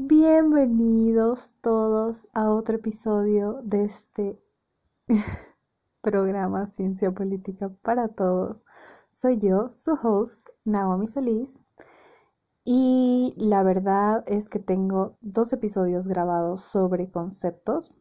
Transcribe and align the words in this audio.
Bienvenidos 0.00 1.50
todos 1.60 2.28
a 2.32 2.50
otro 2.50 2.76
episodio 2.76 3.60
de 3.64 3.86
este 3.86 4.40
programa 6.02 6.68
Ciencia 6.68 7.10
Política 7.10 7.70
para 7.82 8.06
Todos. 8.06 8.64
Soy 9.08 9.38
yo, 9.38 9.68
su 9.68 9.94
host, 10.00 10.50
Naomi 10.64 11.08
Solís, 11.08 11.58
y 12.64 13.34
la 13.38 13.64
verdad 13.64 14.22
es 14.28 14.48
que 14.48 14.60
tengo 14.60 15.18
dos 15.20 15.52
episodios 15.52 16.06
grabados 16.06 16.60
sobre 16.60 17.10
conceptos, 17.10 17.92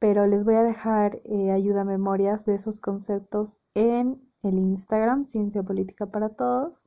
pero 0.00 0.26
les 0.26 0.44
voy 0.44 0.56
a 0.56 0.64
dejar 0.64 1.20
eh, 1.26 1.52
ayuda 1.52 1.82
a 1.82 1.84
memorias 1.84 2.44
de 2.44 2.54
esos 2.54 2.80
conceptos 2.80 3.56
en 3.74 4.20
el 4.42 4.58
Instagram 4.58 5.22
Ciencia 5.22 5.62
Política 5.62 6.06
para 6.06 6.30
Todos. 6.30 6.86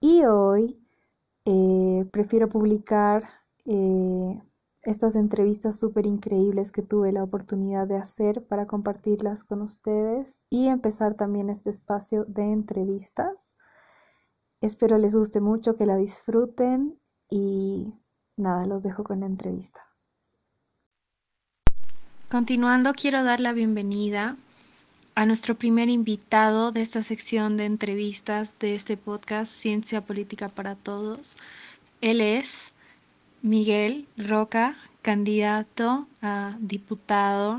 Y 0.00 0.24
hoy 0.24 0.82
eh, 1.44 2.06
prefiero 2.10 2.48
publicar 2.48 3.41
eh, 3.64 4.42
estas 4.82 5.14
entrevistas 5.14 5.78
súper 5.78 6.06
increíbles 6.06 6.72
que 6.72 6.82
tuve 6.82 7.12
la 7.12 7.22
oportunidad 7.22 7.86
de 7.86 7.96
hacer 7.96 8.44
para 8.46 8.66
compartirlas 8.66 9.44
con 9.44 9.62
ustedes 9.62 10.42
y 10.50 10.68
empezar 10.68 11.14
también 11.14 11.50
este 11.50 11.70
espacio 11.70 12.24
de 12.24 12.42
entrevistas. 12.42 13.54
Espero 14.60 14.98
les 14.98 15.14
guste 15.14 15.40
mucho, 15.40 15.76
que 15.76 15.86
la 15.86 15.96
disfruten 15.96 16.98
y 17.30 17.94
nada, 18.36 18.66
los 18.66 18.82
dejo 18.82 19.04
con 19.04 19.20
la 19.20 19.26
entrevista. 19.26 19.80
Continuando, 22.28 22.92
quiero 22.94 23.22
dar 23.24 23.40
la 23.40 23.52
bienvenida 23.52 24.36
a 25.14 25.26
nuestro 25.26 25.54
primer 25.54 25.88
invitado 25.88 26.72
de 26.72 26.80
esta 26.80 27.02
sección 27.02 27.56
de 27.56 27.66
entrevistas 27.66 28.58
de 28.58 28.74
este 28.74 28.96
podcast 28.96 29.52
Ciencia 29.52 30.00
Política 30.00 30.48
para 30.48 30.74
Todos. 30.74 31.36
Él 32.00 32.20
es 32.20 32.71
Miguel 33.42 34.06
Roca, 34.16 34.76
candidato 35.02 36.06
a 36.22 36.56
diputado 36.60 37.58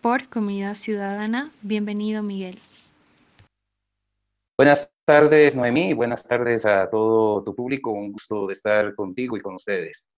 por 0.00 0.26
Comunidad 0.28 0.74
Ciudadana. 0.74 1.52
Bienvenido, 1.60 2.22
Miguel. 2.22 2.58
Buenas 4.56 4.90
tardes, 5.04 5.54
Noemí, 5.54 5.92
buenas 5.92 6.26
tardes 6.26 6.64
a 6.64 6.88
todo 6.88 7.44
tu 7.44 7.54
público. 7.54 7.92
Un 7.92 8.12
gusto 8.12 8.46
de 8.46 8.54
estar 8.54 8.94
contigo 8.94 9.36
y 9.36 9.42
con 9.42 9.54
ustedes. 9.56 10.08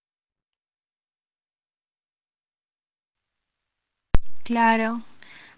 Claro, 4.45 5.03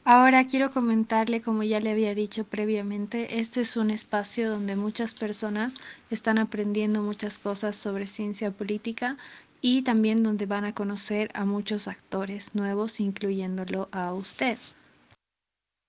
Ahora 0.06 0.44
quiero 0.44 0.70
comentarle, 0.70 1.42
como 1.42 1.64
ya 1.64 1.80
le 1.80 1.92
había 1.92 2.14
dicho 2.14 2.44
previamente, 2.44 3.40
este 3.40 3.62
es 3.62 3.78
un 3.78 3.90
espacio 3.90 4.50
donde 4.50 4.76
muchas 4.76 5.16
personas 5.16 5.78
están 6.09 6.40
aprendiendo 6.40 7.02
muchas 7.02 7.38
cosas 7.38 7.78
sobre 7.78 8.06
ciencia 8.06 8.52
política 8.52 9.16
y 9.62 9.84
también 9.84 10.22
donde 10.22 10.46
van 10.46 10.66
a 10.66 10.76
conocer 10.76 11.31
a 11.34 11.46
muchos 11.46 11.88
actores 11.88 12.54
nuevos, 12.54 13.00
incluyéndolo 13.00 13.88
a 13.94 14.14
usted. 14.14 14.58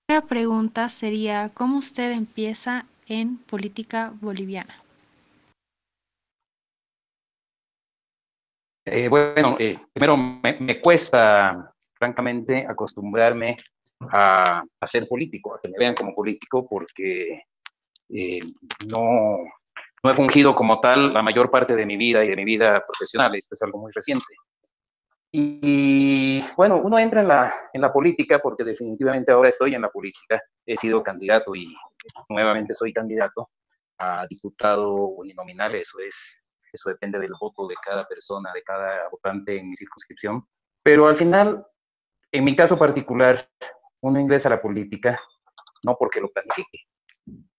La 0.09 0.21
pregunta 0.21 0.87
sería, 0.87 1.49
¿cómo 1.53 1.79
usted 1.79 2.11
empieza 2.11 2.85
en 3.07 3.35
política 3.35 4.13
boliviana? 4.21 4.81
Eh, 8.85 9.09
bueno, 9.09 9.57
eh, 9.59 9.77
primero 9.91 10.15
me 10.15 10.79
cuesta, 10.79 11.73
francamente, 11.97 12.65
acostumbrarme 12.65 13.57
a, 14.11 14.63
ser 14.85 15.07
político, 15.07 15.55
a 15.55 15.59
que 15.59 15.69
me 15.69 15.77
vean 15.77 15.95
como 15.95 16.13
político, 16.13 16.67
porque 16.67 17.43
eh, 18.09 18.39
no, 18.89 19.37
no 20.03 20.11
he 20.11 20.13
fungido 20.13 20.53
como 20.53 20.79
tal 20.79 21.13
la 21.13 21.21
mayor 21.21 21.49
parte 21.49 21.75
de 21.75 21.85
mi 21.85 21.97
vida 21.97 22.23
y 22.23 22.29
de 22.29 22.35
mi 22.35 22.45
vida 22.45 22.83
profesional, 22.85 23.35
esto 23.35 23.55
es 23.55 23.61
algo 23.63 23.79
muy 23.79 23.91
reciente. 23.91 24.35
Y 25.31 26.41
bueno, 26.55 26.77
uno 26.77 26.97
entra 26.97 27.21
en 27.21 27.27
la, 27.27 27.53
en 27.73 27.81
la 27.81 27.91
política 27.91 28.39
porque 28.39 28.63
definitivamente 28.63 29.31
ahora 29.31 29.49
estoy 29.49 29.75
en 29.75 29.81
la 29.81 29.89
política, 29.89 30.41
he 30.65 30.77
sido 30.77 31.03
candidato 31.03 31.55
y 31.55 31.75
nuevamente 32.29 32.73
soy 32.73 32.93
candidato 32.93 33.49
a 33.97 34.25
diputado 34.29 34.93
uninominal, 34.93 35.75
eso 35.75 35.99
es, 35.99 36.37
eso 36.71 36.89
depende 36.89 37.19
del 37.19 37.33
voto 37.39 37.67
de 37.67 37.75
cada 37.83 38.07
persona, 38.07 38.51
de 38.53 38.63
cada 38.63 39.09
votante 39.09 39.57
en 39.57 39.69
mi 39.69 39.75
circunscripción. 39.75 40.47
Pero 40.83 41.07
al 41.07 41.15
final, 41.15 41.65
en 42.31 42.43
mi 42.43 42.55
caso 42.55 42.77
particular, 42.77 43.49
uno 44.05 44.19
ingresa 44.19 44.49
a 44.49 44.51
la 44.51 44.61
política 44.61 45.19
no 45.83 45.95
porque 45.97 46.19
lo 46.19 46.29
planifique, 46.29 46.79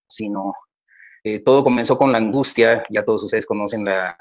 sino 0.08 0.52
eh, 1.24 1.40
todo 1.40 1.64
comenzó 1.64 1.96
con 1.96 2.12
la 2.12 2.18
angustia, 2.18 2.84
ya 2.90 3.04
todos 3.04 3.24
ustedes 3.24 3.46
conocen 3.46 3.84
la, 3.84 4.16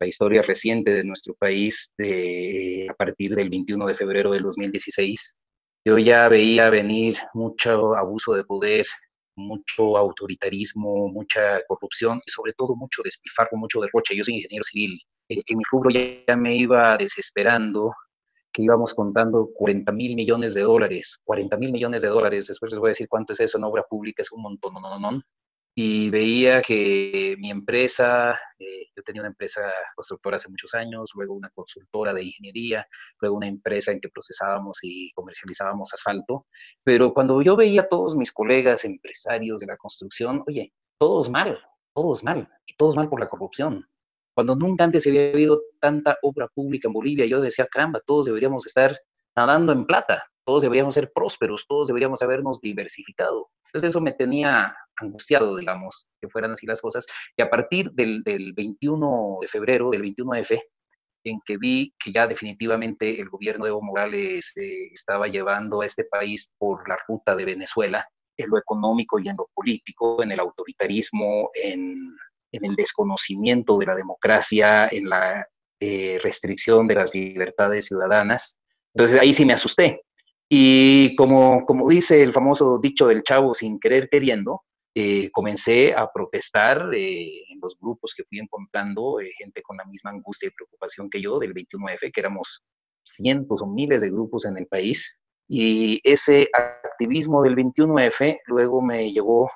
historia 0.00 0.42
reciente 0.42 0.92
de 0.92 1.02
nuestro 1.02 1.34
país 1.34 1.92
de, 1.98 2.86
a 2.88 2.94
partir 2.94 3.34
del 3.34 3.50
21 3.50 3.84
de 3.84 3.94
febrero 3.94 4.30
del 4.30 4.44
2016. 4.44 5.36
Yo 5.84 5.98
ya 5.98 6.28
veía 6.28 6.70
venir 6.70 7.18
mucho 7.34 7.96
abuso 7.96 8.32
de 8.34 8.44
poder, 8.44 8.86
mucho 9.34 9.96
autoritarismo, 9.96 11.08
mucha 11.08 11.60
corrupción 11.66 12.20
y 12.24 12.30
sobre 12.30 12.52
todo 12.52 12.76
mucho 12.76 13.02
despilfarro, 13.02 13.56
mucho 13.56 13.80
derroche. 13.80 14.14
Yo 14.14 14.22
soy 14.22 14.36
ingeniero 14.36 14.62
civil. 14.62 15.00
En, 15.28 15.58
mi 15.58 15.64
rubro 15.68 15.90
ya, 15.90 16.36
me 16.36 16.54
iba 16.54 16.96
desesperando 16.96 17.92
que 18.58 18.64
íbamos 18.64 18.92
contando 18.92 19.50
40 19.54 19.92
mil 19.92 20.16
millones 20.16 20.52
de 20.52 20.62
dólares, 20.62 21.20
40 21.22 21.56
mil 21.58 21.70
millones 21.70 22.02
de 22.02 22.08
dólares, 22.08 22.48
después 22.48 22.72
les 22.72 22.80
voy 22.80 22.88
a 22.88 22.90
decir 22.90 23.06
cuánto 23.08 23.32
es 23.32 23.38
eso 23.38 23.56
en 23.56 23.62
obra 23.62 23.84
pública, 23.88 24.20
es 24.20 24.32
un 24.32 24.42
montón, 24.42 24.74
no, 24.74 24.80
no, 24.80 24.98
no. 24.98 25.22
Y 25.76 26.10
veía 26.10 26.60
que 26.60 27.36
mi 27.38 27.52
empresa, 27.52 28.32
eh, 28.58 28.86
yo 28.96 29.02
tenía 29.04 29.22
una 29.22 29.28
empresa 29.28 29.72
constructora 29.94 30.38
hace 30.38 30.48
muchos 30.48 30.74
años, 30.74 31.12
luego 31.14 31.34
una 31.34 31.50
consultora 31.50 32.12
de 32.12 32.24
ingeniería, 32.24 32.84
luego 33.20 33.36
una 33.36 33.46
empresa 33.46 33.92
en 33.92 34.00
que 34.00 34.08
procesábamos 34.08 34.80
y 34.82 35.12
comercializábamos 35.12 35.94
asfalto, 35.94 36.48
pero 36.82 37.14
cuando 37.14 37.40
yo 37.42 37.54
veía 37.54 37.82
a 37.82 37.88
todos 37.88 38.16
mis 38.16 38.32
colegas 38.32 38.84
empresarios 38.84 39.60
de 39.60 39.68
la 39.68 39.76
construcción, 39.76 40.42
oye, 40.48 40.72
todos 40.98 41.30
mal, 41.30 41.60
todos 41.94 42.24
mal, 42.24 42.48
y 42.66 42.74
todos 42.74 42.96
mal 42.96 43.08
por 43.08 43.20
la 43.20 43.28
corrupción, 43.28 43.86
cuando 44.38 44.54
nunca 44.54 44.84
antes 44.84 45.04
había 45.04 45.30
habido 45.30 45.62
tanta 45.80 46.16
obra 46.22 46.46
pública 46.46 46.86
en 46.86 46.92
Bolivia, 46.92 47.26
yo 47.26 47.40
decía, 47.40 47.66
caramba, 47.66 48.00
todos 48.06 48.26
deberíamos 48.26 48.64
estar 48.66 48.96
nadando 49.34 49.72
en 49.72 49.84
plata, 49.84 50.30
todos 50.44 50.62
deberíamos 50.62 50.94
ser 50.94 51.10
prósperos, 51.12 51.66
todos 51.66 51.88
deberíamos 51.88 52.22
habernos 52.22 52.60
diversificado. 52.60 53.50
Entonces 53.66 53.90
eso 53.90 54.00
me 54.00 54.12
tenía 54.12 54.72
angustiado, 55.00 55.56
digamos, 55.56 56.06
que 56.20 56.28
fueran 56.28 56.52
así 56.52 56.66
las 56.66 56.80
cosas. 56.80 57.04
Y 57.36 57.42
a 57.42 57.50
partir 57.50 57.90
del, 57.90 58.22
21 58.54 59.38
de 59.40 59.48
febrero, 59.48 59.90
del 59.90 60.02
21F, 60.04 60.62
en 61.24 61.40
que 61.44 61.56
vi 61.56 61.92
que 61.98 62.12
ya 62.12 62.28
definitivamente 62.28 63.20
el 63.20 63.28
gobierno 63.30 63.64
de 63.64 63.70
Evo 63.70 63.82
Morales 63.82 64.52
eh, 64.54 64.86
estaba 64.92 65.26
llevando 65.26 65.80
a 65.80 65.86
este 65.86 66.04
país 66.04 66.52
por 66.58 66.88
la 66.88 66.96
ruta 67.08 67.34
de 67.34 67.44
Venezuela, 67.44 68.08
en 68.36 68.50
lo 68.50 68.56
económico 68.56 69.18
y 69.18 69.26
en 69.26 69.36
lo 69.36 69.48
político, 69.52 70.22
en 70.22 70.30
el 70.30 70.38
autoritarismo, 70.38 71.50
en 71.54 72.16
en 72.52 72.64
el 72.64 72.74
desconocimiento 72.76 73.78
de 73.78 73.86
la 73.86 73.94
democracia, 73.94 74.88
en 74.88 75.08
la 75.08 75.46
eh, 75.80 76.18
restricción 76.22 76.88
de 76.88 76.94
las 76.94 77.14
libertades 77.14 77.86
ciudadanas. 77.86 78.56
Entonces 78.94 79.20
ahí 79.20 79.32
sí 79.32 79.44
me 79.44 79.52
asusté. 79.52 80.02
Y 80.48 81.14
como, 81.16 81.64
como 81.66 81.88
dice 81.88 82.22
el 82.22 82.32
famoso 82.32 82.78
dicho 82.78 83.06
del 83.06 83.22
chavo, 83.22 83.54
sin 83.54 83.78
querer 83.78 84.08
queriendo, 84.08 84.62
eh, 84.94 85.30
comencé 85.30 85.94
a 85.94 86.10
protestar 86.10 86.92
eh, 86.94 87.44
en 87.50 87.60
los 87.62 87.78
grupos 87.78 88.14
que 88.16 88.24
fui 88.24 88.40
encontrando, 88.40 89.18
gente 89.38 89.62
con 89.62 89.76
la 89.76 89.84
misma 89.84 90.10
angustia 90.10 90.48
y 90.48 90.50
preocupación 90.50 91.08
que 91.10 91.20
yo 91.20 91.38
del 91.38 91.54
21F, 91.54 92.10
que 92.12 92.20
éramos 92.20 92.64
cientos 93.04 93.62
o 93.62 93.66
miles 93.66 94.00
de 94.00 94.10
grupos 94.10 94.46
en 94.46 94.56
el 94.56 94.66
país. 94.66 95.16
Y 95.46 96.00
ese 96.02 96.48
activismo 96.52 97.42
del 97.42 97.54
21F 97.56 98.40
luego 98.46 98.82
me 98.82 99.12
llevó 99.12 99.50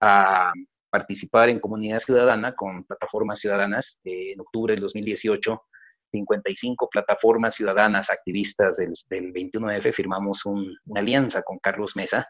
a 0.00 0.52
participar 0.90 1.48
en 1.48 1.60
comunidad 1.60 2.00
ciudadana 2.00 2.54
con 2.54 2.84
plataformas 2.84 3.38
ciudadanas. 3.38 4.00
Eh, 4.04 4.32
en 4.32 4.40
octubre 4.40 4.74
del 4.74 4.82
2018, 4.82 5.62
55 6.10 6.88
plataformas 6.90 7.54
ciudadanas 7.54 8.10
activistas 8.10 8.76
del, 8.76 8.92
21F 9.32 9.92
firmamos 9.92 10.44
una 10.44 11.00
alianza 11.00 11.42
con 11.42 11.58
Carlos 11.58 11.94
Mesa, 11.96 12.28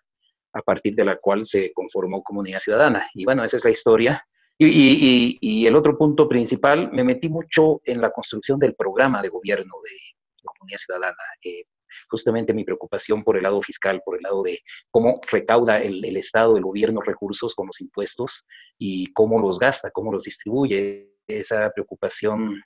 a 0.53 0.63
partir 0.63 0.95
de 0.95 1.05
la 1.05 1.17
cual 1.17 1.47
se 1.47 1.73
conformó 1.73 2.23
Comunidad 2.23 2.59
Ciudadana. 2.59 3.09
Y 3.15 3.25
bueno, 3.25 3.45
esa 3.45 3.57
es 3.57 3.65
la 3.65 3.71
historia. 3.71 4.27
Y, 4.59 5.67
el 5.67 5.75
otro 5.75 5.97
punto 5.97 6.29
principal, 6.29 6.91
me 6.93 7.03
metí 7.03 7.31
mucho 7.31 7.81
en 7.85 8.01
la 8.01 8.11
construcción 8.11 8.59
del 8.59 8.75
programa 8.75 9.23
de 9.23 9.31
gobierno 9.31 9.73
de 9.83 10.43
Comunidad 10.45 10.79
Ciudadana. 10.79 11.23
Eh, 11.43 11.65
justamente 12.09 12.55
mi 12.55 12.65
preocupación 12.65 13.23
por 13.25 13.37
el 13.37 13.43
lado 13.43 13.61
fiscal, 13.63 14.03
por 14.05 14.17
el 14.17 14.23
lado 14.23 14.43
de 14.43 14.61
cómo 14.91 15.21
recauda 15.31 15.81
el, 15.81 16.17
Estado, 16.17 16.57
el 16.57 16.63
gobierno 16.63 17.01
recursos 17.01 17.55
con 17.55 17.67
los 17.67 17.81
impuestos 17.81 18.47
y 18.79 19.13
cómo 19.13 19.41
los 19.41 19.59
gasta, 19.59 19.91
cómo 19.91 20.13
los 20.13 20.25
distribuye. 20.25 21.09
Esa 21.27 21.71
preocupación 21.71 22.61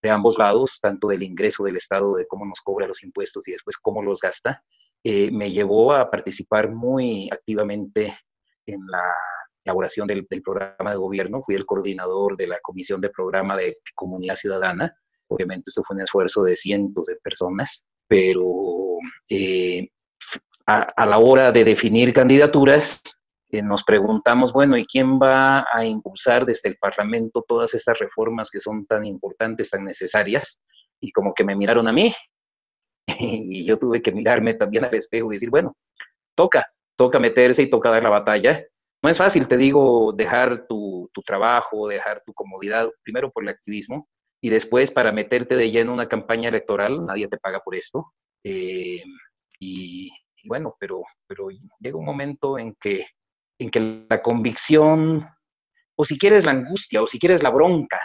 de 0.00 0.10
ambos 0.10 0.38
lados, 0.38 0.78
tanto 0.80 1.08
del 1.08 1.22
ingreso 1.22 1.64
del 1.64 1.76
Estado, 1.76 2.14
de 2.14 2.26
cómo 2.26 2.46
nos 2.46 2.60
cobra 2.60 2.86
los 2.86 3.02
impuestos 3.02 3.46
y 3.46 3.52
después 3.52 3.76
cómo 3.76 4.02
los 4.02 4.20
gasta, 4.20 4.64
eh, 5.04 5.30
me 5.30 5.50
llevó 5.50 5.92
a 5.92 6.10
participar 6.10 6.72
muy 6.72 7.28
activamente 7.30 8.18
en 8.64 8.80
la 8.86 9.04
elaboración 9.64 10.06
del, 10.06 10.26
del, 10.30 10.42
programa 10.42 10.92
de 10.92 10.96
gobierno. 10.96 11.42
Fui 11.42 11.54
el 11.56 11.66
coordinador 11.66 12.36
de 12.36 12.46
la 12.46 12.58
Comisión 12.60 13.02
de 13.02 13.10
Programa 13.10 13.56
de 13.56 13.76
Comunidad 13.94 14.36
Ciudadana 14.36 14.96
Obviamente 15.28 15.70
esto 15.70 15.82
fue 15.82 15.96
un 15.96 16.02
esfuerzo 16.02 16.42
de 16.42 16.56
cientos 16.56 17.06
de 17.06 17.16
personas, 17.16 17.84
pero 18.08 18.98
eh, 19.28 19.88
a, 20.66 21.06
la 21.06 21.18
hora 21.18 21.52
de 21.52 21.64
definir 21.64 22.12
candidaturas, 22.12 23.00
eh, 23.50 23.62
nos 23.62 23.84
preguntamos, 23.84 24.52
bueno, 24.52 24.76
¿y 24.76 24.84
quién 24.84 25.18
va 25.18 25.66
a 25.72 25.84
impulsar 25.84 26.44
desde 26.44 26.68
el 26.68 26.76
Parlamento 26.76 27.44
todas 27.46 27.74
estas 27.74 27.98
reformas 27.98 28.50
que 28.50 28.60
son 28.60 28.86
tan 28.86 29.04
importantes, 29.04 29.70
tan 29.70 29.84
necesarias? 29.84 30.60
Y 31.00 31.12
como 31.12 31.34
que 31.34 31.44
me 31.44 31.54
miraron 31.54 31.86
a 31.88 31.92
mí, 31.92 32.12
y 33.06 33.64
yo 33.64 33.78
tuve 33.78 34.02
que 34.02 34.12
mirarme 34.12 34.54
también 34.54 34.84
al 34.84 34.94
espejo 34.94 35.30
y 35.30 35.36
decir, 35.36 35.50
bueno, 35.50 35.76
toca, 36.34 36.66
toca 36.96 37.18
meterse 37.18 37.62
y 37.62 37.70
toca 37.70 37.90
dar 37.90 38.02
la 38.02 38.10
batalla. 38.10 38.64
No 39.02 39.10
es 39.10 39.18
fácil, 39.18 39.46
te 39.46 39.56
digo, 39.56 40.12
dejar 40.12 40.66
tu, 40.66 41.08
tu 41.12 41.22
trabajo, 41.22 41.86
dejar 41.86 42.22
tu 42.26 42.32
comodidad, 42.32 42.88
primero 43.02 43.30
por 43.30 43.44
el 43.44 43.50
activismo, 43.50 44.08
y 44.46 44.48
después 44.48 44.92
para 44.92 45.10
meterte 45.10 45.56
de 45.56 45.72
lleno 45.72 45.90
en 45.90 45.94
una 45.94 46.08
campaña 46.08 46.50
electoral, 46.50 47.04
nadie 47.04 47.26
te 47.26 47.36
paga 47.36 47.58
por 47.58 47.74
esto. 47.74 48.12
Eh, 48.44 49.02
y, 49.58 50.08
bueno, 50.44 50.76
pero, 50.78 51.02
pero 51.26 51.48
llega 51.80 51.98
un 51.98 52.04
momento 52.04 52.56
en 52.56 52.76
que, 52.80 53.08
en 53.58 53.70
que 53.70 54.06
la 54.08 54.22
convicción, 54.22 55.28
o 55.96 56.04
si 56.04 56.16
quieres 56.16 56.44
la 56.44 56.52
angustia, 56.52 57.02
o 57.02 57.08
si 57.08 57.18
quieres 57.18 57.42
la 57.42 57.50
bronca, 57.50 58.00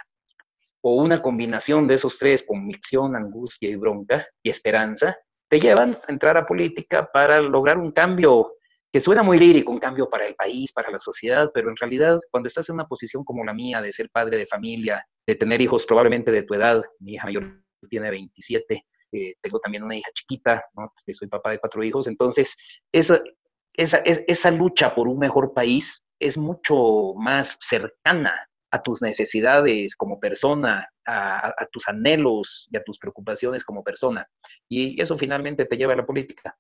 o 0.82 0.96
una 0.96 1.22
combinación 1.22 1.88
de 1.88 1.94
esos 1.94 2.18
tres, 2.18 2.44
convicción, 2.44 3.16
angustia 3.16 3.70
y 3.70 3.76
bronca 3.76 4.26
y 4.42 4.50
esperanza, 4.50 5.16
te 5.48 5.60
llevan 5.60 5.96
a 6.08 6.12
entrar 6.12 6.38
a 6.38 6.48
política 6.48 7.08
para 7.14 7.40
lograr 7.40 7.78
un 7.78 7.92
cambio 7.92 8.56
que 8.92 9.00
suena 9.00 9.24
muy 9.24 9.40
lírico, 9.40 9.72
un 9.72 9.80
cambio 9.80 10.10
para 10.10 10.28
el 10.28 10.36
país, 10.36 10.72
para 10.74 10.92
la 10.92 11.00
sociedad, 11.00 11.50
pero 11.54 11.70
en 11.70 11.78
realidad 11.78 12.20
cuando 12.30 12.48
estás 12.48 12.68
en 12.70 12.76
una 12.76 12.88
posición 12.88 13.24
como 13.24 13.44
la 13.44 13.54
mía, 13.54 13.82
de 13.82 13.92
ser 13.92 14.10
padre 14.10 14.38
de 14.38 14.46
familia, 14.46 15.06
de 15.26 15.36
tener 15.36 15.62
hijos 15.62 15.86
probablemente 15.86 16.32
de 16.32 16.44
tu 16.44 16.54
edad, 16.54 16.84
mi 17.00 17.14
hija 17.14 17.26
mayor 17.26 17.64
tiene 17.90 18.12
27, 18.12 18.86
eh, 19.14 19.34
tengo 19.42 19.60
también 19.60 19.84
una 19.84 19.96
hija 19.96 20.10
chiquita, 20.14 20.64
¿no? 20.76 20.94
soy 21.08 21.28
papá 21.28 21.52
de 21.52 21.60
cuatro 21.60 21.84
hijos, 21.84 22.08
entonces 22.08 22.56
esa, 22.92 24.52
lucha 24.52 24.94
por 24.94 25.08
un 25.08 25.20
mejor 25.20 25.54
país 25.54 26.06
es 26.20 26.38
mucho 26.38 27.14
más 27.16 27.58
cercana 27.60 28.48
a 28.72 28.82
tus 28.82 29.02
necesidades 29.02 29.96
como 29.96 30.20
persona, 30.20 30.88
a, 31.06 31.66
tus 31.72 31.88
anhelos 31.88 32.70
y 32.72 32.78
a 32.78 32.84
tus 32.84 32.98
preocupaciones 32.98 33.66
como 33.66 33.84
persona. 33.84 34.26
Y 34.70 35.02
eso 35.02 35.18
finalmente 35.18 35.66
te 35.66 35.76
lleva 35.76 35.92
a 35.92 35.98
la 35.98 36.06
política. 36.06 36.58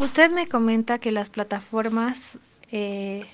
Usted 0.00 0.30
me 0.30 0.46
comenta 0.46 0.98
que 0.98 1.12
las 1.12 1.28
plataformas 1.28 2.38
eh, 2.72 3.26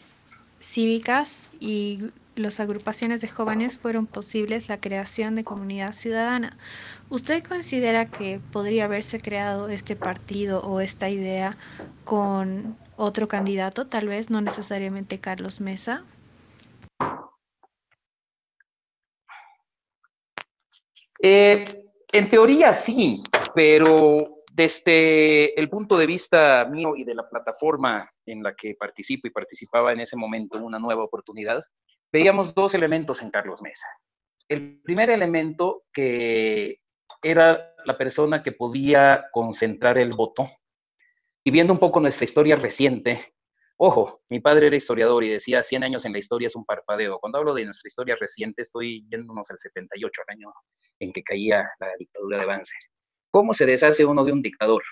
cívicas 0.59 1.49
y 1.61 2.11
las 2.35 2.59
agrupaciones 2.59 3.21
de 3.21 3.29
jóvenes 3.29 3.79
fueron 3.79 4.09
posibles 4.09 4.69
la 4.69 4.81
creación 4.81 5.37
de 5.37 5.45
comunidad 5.45 5.93
ciudadana. 5.93 6.59
¿Usted 7.09 7.45
considera 7.45 8.07
que 8.07 8.41
podría 8.51 8.87
haberse 8.87 9.21
creado 9.21 9.69
este 9.69 9.95
partido 9.95 10.59
o 10.59 10.81
esta 10.81 11.09
idea 11.09 11.57
con 12.05 12.77
otro 12.97 13.29
candidato, 13.29 13.87
tal 13.87 14.09
vez 14.09 14.29
no 14.29 14.41
necesariamente 14.41 15.21
Carlos 15.21 15.61
Mesa? 15.61 16.03
Eh, 21.23 21.85
en 22.11 22.29
teoría 22.29 22.73
sí, 22.75 23.23
pero 23.55 24.36
desde 24.57 25.61
el 25.61 25.69
punto 25.69 25.99
de 25.99 26.07
vista 26.07 26.65
mío 26.65 26.97
y 26.97 27.05
de 27.05 27.15
la 27.15 27.29
plataforma 27.29 28.11
en 28.25 28.43
la 28.43 28.55
que 28.55 28.75
participo 28.75 29.29
y 29.29 29.31
participaba 29.31 29.93
en 29.93 30.01
ese 30.01 30.17
momento, 30.17 30.57
una 30.57 30.79
nueva 30.79 31.05
oportunidad, 31.05 31.63
veíamos 32.11 32.55
dos 32.55 32.75
elementos 32.75 33.21
en 33.21 33.31
Carlos 33.31 33.61
Mesa. 33.61 33.87
El 34.49 34.81
primer 34.81 35.11
elemento 35.11 35.85
que 35.93 36.81
era 37.23 37.75
la 37.85 37.99
persona 37.99 38.43
que 38.43 38.53
podía 38.53 39.27
concentrar 39.31 39.99
el 39.99 40.15
voto. 40.15 40.49
Y 41.45 41.51
viendo 41.51 41.75
un 41.75 41.79
poco 41.79 42.01
nuestra 42.01 42.25
historia 42.25 42.57
reciente, 42.57 43.35
ojo, 43.77 44.23
mi 44.31 44.41
padre 44.41 44.69
era 44.69 44.77
historiador 44.77 45.23
y 45.23 45.29
decía 45.29 45.63
100 45.63 45.85
años 45.85 46.07
en 46.07 46.13
la 46.13 46.19
historia 46.19 46.47
es 46.47 46.57
un 46.57 46.65
parpadeo. 46.65 47.19
Cuando 47.19 47.39
hablo 47.39 47.53
de 47.53 47.67
nuestra 47.67 47.89
historia 47.89 48.17
reciente, 48.19 48.63
estoy 48.63 49.07
yéndonos 49.11 49.51
al 49.51 49.59
78, 49.59 50.23
el 50.27 50.35
año 50.35 50.53
en 50.99 51.13
que 51.13 51.23
caía 51.23 51.69
la 51.79 51.89
dictadura 51.99 52.39
de 52.39 52.47
Banzer 52.47 52.81
cómo 53.37 53.53
se 53.53 53.67
deshace 53.67 54.07
uno 54.07 54.25
de 54.25 54.33
un 54.33 54.41
dictador. 54.41 54.83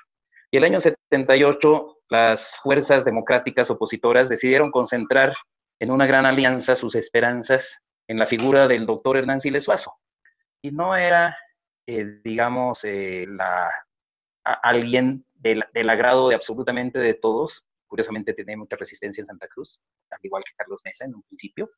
Y 0.50 0.58
el 0.58 0.64
año 0.64 0.78
78, 0.78 2.00
las 2.10 2.56
fuerzas 2.56 3.06
democráticas 3.06 3.70
opositoras 3.70 4.28
decidieron 4.28 4.70
concentrar 4.70 5.32
en 5.80 5.90
una 5.90 6.04
gran 6.04 6.26
alianza 6.26 6.76
sus 6.76 6.94
esperanzas 6.94 7.78
en 8.06 8.18
la 8.18 8.26
figura 8.26 8.68
del 8.68 8.84
doctor 8.84 9.16
Hernán 9.16 9.40
Siles. 9.40 9.66
Y 10.60 10.72
no 10.72 10.94
era, 10.94 11.38
eh, 11.86 12.20
digamos, 12.22 12.84
eh, 12.84 13.24
la, 13.30 13.70
alguien 14.44 15.24
del, 15.32 15.64
del, 15.72 15.88
agrado 15.88 16.28
de 16.28 16.34
absolutamente 16.34 16.98
de 16.98 17.14
todos. 17.14 17.66
Curiosamente 17.86 18.34
tenía 18.34 18.58
mucha 18.58 18.76
resistencia 18.76 19.22
en 19.22 19.26
Santa 19.26 19.48
Cruz, 19.48 19.82
al 20.10 20.18
igual 20.22 20.44
que 20.44 20.52
Carlos 20.54 20.82
Mesa 20.84 21.06
en 21.06 21.14
un 21.14 21.22
principio 21.22 21.70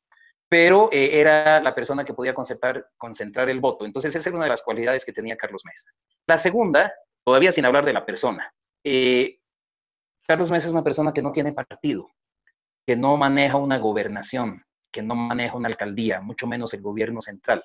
pero 0.49 0.89
eh, 0.91 1.19
era 1.19 1.61
la 1.61 1.75
persona 1.75 2.05
que 2.05 2.13
podía 2.13 2.33
concentrar, 2.33 3.49
el 3.49 3.59
voto. 3.59 3.85
Entonces, 3.85 4.15
esa 4.15 4.29
era 4.29 4.37
una 4.37 4.45
de 4.45 4.51
las 4.51 4.61
cualidades 4.61 5.03
que 5.03 5.13
tenía 5.13 5.35
Carlos 5.35 5.63
Mesa. 5.65 5.89
La 6.25 6.37
segunda, 6.37 6.93
todavía 7.25 7.51
sin 7.51 7.65
hablar 7.65 7.85
de 7.85 7.93
la 7.93 8.05
persona, 8.05 8.53
eh, 8.83 9.39
Carlos 10.25 10.51
Mesa 10.51 10.67
es 10.67 10.73
una 10.73 10.83
persona 10.83 11.13
que 11.13 11.21
no 11.21 11.31
tiene 11.31 11.53
partido, 11.53 12.09
que 12.85 12.95
no 12.95 13.17
maneja 13.17 13.57
una 13.57 13.77
gobernación, 13.77 14.63
que 14.91 15.01
no 15.01 15.15
maneja 15.15 15.55
una 15.55 15.67
alcaldía, 15.67 16.21
mucho 16.21 16.47
menos 16.47 16.73
el 16.73 16.81
gobierno 16.81 17.21
central. 17.21 17.63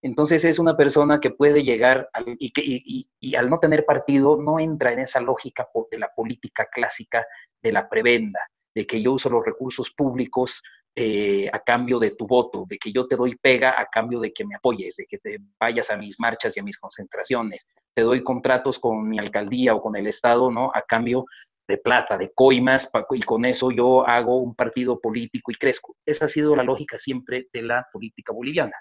Entonces 0.00 0.44
es 0.44 0.58
una 0.58 0.76
persona 0.76 1.20
que 1.20 1.30
puede 1.30 1.64
llegar 1.64 2.08
y, 2.38 2.52
que, 2.52 2.62
y, 2.64 3.34
al 3.34 3.50
no 3.50 3.58
tener 3.58 3.84
partido 3.84 4.40
no 4.40 4.60
entra 4.60 4.92
en 4.92 5.00
esa 5.00 5.20
lógica 5.20 5.68
de 5.90 5.98
la 5.98 6.08
política 6.14 6.66
clásica 6.72 7.26
de 7.60 7.72
la 7.72 7.88
prebenda, 7.88 8.40
de 8.74 8.86
que 8.86 9.02
yo 9.02 9.14
uso 9.14 9.28
los 9.28 9.44
recursos 9.44 9.90
públicos 9.90 10.62
eh, 11.00 11.48
a 11.52 11.60
cambio 11.60 12.00
de 12.00 12.10
tu 12.10 12.26
voto, 12.26 12.64
de 12.68 12.76
que 12.76 12.90
yo 12.90 13.06
te 13.06 13.14
doy 13.14 13.36
pega 13.36 13.80
a 13.80 13.86
cambio 13.86 14.18
de 14.18 14.32
que 14.32 14.44
me 14.44 14.56
apoyes, 14.56 14.96
de 14.96 15.06
que 15.06 15.18
te 15.18 15.38
vayas 15.60 15.90
a 15.92 15.96
mis 15.96 16.18
marchas 16.18 16.56
y 16.56 16.60
a 16.60 16.64
mis 16.64 16.76
concentraciones, 16.76 17.68
te 17.94 18.02
doy 18.02 18.24
contratos 18.24 18.80
con 18.80 19.08
mi 19.08 19.16
alcaldía 19.16 19.76
o 19.76 19.80
con 19.80 19.94
el 19.94 20.08
Estado, 20.08 20.50
¿no? 20.50 20.72
A 20.74 20.82
cambio 20.82 21.24
de 21.68 21.78
plata, 21.78 22.18
de 22.18 22.32
coimas, 22.32 22.90
y 23.12 23.20
con 23.20 23.44
eso 23.44 23.70
yo 23.70 24.04
hago 24.08 24.38
un 24.38 24.56
partido 24.56 25.00
político 25.00 25.52
y 25.52 25.54
crezco. 25.54 25.94
Esa 26.04 26.24
ha 26.24 26.28
sido 26.28 26.56
la 26.56 26.64
lógica 26.64 26.98
siempre 26.98 27.46
de 27.52 27.62
la 27.62 27.86
política 27.92 28.32
boliviana. 28.32 28.74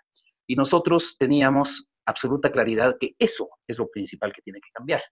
Y 0.48 0.56
nosotros 0.56 1.18
teníamos 1.20 1.88
absoluta 2.08 2.52
claridad 2.52 2.96
que 3.00 3.14
eso 3.20 3.48
es 3.68 3.78
lo 3.78 3.90
principal 3.90 4.34
que 4.34 4.42
tiene 4.42 4.60
que 4.60 4.72
cambiar. 4.74 5.04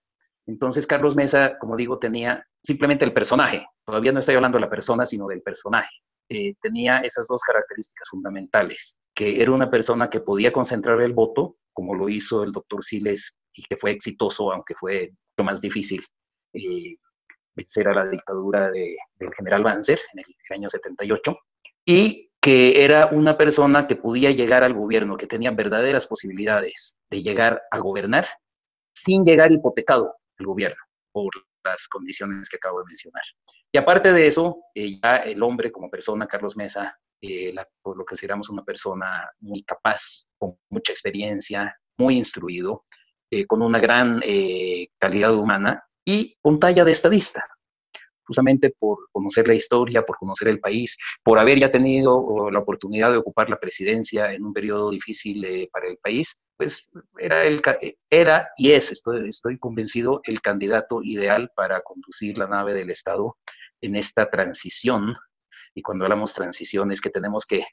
Entonces, 0.46 0.88
Carlos 0.88 1.14
Mesa, 1.14 1.56
como 1.60 1.76
digo, 1.76 2.00
tenía 2.00 2.44
simplemente 2.64 3.04
el 3.04 3.12
personaje. 3.12 3.64
Todavía 3.84 4.10
no 4.10 4.18
estoy 4.18 4.34
hablando 4.34 4.56
de 4.56 4.62
la 4.62 4.70
persona, 4.70 5.06
sino 5.06 5.28
del 5.28 5.42
personaje. 5.42 5.90
Eh, 6.28 6.54
tenía 6.60 6.98
esas 6.98 7.28
dos 7.28 7.42
características 7.42 8.08
fundamentales, 8.08 8.98
que 9.14 9.40
era 9.40 9.52
una 9.52 9.70
persona 9.70 10.10
que 10.10 10.20
podía 10.20 10.52
concentrar 10.52 11.00
el 11.00 11.12
voto, 11.12 11.56
como 11.72 11.94
lo 11.94 12.08
hizo 12.08 12.42
el 12.42 12.52
doctor 12.52 12.82
Siles, 12.82 13.36
y 13.54 13.62
que 13.62 13.76
fue 13.76 13.92
exitoso, 13.92 14.52
aunque 14.52 14.74
fue 14.74 15.12
lo 15.36 15.44
más 15.44 15.60
difícil 15.60 16.04
eh, 16.52 16.96
vencer 17.54 17.88
a 17.88 17.94
la 17.94 18.06
dictadura 18.06 18.70
del 18.70 19.34
general 19.36 19.62
Banzer 19.62 20.00
en 20.12 20.20
el, 20.20 20.26
año 20.50 20.68
78, 20.68 21.38
y 21.84 22.30
que 22.40 22.84
era 22.84 23.06
una 23.06 23.36
persona 23.36 23.86
que 23.86 23.96
podía 23.96 24.30
llegar 24.30 24.62
al 24.62 24.74
gobierno, 24.74 25.16
que 25.16 25.26
tenía 25.26 25.50
verdaderas 25.50 26.06
posibilidades 26.06 26.96
de 27.10 27.22
llegar 27.22 27.62
a 27.70 27.78
gobernar 27.78 28.26
sin 28.94 29.24
llegar 29.24 29.52
hipotecado 29.52 30.16
el 30.38 30.46
gobierno 30.46 30.80
por 31.12 31.30
las 31.66 31.88
condiciones 31.88 32.48
que 32.48 32.56
acabo 32.56 32.78
de 32.80 32.86
mencionar. 32.86 33.22
Y 33.72 33.78
aparte 33.78 34.12
de 34.12 34.26
eso, 34.26 34.62
eh, 34.74 34.98
ya 35.02 35.16
el 35.16 35.42
hombre 35.42 35.70
como 35.70 35.90
persona, 35.90 36.26
Carlos 36.26 36.56
Mesa, 36.56 36.98
eh, 37.20 37.52
lo 37.52 38.04
consideramos 38.04 38.48
una 38.48 38.62
persona 38.62 39.28
muy 39.40 39.62
capaz, 39.62 40.26
con 40.38 40.58
mucha 40.70 40.92
experiencia, 40.92 41.78
muy 41.98 42.16
instruido, 42.16 42.84
eh, 43.30 43.46
con 43.46 43.62
una 43.62 43.78
gran 43.78 44.20
calidad 44.98 45.34
humana 45.34 45.84
y 46.04 46.36
con 46.40 46.60
talla 46.60 46.84
de 46.84 46.92
estadista 46.92 47.44
justamente 48.26 48.74
por 48.78 48.98
conocer 49.12 49.46
la 49.48 49.54
historia, 49.54 50.02
por 50.02 50.18
conocer 50.18 50.48
el 50.48 50.60
país, 50.60 50.96
por 51.22 51.38
haber 51.38 51.58
ya 51.58 51.70
tenido 51.70 52.50
la 52.50 52.58
oportunidad 52.58 53.10
de 53.10 53.18
ocupar 53.18 53.48
la 53.50 53.60
presidencia 53.60 54.32
en 54.32 54.44
un 54.44 54.52
periodo 54.52 54.90
difícil 54.90 55.44
eh, 55.44 55.68
para 55.72 55.88
el 55.88 55.96
país, 55.98 56.40
pues 56.56 56.88
era, 57.18 57.44
el, 57.44 57.60
era 58.10 58.48
y 58.56 58.72
es, 58.72 58.90
estoy, 58.90 59.28
estoy 59.28 59.58
convencido, 59.58 60.20
el 60.24 60.40
candidato 60.40 61.02
ideal 61.02 61.50
para 61.54 61.80
conducir 61.80 62.38
la 62.38 62.48
nave 62.48 62.74
del 62.74 62.90
Estado 62.90 63.36
en 63.80 63.94
esta 63.96 64.30
transición. 64.30 65.14
Y 65.74 65.82
cuando 65.82 66.04
hablamos 66.04 66.34
transición 66.34 66.90
es 66.90 67.00
que 67.00 67.10
tenemos 67.10 67.44
que 67.44 67.64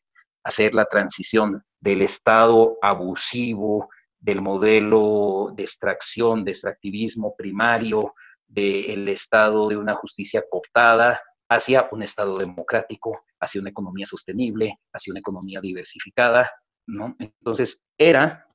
hacer 0.43 0.75
la 0.75 0.85
transición 0.85 1.63
del 1.79 2.01
Estado 2.01 2.77
abusivo, 2.81 3.89
del 4.19 4.41
modelo 4.41 5.53
de 5.55 5.63
extracción, 5.63 6.45
de 6.45 6.51
extractivismo 6.51 7.35
primario, 7.35 8.13
del 8.53 9.07
estado 9.07 9.67
de 9.69 9.77
una 9.77 9.95
justicia 9.95 10.43
cooptada 10.49 11.21
hacia 11.49 11.87
un 11.91 12.03
estado 12.03 12.37
democrático, 12.37 13.23
hacia 13.39 13.61
una 13.61 13.71
economía 13.71 14.05
sostenible, 14.05 14.79
hacia 14.93 15.11
una 15.11 15.19
economía 15.19 15.59
diversificada, 15.61 16.51
¿no? 16.87 17.15
Entonces, 17.19 17.83
era 17.97 18.47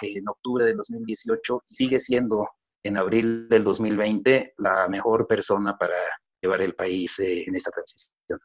en 0.00 0.28
octubre 0.28 0.64
del 0.64 0.76
2018 0.76 1.64
y 1.68 1.74
sigue 1.74 2.00
siendo 2.00 2.48
en 2.82 2.96
abril 2.96 3.48
del 3.48 3.64
2020 3.64 4.54
la 4.58 4.88
mejor 4.88 5.26
persona 5.26 5.76
para 5.76 5.96
llevar 6.42 6.62
el 6.62 6.74
país 6.74 7.18
eh, 7.20 7.44
en 7.46 7.54
esta 7.54 7.70
transición. 7.70 8.40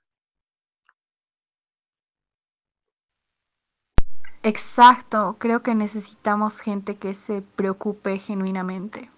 Exacto, 4.41 5.35
creo 5.37 5.61
que 5.61 5.75
necesitamos 5.75 6.61
gente 6.61 6.95
que 6.95 7.13
se 7.13 7.41
preocupe 7.41 8.17
genuinamente. 8.17 9.09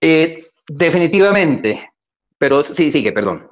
Eh, 0.00 0.50
definitivamente, 0.68 1.92
pero 2.38 2.62
sí, 2.62 2.90
sigue, 2.90 3.12
perdón. 3.12 3.50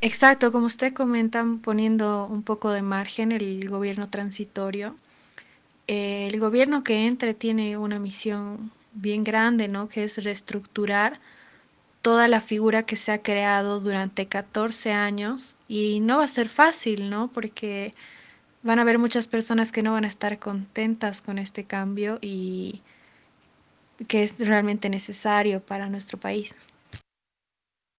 Exacto, 0.00 0.52
como 0.52 0.66
usted 0.66 0.92
comenta, 0.92 1.44
poniendo 1.62 2.26
un 2.26 2.42
poco 2.42 2.70
de 2.70 2.82
margen 2.82 3.32
el 3.32 3.68
gobierno 3.68 4.08
transitorio, 4.08 4.96
el 5.88 6.38
gobierno 6.38 6.84
que 6.84 7.06
entre 7.06 7.34
tiene 7.34 7.76
una 7.78 7.98
misión 7.98 8.70
bien 8.92 9.24
grande, 9.24 9.68
¿no? 9.68 9.88
Que 9.88 10.04
es 10.04 10.22
reestructurar 10.22 11.18
toda 12.02 12.28
la 12.28 12.40
figura 12.40 12.84
que 12.84 12.96
se 12.96 13.12
ha 13.12 13.22
creado 13.22 13.80
durante 13.80 14.26
14 14.26 14.92
años 14.92 15.56
y 15.66 16.00
no 16.00 16.18
va 16.18 16.24
a 16.24 16.28
ser 16.28 16.48
fácil, 16.48 17.10
¿no? 17.10 17.28
Porque 17.28 17.94
van 18.62 18.78
a 18.78 18.82
haber 18.82 18.98
muchas 18.98 19.26
personas 19.26 19.72
que 19.72 19.82
no 19.82 19.92
van 19.92 20.04
a 20.04 20.08
estar 20.08 20.38
contentas 20.38 21.20
con 21.20 21.38
este 21.38 21.64
cambio 21.64 22.18
y 22.20 22.82
que 24.06 24.22
es 24.22 24.38
realmente 24.38 24.88
necesario 24.88 25.60
para 25.60 25.88
nuestro 25.88 26.18
país. 26.18 26.54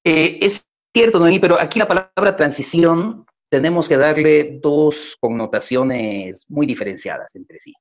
Eh, 0.03 0.39
es 0.41 0.69
cierto, 0.93 1.19
Noemí, 1.19 1.39
pero 1.39 1.61
aquí 1.61 1.79
la 1.79 1.87
palabra 1.87 2.35
transición 2.35 3.25
tenemos 3.49 3.89
que 3.89 3.97
darle 3.97 4.59
dos 4.61 5.17
connotaciones 5.19 6.45
muy 6.47 6.65
diferenciadas 6.65 7.35
entre 7.35 7.59
sí. 7.59 7.73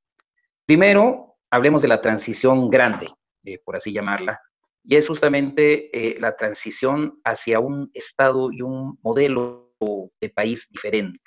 Primero, 0.67 1.37
hablemos 1.51 1.83
de 1.83 1.89
la 1.89 2.01
transición 2.01 2.69
grande, 2.71 3.09
eh, 3.45 3.59
por 3.65 3.77
así 3.77 3.93
llamarla, 3.93 4.41
y 4.85 4.97
es 4.97 5.07
justamente 5.07 5.91
eh, 5.97 6.19
la 6.19 6.35
transición 6.37 7.21
hacia 7.25 7.61
un 7.61 7.91
Estado 7.93 8.51
y 8.51 8.63
un 8.63 8.99
modelo 9.03 9.75
de 10.21 10.29
país 10.31 10.67
diferente. 10.71 11.21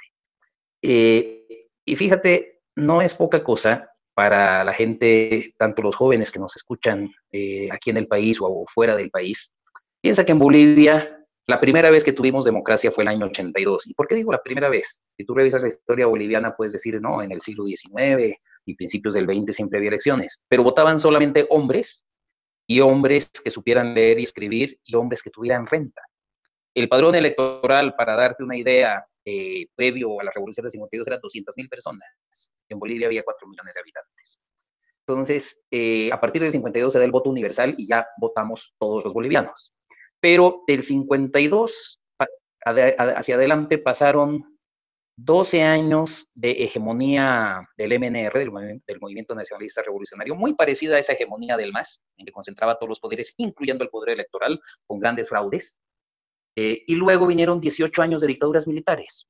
y 0.81 1.95
fíjate, 1.95 2.61
no 2.75 3.01
es 3.01 3.13
poca 3.13 3.43
cosa 3.43 3.90
para 4.13 4.63
la 4.63 4.73
gente, 4.73 5.53
tanto 5.57 5.81
los 5.81 5.95
jóvenes 5.95 6.31
que 6.31 6.39
nos 6.39 6.55
escuchan 6.55 7.09
eh, 7.31 7.69
aquí 7.71 7.89
en 7.89 7.97
el 7.97 8.07
país 8.07 8.37
o 8.41 8.65
fuera 8.67 8.95
del 8.95 9.09
país. 9.09 9.51
Piensa 10.01 10.25
que 10.25 10.31
en 10.31 10.39
Bolivia 10.39 11.21
la 11.47 11.59
primera 11.59 11.89
vez 11.89 12.03
que 12.03 12.13
tuvimos 12.13 12.45
democracia 12.45 12.91
fue 12.91 13.03
el 13.03 13.07
año 13.07 13.25
82. 13.25 13.87
¿Y 13.87 13.93
por 13.93 14.07
qué 14.07 14.15
digo 14.15 14.31
la 14.31 14.43
primera 14.43 14.69
vez? 14.69 15.01
Si 15.17 15.25
tú 15.25 15.33
revisas 15.33 15.61
la 15.61 15.67
historia 15.67 16.05
boliviana, 16.05 16.55
puedes 16.55 16.73
decir, 16.73 17.01
no, 17.01 17.21
en 17.21 17.31
el 17.31 17.41
siglo 17.41 17.65
XIX 17.65 18.35
y 18.65 18.75
principios 18.75 19.15
del 19.15 19.25
XX 19.25 19.55
siempre 19.55 19.79
había 19.79 19.89
elecciones, 19.89 20.39
pero 20.47 20.63
votaban 20.63 20.99
solamente 20.99 21.47
hombres 21.49 22.05
y 22.67 22.79
hombres 22.79 23.31
que 23.43 23.49
supieran 23.49 23.93
leer 23.95 24.19
y 24.19 24.23
escribir 24.23 24.79
y 24.85 24.95
hombres 24.95 25.23
que 25.23 25.31
tuvieran 25.31 25.65
renta. 25.65 26.01
El 26.75 26.87
padrón 26.87 27.15
electoral, 27.15 27.95
para 27.95 28.15
darte 28.15 28.43
una 28.43 28.55
idea, 28.55 29.05
eh, 29.25 29.67
previo 29.75 30.19
a 30.19 30.23
la 30.23 30.31
revolución 30.31 30.65
de 30.65 30.71
52 30.71 31.07
eran 31.07 31.19
200.000 31.19 31.69
personas. 31.69 32.51
En 32.69 32.79
Bolivia 32.79 33.07
había 33.07 33.23
4 33.23 33.47
millones 33.47 33.73
de 33.73 33.79
habitantes. 33.79 34.39
Entonces, 35.07 35.59
eh, 35.71 36.11
a 36.11 36.19
partir 36.19 36.41
del 36.41 36.51
52 36.51 36.93
se 36.93 36.99
da 36.99 37.05
el 37.05 37.11
voto 37.11 37.29
universal 37.29 37.75
y 37.77 37.87
ya 37.87 38.07
votamos 38.19 38.73
todos 38.79 39.03
los 39.03 39.13
bolivianos. 39.13 39.73
Pero 40.19 40.63
del 40.67 40.83
52 40.83 41.99
hacia 42.63 43.35
adelante 43.35 43.79
pasaron 43.79 44.51
12 45.17 45.63
años 45.63 46.29
de 46.33 46.51
hegemonía 46.51 47.61
del 47.77 47.99
MNR, 47.99 48.39
del, 48.39 48.81
del, 48.85 48.99
Movimiento 48.99 49.35
Nacionalista 49.35 49.81
Revolucionario, 49.81 50.35
muy 50.35 50.53
parecida 50.53 50.95
a 50.95 50.99
esa 50.99 51.13
hegemonía 51.13 51.57
del 51.57 51.71
MAS, 51.71 52.01
en 52.17 52.25
que 52.25 52.31
concentraba 52.31 52.75
todos 52.75 52.89
los 52.89 52.99
poderes, 52.99 53.33
incluyendo 53.37 53.83
el 53.83 53.89
poder 53.89 54.13
electoral, 54.13 54.59
con 54.87 54.99
grandes 54.99 55.29
fraudes. 55.29 55.79
Eh, 56.55 56.83
y 56.85 56.95
luego 56.95 57.27
vinieron 57.27 57.61
18 57.61 58.01
años 58.01 58.21
de 58.21 58.27
dictaduras 58.27 58.67
militares. 58.67 59.27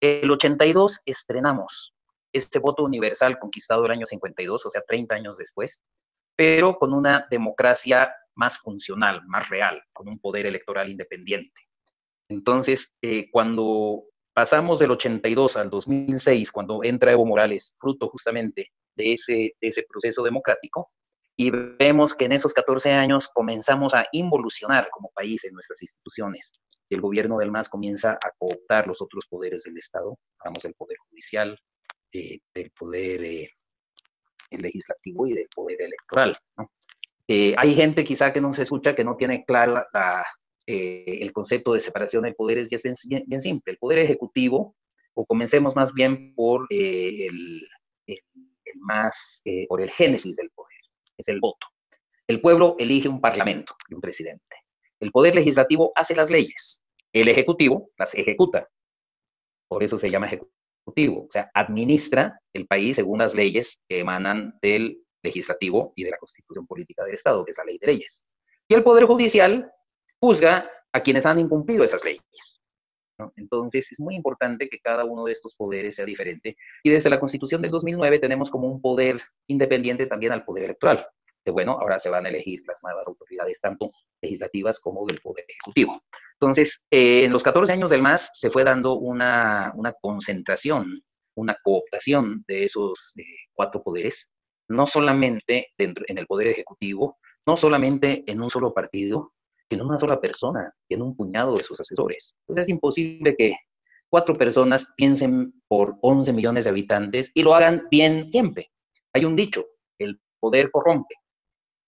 El 0.00 0.30
82 0.30 1.00
estrenamos 1.04 1.94
este 2.32 2.58
voto 2.58 2.84
universal 2.84 3.38
conquistado 3.38 3.84
el 3.86 3.92
año 3.92 4.06
52, 4.06 4.66
o 4.66 4.70
sea, 4.70 4.82
30 4.86 5.14
años 5.14 5.36
después, 5.36 5.84
pero 6.36 6.76
con 6.78 6.94
una 6.94 7.26
democracia 7.30 8.14
más 8.34 8.58
funcional, 8.58 9.22
más 9.26 9.48
real, 9.48 9.82
con 9.92 10.08
un 10.08 10.18
poder 10.18 10.46
electoral 10.46 10.88
independiente. 10.88 11.60
Entonces, 12.28 12.94
eh, 13.02 13.28
cuando 13.30 14.04
pasamos 14.32 14.78
del 14.78 14.92
82 14.92 15.56
al 15.56 15.70
2006, 15.70 16.52
cuando 16.52 16.84
entra 16.84 17.12
Evo 17.12 17.26
Morales, 17.26 17.76
fruto 17.78 18.08
justamente 18.08 18.70
de 18.96 19.14
ese, 19.14 19.54
de 19.60 19.68
ese 19.68 19.84
proceso 19.88 20.22
democrático, 20.22 20.88
y 21.40 21.50
vemos 21.50 22.14
que 22.14 22.26
en 22.26 22.32
esos 22.32 22.52
14 22.52 22.92
años 22.92 23.26
comenzamos 23.26 23.94
a 23.94 24.04
involucionar 24.12 24.90
como 24.90 25.10
país 25.14 25.42
en 25.46 25.54
nuestras 25.54 25.80
instituciones. 25.80 26.52
El 26.90 27.00
gobierno 27.00 27.38
del 27.38 27.50
MAS 27.50 27.70
comienza 27.70 28.12
a 28.12 28.30
cooptar 28.36 28.86
los 28.86 29.00
otros 29.00 29.24
poderes 29.26 29.62
del 29.62 29.78
Estado, 29.78 30.18
hablamos 30.38 30.62
del 30.62 30.74
poder 30.74 30.98
judicial, 31.08 31.58
eh, 32.12 32.40
del 32.52 32.70
poder 32.72 33.24
eh, 33.24 33.48
legislativo 34.50 35.26
y 35.28 35.32
del 35.32 35.48
poder 35.56 35.80
electoral. 35.80 36.36
Eh, 37.26 37.54
hay 37.56 37.74
gente 37.74 38.04
quizá 38.04 38.34
que 38.34 38.42
no 38.42 38.52
se 38.52 38.64
escucha, 38.64 38.94
que 38.94 39.04
no 39.04 39.16
tiene 39.16 39.42
claro 39.46 39.82
el 40.66 41.32
concepto 41.32 41.72
de 41.72 41.80
separación 41.80 42.24
de 42.24 42.34
poderes 42.34 42.70
y 42.70 42.74
es 42.74 42.82
bien, 42.82 43.40
simple. 43.40 43.72
El 43.72 43.78
poder 43.78 44.00
ejecutivo, 44.00 44.76
o 45.14 45.24
comencemos 45.24 45.74
más 45.74 45.94
bien 45.94 46.34
por 46.34 46.66
el, 46.68 47.66
el, 48.06 48.18
más, 48.80 49.42
por 49.70 49.80
el 49.80 49.88
génesis 49.88 50.36
del 50.36 50.50
es 51.20 51.28
el 51.28 51.40
voto. 51.40 51.66
El 52.26 52.40
pueblo 52.40 52.76
elige 52.78 53.08
un 53.08 53.20
parlamento 53.20 53.74
y 53.88 53.94
un 53.94 54.00
presidente. 54.00 54.56
El 55.00 55.10
poder 55.10 55.34
legislativo 55.34 55.92
hace 55.94 56.14
las 56.14 56.30
leyes. 56.30 56.80
El 57.12 57.28
ejecutivo 57.28 57.90
las 57.98 58.14
ejecuta. 58.14 58.68
Por 59.68 59.82
eso 59.82 59.98
se 59.98 60.10
llama 60.10 60.26
ejecutivo. 60.26 61.24
O 61.26 61.30
sea, 61.30 61.50
administra 61.54 62.40
el 62.52 62.66
país 62.66 62.96
según 62.96 63.18
las 63.18 63.34
leyes 63.34 63.80
que 63.88 64.00
emanan 64.00 64.58
del 64.62 65.02
legislativo 65.22 65.92
y 65.96 66.04
de 66.04 66.10
la 66.10 66.18
constitución 66.18 66.66
política 66.66 67.04
del 67.04 67.14
Estado, 67.14 67.44
que 67.44 67.50
es 67.50 67.58
la 67.58 67.64
ley 67.64 67.78
de 67.78 67.86
leyes. 67.86 68.24
Y 68.68 68.74
el 68.74 68.82
poder 68.82 69.04
judicial 69.04 69.70
juzga 70.20 70.70
a 70.92 71.00
quienes 71.00 71.26
han 71.26 71.38
incumplido 71.38 71.84
esas 71.84 72.04
leyes. 72.04 72.59
Entonces, 73.36 73.90
es 73.92 74.00
muy 74.00 74.14
importante 74.14 74.68
que 74.68 74.78
cada 74.78 75.04
uno 75.04 75.24
de 75.24 75.32
estos 75.32 75.54
poderes 75.54 75.96
sea 75.96 76.04
diferente. 76.04 76.56
Y 76.82 76.90
desde 76.90 77.10
la 77.10 77.20
Constitución 77.20 77.62
del 77.62 77.70
2009 77.70 78.18
tenemos 78.18 78.50
como 78.50 78.68
un 78.68 78.80
poder 78.80 79.20
independiente 79.46 80.06
también 80.06 80.32
al 80.32 80.44
poder 80.44 80.64
electoral. 80.64 81.06
De 81.44 81.52
bueno, 81.52 81.72
ahora 81.72 81.98
se 81.98 82.10
van 82.10 82.26
a 82.26 82.28
elegir 82.28 82.62
las 82.66 82.82
nuevas 82.82 83.08
autoridades, 83.08 83.60
tanto 83.60 83.92
legislativas 84.20 84.78
como 84.78 85.06
del 85.06 85.20
poder 85.20 85.44
ejecutivo. 85.48 86.02
Entonces, 86.34 86.86
eh, 86.90 87.24
en 87.24 87.32
los 87.32 87.42
14 87.42 87.72
años 87.72 87.90
del 87.90 88.02
MAS 88.02 88.30
se 88.34 88.50
fue 88.50 88.64
dando 88.64 88.94
una, 88.94 89.72
una 89.74 89.92
concentración, 89.92 91.02
una 91.34 91.56
cooptación 91.62 92.44
de 92.46 92.64
esos 92.64 93.14
eh, 93.16 93.24
cuatro 93.54 93.82
poderes, 93.82 94.32
no 94.68 94.86
solamente 94.86 95.68
dentro, 95.76 96.04
en 96.08 96.18
el 96.18 96.26
poder 96.26 96.48
ejecutivo, 96.48 97.18
no 97.46 97.56
solamente 97.56 98.22
en 98.26 98.40
un 98.40 98.50
solo 98.50 98.74
partido, 98.74 99.32
en 99.70 99.82
una 99.82 99.96
sola 99.96 100.20
persona, 100.20 100.72
en 100.88 101.02
un 101.02 101.16
puñado 101.16 101.56
de 101.56 101.62
sus 101.62 101.80
asesores. 101.80 102.34
Entonces 102.42 102.64
es 102.64 102.68
imposible 102.68 103.36
que 103.36 103.56
cuatro 104.10 104.34
personas 104.34 104.86
piensen 104.96 105.62
por 105.68 105.96
11 106.02 106.32
millones 106.32 106.64
de 106.64 106.70
habitantes 106.70 107.30
y 107.32 107.42
lo 107.42 107.54
hagan 107.54 107.86
bien 107.90 108.30
siempre. 108.30 108.70
Hay 109.14 109.24
un 109.24 109.36
dicho, 109.36 109.66
el 109.98 110.20
poder 110.40 110.70
corrompe. 110.70 111.14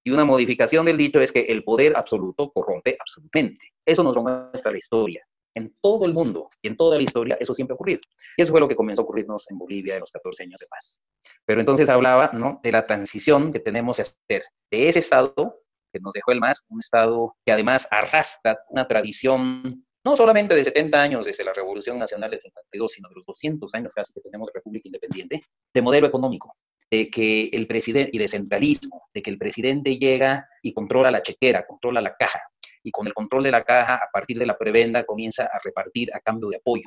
Y 0.04 0.10
una 0.10 0.24
modificación 0.24 0.86
del 0.86 0.96
dicho 0.96 1.20
es 1.20 1.30
que 1.30 1.40
el 1.40 1.62
poder 1.62 1.96
absoluto 1.96 2.50
corrompe 2.50 2.96
absolutamente. 2.98 3.72
Eso 3.84 4.02
nos 4.02 4.16
lo 4.16 4.22
muestra 4.22 4.72
la 4.72 4.78
historia. 4.78 5.24
En 5.54 5.72
todo 5.82 6.06
el 6.06 6.14
mundo 6.14 6.48
y 6.62 6.68
en 6.68 6.76
toda 6.78 6.96
la 6.96 7.02
historia 7.02 7.36
eso 7.38 7.52
siempre 7.52 7.74
ha 7.74 7.76
ocurrido. 7.76 8.00
Y 8.36 8.42
eso 8.42 8.52
fue 8.52 8.60
lo 8.60 8.68
que 8.68 8.74
comenzó 8.74 9.02
a 9.02 9.04
ocurrirnos 9.04 9.50
en 9.50 9.58
Bolivia 9.58 9.94
en 9.94 10.00
los 10.00 10.10
14 10.10 10.44
años 10.44 10.60
de 10.60 10.66
paz. 10.66 11.00
Pero 11.44 11.60
entonces 11.60 11.88
hablaba 11.90 12.30
¿no? 12.32 12.60
de 12.62 12.72
la 12.72 12.86
transición 12.86 13.52
que 13.52 13.60
tenemos 13.60 13.96
que 13.96 14.02
hacer 14.02 14.44
de 14.70 14.88
ese 14.88 15.00
estado 15.00 15.61
que 15.92 16.00
nos 16.00 16.14
dejó 16.14 16.32
el 16.32 16.40
MAS, 16.40 16.62
un 16.68 16.78
Estado 16.78 17.34
que 17.44 17.52
además 17.52 17.86
arrastra 17.90 18.58
una 18.70 18.88
tradición 18.88 19.84
no 20.04 20.16
solamente 20.16 20.54
de 20.54 20.64
70 20.64 21.00
años 21.00 21.26
desde 21.26 21.44
la 21.44 21.52
Revolución 21.52 21.98
Nacional 21.98 22.30
de 22.30 22.38
52, 22.38 22.92
sino 22.92 23.08
de 23.08 23.14
los 23.16 23.24
200 23.24 23.72
años 23.74 23.94
casi 23.94 24.12
que 24.12 24.20
tenemos 24.20 24.50
República 24.52 24.88
Independiente, 24.88 25.42
de 25.72 25.82
modelo 25.82 26.08
económico, 26.08 26.52
de 26.90 27.08
que 27.08 27.50
el 27.52 27.68
presidente, 27.68 28.10
y 28.12 28.18
de 28.18 28.26
centralismo, 28.26 29.02
de 29.14 29.22
que 29.22 29.30
el 29.30 29.38
presidente 29.38 29.96
llega 29.98 30.48
y 30.60 30.72
controla 30.72 31.10
la 31.10 31.22
chequera, 31.22 31.64
controla 31.64 32.00
la 32.00 32.16
caja, 32.16 32.40
y 32.82 32.90
con 32.90 33.06
el 33.06 33.14
control 33.14 33.44
de 33.44 33.52
la 33.52 33.62
caja, 33.62 33.94
a 33.94 34.08
partir 34.12 34.38
de 34.38 34.46
la 34.46 34.58
prebenda, 34.58 35.04
comienza 35.04 35.44
a 35.44 35.60
repartir 35.62 36.12
a 36.14 36.20
cambio 36.20 36.48
de 36.48 36.56
apoyo. 36.56 36.82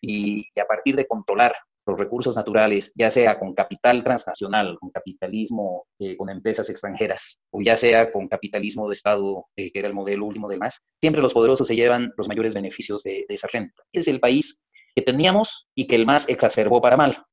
Y 0.00 0.46
a 0.60 0.64
partir 0.64 0.94
de 0.94 1.06
controlar 1.06 1.54
los 1.88 1.98
recursos 1.98 2.36
naturales, 2.36 2.92
ya 2.94 3.10
sea 3.10 3.38
con 3.38 3.54
capital 3.54 4.04
transnacional, 4.04 4.76
con 4.78 4.90
capitalismo, 4.90 5.86
eh, 5.98 6.16
con 6.16 6.28
empresas 6.28 6.68
extranjeras, 6.70 7.40
o 7.50 7.60
ya 7.62 7.76
sea 7.76 8.12
con 8.12 8.28
capitalismo 8.28 8.88
de 8.88 8.92
Estado, 8.92 9.46
eh, 9.56 9.72
que 9.72 9.78
era 9.78 9.88
el 9.88 9.94
modelo 9.94 10.26
último 10.26 10.48
del 10.48 10.58
MAS, 10.58 10.82
siempre 11.00 11.22
los 11.22 11.34
poderosos 11.34 11.66
se 11.66 11.76
llevan 11.76 12.12
los 12.16 12.28
mayores 12.28 12.54
beneficios 12.54 13.02
de, 13.02 13.24
de 13.28 13.34
esa 13.34 13.48
renta. 13.52 13.82
Es 13.92 14.08
el 14.08 14.20
país 14.20 14.60
que 14.94 15.02
teníamos 15.02 15.66
y 15.74 15.86
que 15.86 15.96
el 15.96 16.06
MAS 16.06 16.28
exacerbó 16.28 16.80
para 16.80 16.96
mal. 16.96 17.24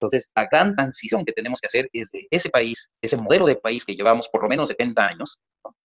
Entonces, 0.00 0.30
la 0.34 0.48
gran 0.50 0.74
transición 0.74 1.24
que 1.24 1.32
tenemos 1.32 1.60
que 1.60 1.66
hacer 1.66 1.88
es 1.92 2.10
de 2.10 2.26
ese 2.30 2.48
país, 2.48 2.90
ese 3.02 3.18
modelo 3.18 3.46
de 3.46 3.56
país 3.56 3.84
que 3.84 3.94
llevamos 3.94 4.28
por 4.28 4.42
lo 4.42 4.48
menos 4.48 4.70
70 4.70 5.06
años, 5.06 5.42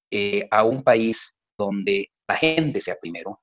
eh, 0.09 0.47
a 0.51 0.63
un 0.63 0.81
país 0.83 1.33
donde 1.57 2.09
la 2.27 2.35
gente 2.35 2.79
sea 2.79 2.95
primero, 2.99 3.41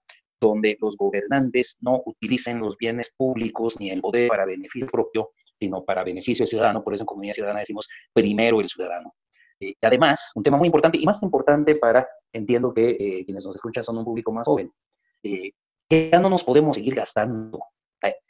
donde 0.49 0.76
los 0.80 0.96
gobernantes 0.96 1.78
no 1.80 2.02
utilicen 2.04 2.58
los 2.58 2.76
bienes 2.76 3.12
públicos 3.16 3.76
ni 3.78 3.90
el 3.90 4.00
poder 4.00 4.28
para 4.28 4.44
beneficio 4.44 4.87
propio, 4.87 5.30
sino 5.58 5.84
para 5.84 6.04
beneficio 6.04 6.46
ciudadano. 6.46 6.82
Por 6.82 6.94
eso 6.94 7.02
en 7.02 7.06
Comunidad 7.06 7.34
Ciudadana 7.34 7.61
decimos 7.61 7.88
primero 8.12 8.61
el 8.61 8.68
ciudadano. 8.68 9.14
Eh, 9.61 9.75
además, 9.80 10.32
un 10.34 10.42
tema 10.42 10.56
muy 10.56 10.66
importante 10.66 10.99
y 10.99 11.04
más 11.04 11.22
importante 11.22 11.76
para, 11.76 12.06
entiendo 12.32 12.75
que 12.75 12.90
eh, 12.90 13.25
quienes 13.25 13.44
nos 13.44 13.54
escuchan 13.54 13.84
son 13.84 13.99
un 13.99 14.04
público 14.04 14.32
más 14.32 14.46
joven, 14.46 14.72
que 15.22 15.54
ya 15.90 16.18
no 16.18 16.28
nos 16.28 16.42
podemos 16.42 16.76
seguir 16.76 16.94
gastando 16.94 17.61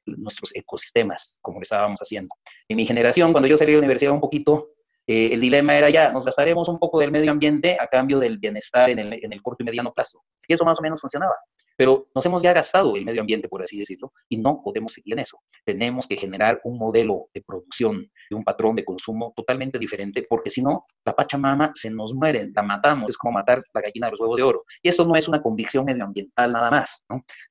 nuestros 0.04 0.54
ecosistemas 0.54 1.38
como 1.40 1.58
lo 1.58 1.62
estábamos 1.62 1.98
haciendo. 2.00 2.34
En 2.68 2.76
mi 2.76 2.86
generación, 2.86 3.32
cuando 3.32 3.48
yo 3.48 3.56
salí 3.56 3.70
de 3.70 3.76
la 3.76 3.80
universidad 3.80 4.12
un 4.12 4.20
poquito, 4.20 4.72
eh, 5.06 5.30
el 5.32 5.40
dilema 5.40 5.76
era 5.76 5.90
ya, 5.90 6.12
nos 6.12 6.24
gastaremos 6.24 6.68
un 6.68 6.78
poco 6.78 7.00
del 7.00 7.10
medio 7.10 7.30
ambiente 7.30 7.76
a 7.80 7.86
cambio 7.86 8.18
del 8.18 8.38
bienestar 8.38 8.90
en 8.90 8.98
el, 8.98 9.12
en 9.14 9.32
el, 9.32 9.42
corto 9.42 9.62
y 9.62 9.66
mediano 9.66 9.92
plazo. 9.92 10.22
Y 10.46 10.52
eso 10.52 10.64
más 10.64 10.78
o 10.78 10.82
menos 10.82 11.00
funcionaba. 11.00 11.34
Pero 11.82 12.06
nos 12.14 12.24
hemos 12.24 12.40
ya 12.42 12.52
gastado 12.52 12.94
el 12.94 13.04
medio 13.04 13.22
ambiente, 13.22 13.48
por 13.48 13.60
así 13.60 13.76
decirlo, 13.76 14.12
y 14.28 14.36
no 14.36 14.62
podemos 14.62 14.92
seguir 14.92 15.14
en 15.14 15.18
eso. 15.18 15.40
Tenemos 15.64 16.06
que 16.06 16.16
generar 16.16 16.60
un 16.62 16.78
modelo 16.78 17.28
de 17.34 17.42
producción, 17.42 18.08
de 18.30 18.36
un 18.36 18.44
patrón 18.44 18.76
de 18.76 18.84
consumo 18.84 19.32
totalmente 19.34 19.80
diferente, 19.80 20.22
porque 20.28 20.48
si 20.48 20.62
no, 20.62 20.84
la 21.04 21.12
Pachamama 21.12 21.72
se 21.74 21.90
nos 21.90 22.14
muere, 22.14 22.48
la 22.54 22.62
matamos, 22.62 23.10
es 23.10 23.18
como 23.18 23.32
matar 23.32 23.64
la 23.74 23.80
gallina 23.80 24.06
de 24.06 24.10
los 24.12 24.20
huevos 24.20 24.36
de 24.36 24.42
oro. 24.44 24.64
Y 24.80 24.90
eso 24.90 25.04
no 25.04 25.16
es 25.16 25.26
una 25.26 25.42
convicción 25.42 25.84
medioambiental 25.84 26.52
nada 26.52 26.70
más. 26.70 27.04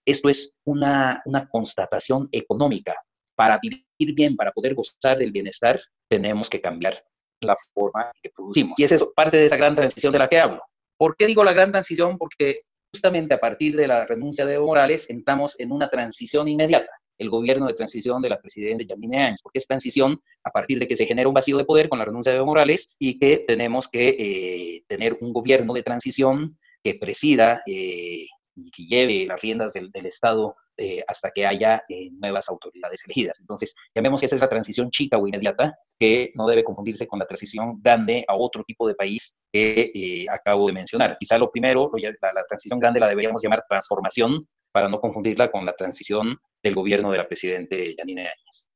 Esto 0.05 0.29
es 0.29 0.53
una, 0.63 1.21
una 1.25 1.49
constatación 1.49 2.29
económica. 2.31 2.95
Para 3.35 3.59
vivir 3.61 3.83
bien, 4.15 4.37
para 4.37 4.53
poder 4.53 4.75
gozar 4.75 5.17
del 5.17 5.33
bienestar, 5.33 5.77
tenemos 6.09 6.49
que 6.49 6.61
cambiar 6.61 7.03
la 7.41 7.57
forma 7.73 8.09
que 8.23 8.29
producimos. 8.29 8.79
Y 8.79 8.85
es 8.85 8.93
eso, 8.93 9.11
parte 9.13 9.35
de 9.35 9.47
esa 9.47 9.57
gran 9.57 9.75
transición 9.75 10.13
de 10.13 10.19
la 10.19 10.29
que 10.29 10.39
hablo. 10.39 10.63
¿Por 10.97 11.17
qué 11.17 11.27
digo 11.27 11.43
la 11.43 11.51
gran 11.51 11.71
transición? 11.71 12.17
Porque 12.17 12.61
justamente 12.91 13.33
a 13.33 13.39
partir 13.39 13.75
de 13.75 13.87
la 13.87 14.05
renuncia 14.05 14.45
de 14.45 14.55
Evo 14.55 14.67
Morales 14.67 15.09
entramos 15.09 15.59
en 15.59 15.71
una 15.71 15.89
transición 15.89 16.47
inmediata, 16.47 16.91
el 17.17 17.29
gobierno 17.29 17.67
de 17.67 17.73
transición 17.73 18.21
de 18.21 18.29
la 18.29 18.39
presidenta 18.39 18.83
Yamine 18.83 19.23
Áñez, 19.23 19.41
porque 19.41 19.59
es 19.59 19.67
transición 19.67 20.19
a 20.43 20.51
partir 20.51 20.79
de 20.79 20.87
que 20.87 20.95
se 20.95 21.05
genera 21.05 21.27
un 21.27 21.33
vacío 21.33 21.57
de 21.57 21.65
poder 21.65 21.87
con 21.87 21.99
la 21.99 22.05
renuncia 22.05 22.31
de 22.31 22.37
Evo 22.37 22.47
Morales 22.47 22.95
y 22.99 23.17
que 23.17 23.45
tenemos 23.47 23.87
que 23.87 24.09
eh, 24.09 24.83
tener 24.87 25.17
un 25.21 25.31
gobierno 25.31 25.73
de 25.73 25.83
transición 25.83 26.57
que 26.83 26.95
presida 26.95 27.61
eh, 27.65 28.25
y 28.55 28.71
que 28.71 28.83
lleve 28.83 29.25
las 29.25 29.41
riendas 29.41 29.73
del 29.73 30.05
Estado 30.05 30.55
eh, 30.83 31.03
hasta 31.07 31.29
que 31.29 31.45
haya 31.45 31.83
eh, 31.87 32.09
nuevas 32.13 32.49
autoridades 32.49 33.03
elegidas. 33.05 33.39
Entonces, 33.39 33.75
llamemos 33.93 34.19
que 34.19 34.25
esa 34.25 34.33
es 34.33 34.41
la 34.41 34.49
transición 34.49 34.89
chica 34.89 35.15
o 35.19 35.27
inmediata, 35.27 35.77
que 35.99 36.31
no 36.33 36.47
debe 36.47 36.63
confundirse 36.63 37.05
con 37.05 37.19
la 37.19 37.27
transición 37.27 37.79
grande 37.83 38.25
a 38.27 38.35
otro 38.35 38.63
tipo 38.63 38.87
de 38.87 38.95
país 38.95 39.37
que 39.53 39.91
eh, 39.93 40.25
acabo 40.27 40.65
de 40.65 40.73
mencionar. 40.73 41.17
Quizá 41.19 41.37
lo 41.37 41.51
primero, 41.51 41.91
la, 41.93 42.33
la, 42.33 42.43
transición 42.45 42.79
grande 42.79 42.99
la 42.99 43.07
deberíamos 43.07 43.43
llamar 43.43 43.63
transformación, 43.69 44.47
para 44.71 44.89
no 44.89 44.99
confundirla 44.99 45.51
con 45.51 45.67
la 45.67 45.73
transición 45.73 46.39
del 46.63 46.73
gobierno 46.73 47.11
de 47.11 47.19
la 47.19 47.27
presidenta 47.27 47.75
Yanine 47.75 48.29
Áñez. 48.29 48.69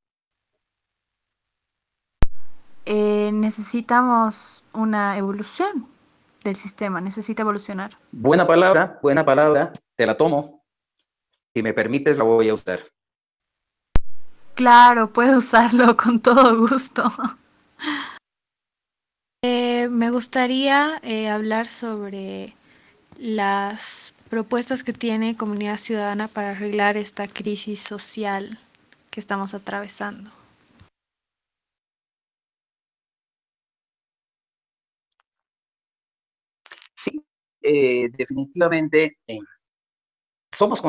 necesitamos 3.34 4.64
una 4.74 5.18
evolución 5.18 5.88
del 6.44 6.56
sistema, 6.56 7.02
necesita 7.02 7.42
evolucionar. 7.42 7.98
Buena 8.12 8.46
palabra, 8.46 9.00
buena 9.02 9.26
palabra, 9.26 9.74
te 9.96 10.06
la 10.06 10.16
tomo. 10.16 10.65
Si 11.56 11.64
me 11.64 11.74
permites, 11.74 12.18
la 12.18 12.26
voy 12.26 12.50
a 12.50 12.54
usar. 12.54 12.92
Claro, 14.56 15.14
puedo 15.14 15.38
usarlo 15.38 15.96
con 16.04 16.20
todo 16.20 16.58
gusto. 16.58 17.04
Eh, 19.48 19.90
me 19.90 20.10
gustaría 20.10 21.00
eh, 21.04 21.30
hablar 21.30 21.68
sobre 21.68 22.56
las 23.20 24.16
propuestas 24.28 24.84
que 24.84 24.92
tiene 24.92 25.38
Comunidad 25.38 25.78
Ciudadana 25.78 26.28
para 26.28 26.50
arreglar 26.50 26.98
esta 26.98 27.28
crisis 27.28 27.80
social 27.80 28.58
que 29.12 29.20
estamos 29.20 29.54
atravesando. 29.54 30.32
eh, 37.66 38.10
definitivamente 38.12 39.18
eh, 39.28 39.40
somos 40.52 40.82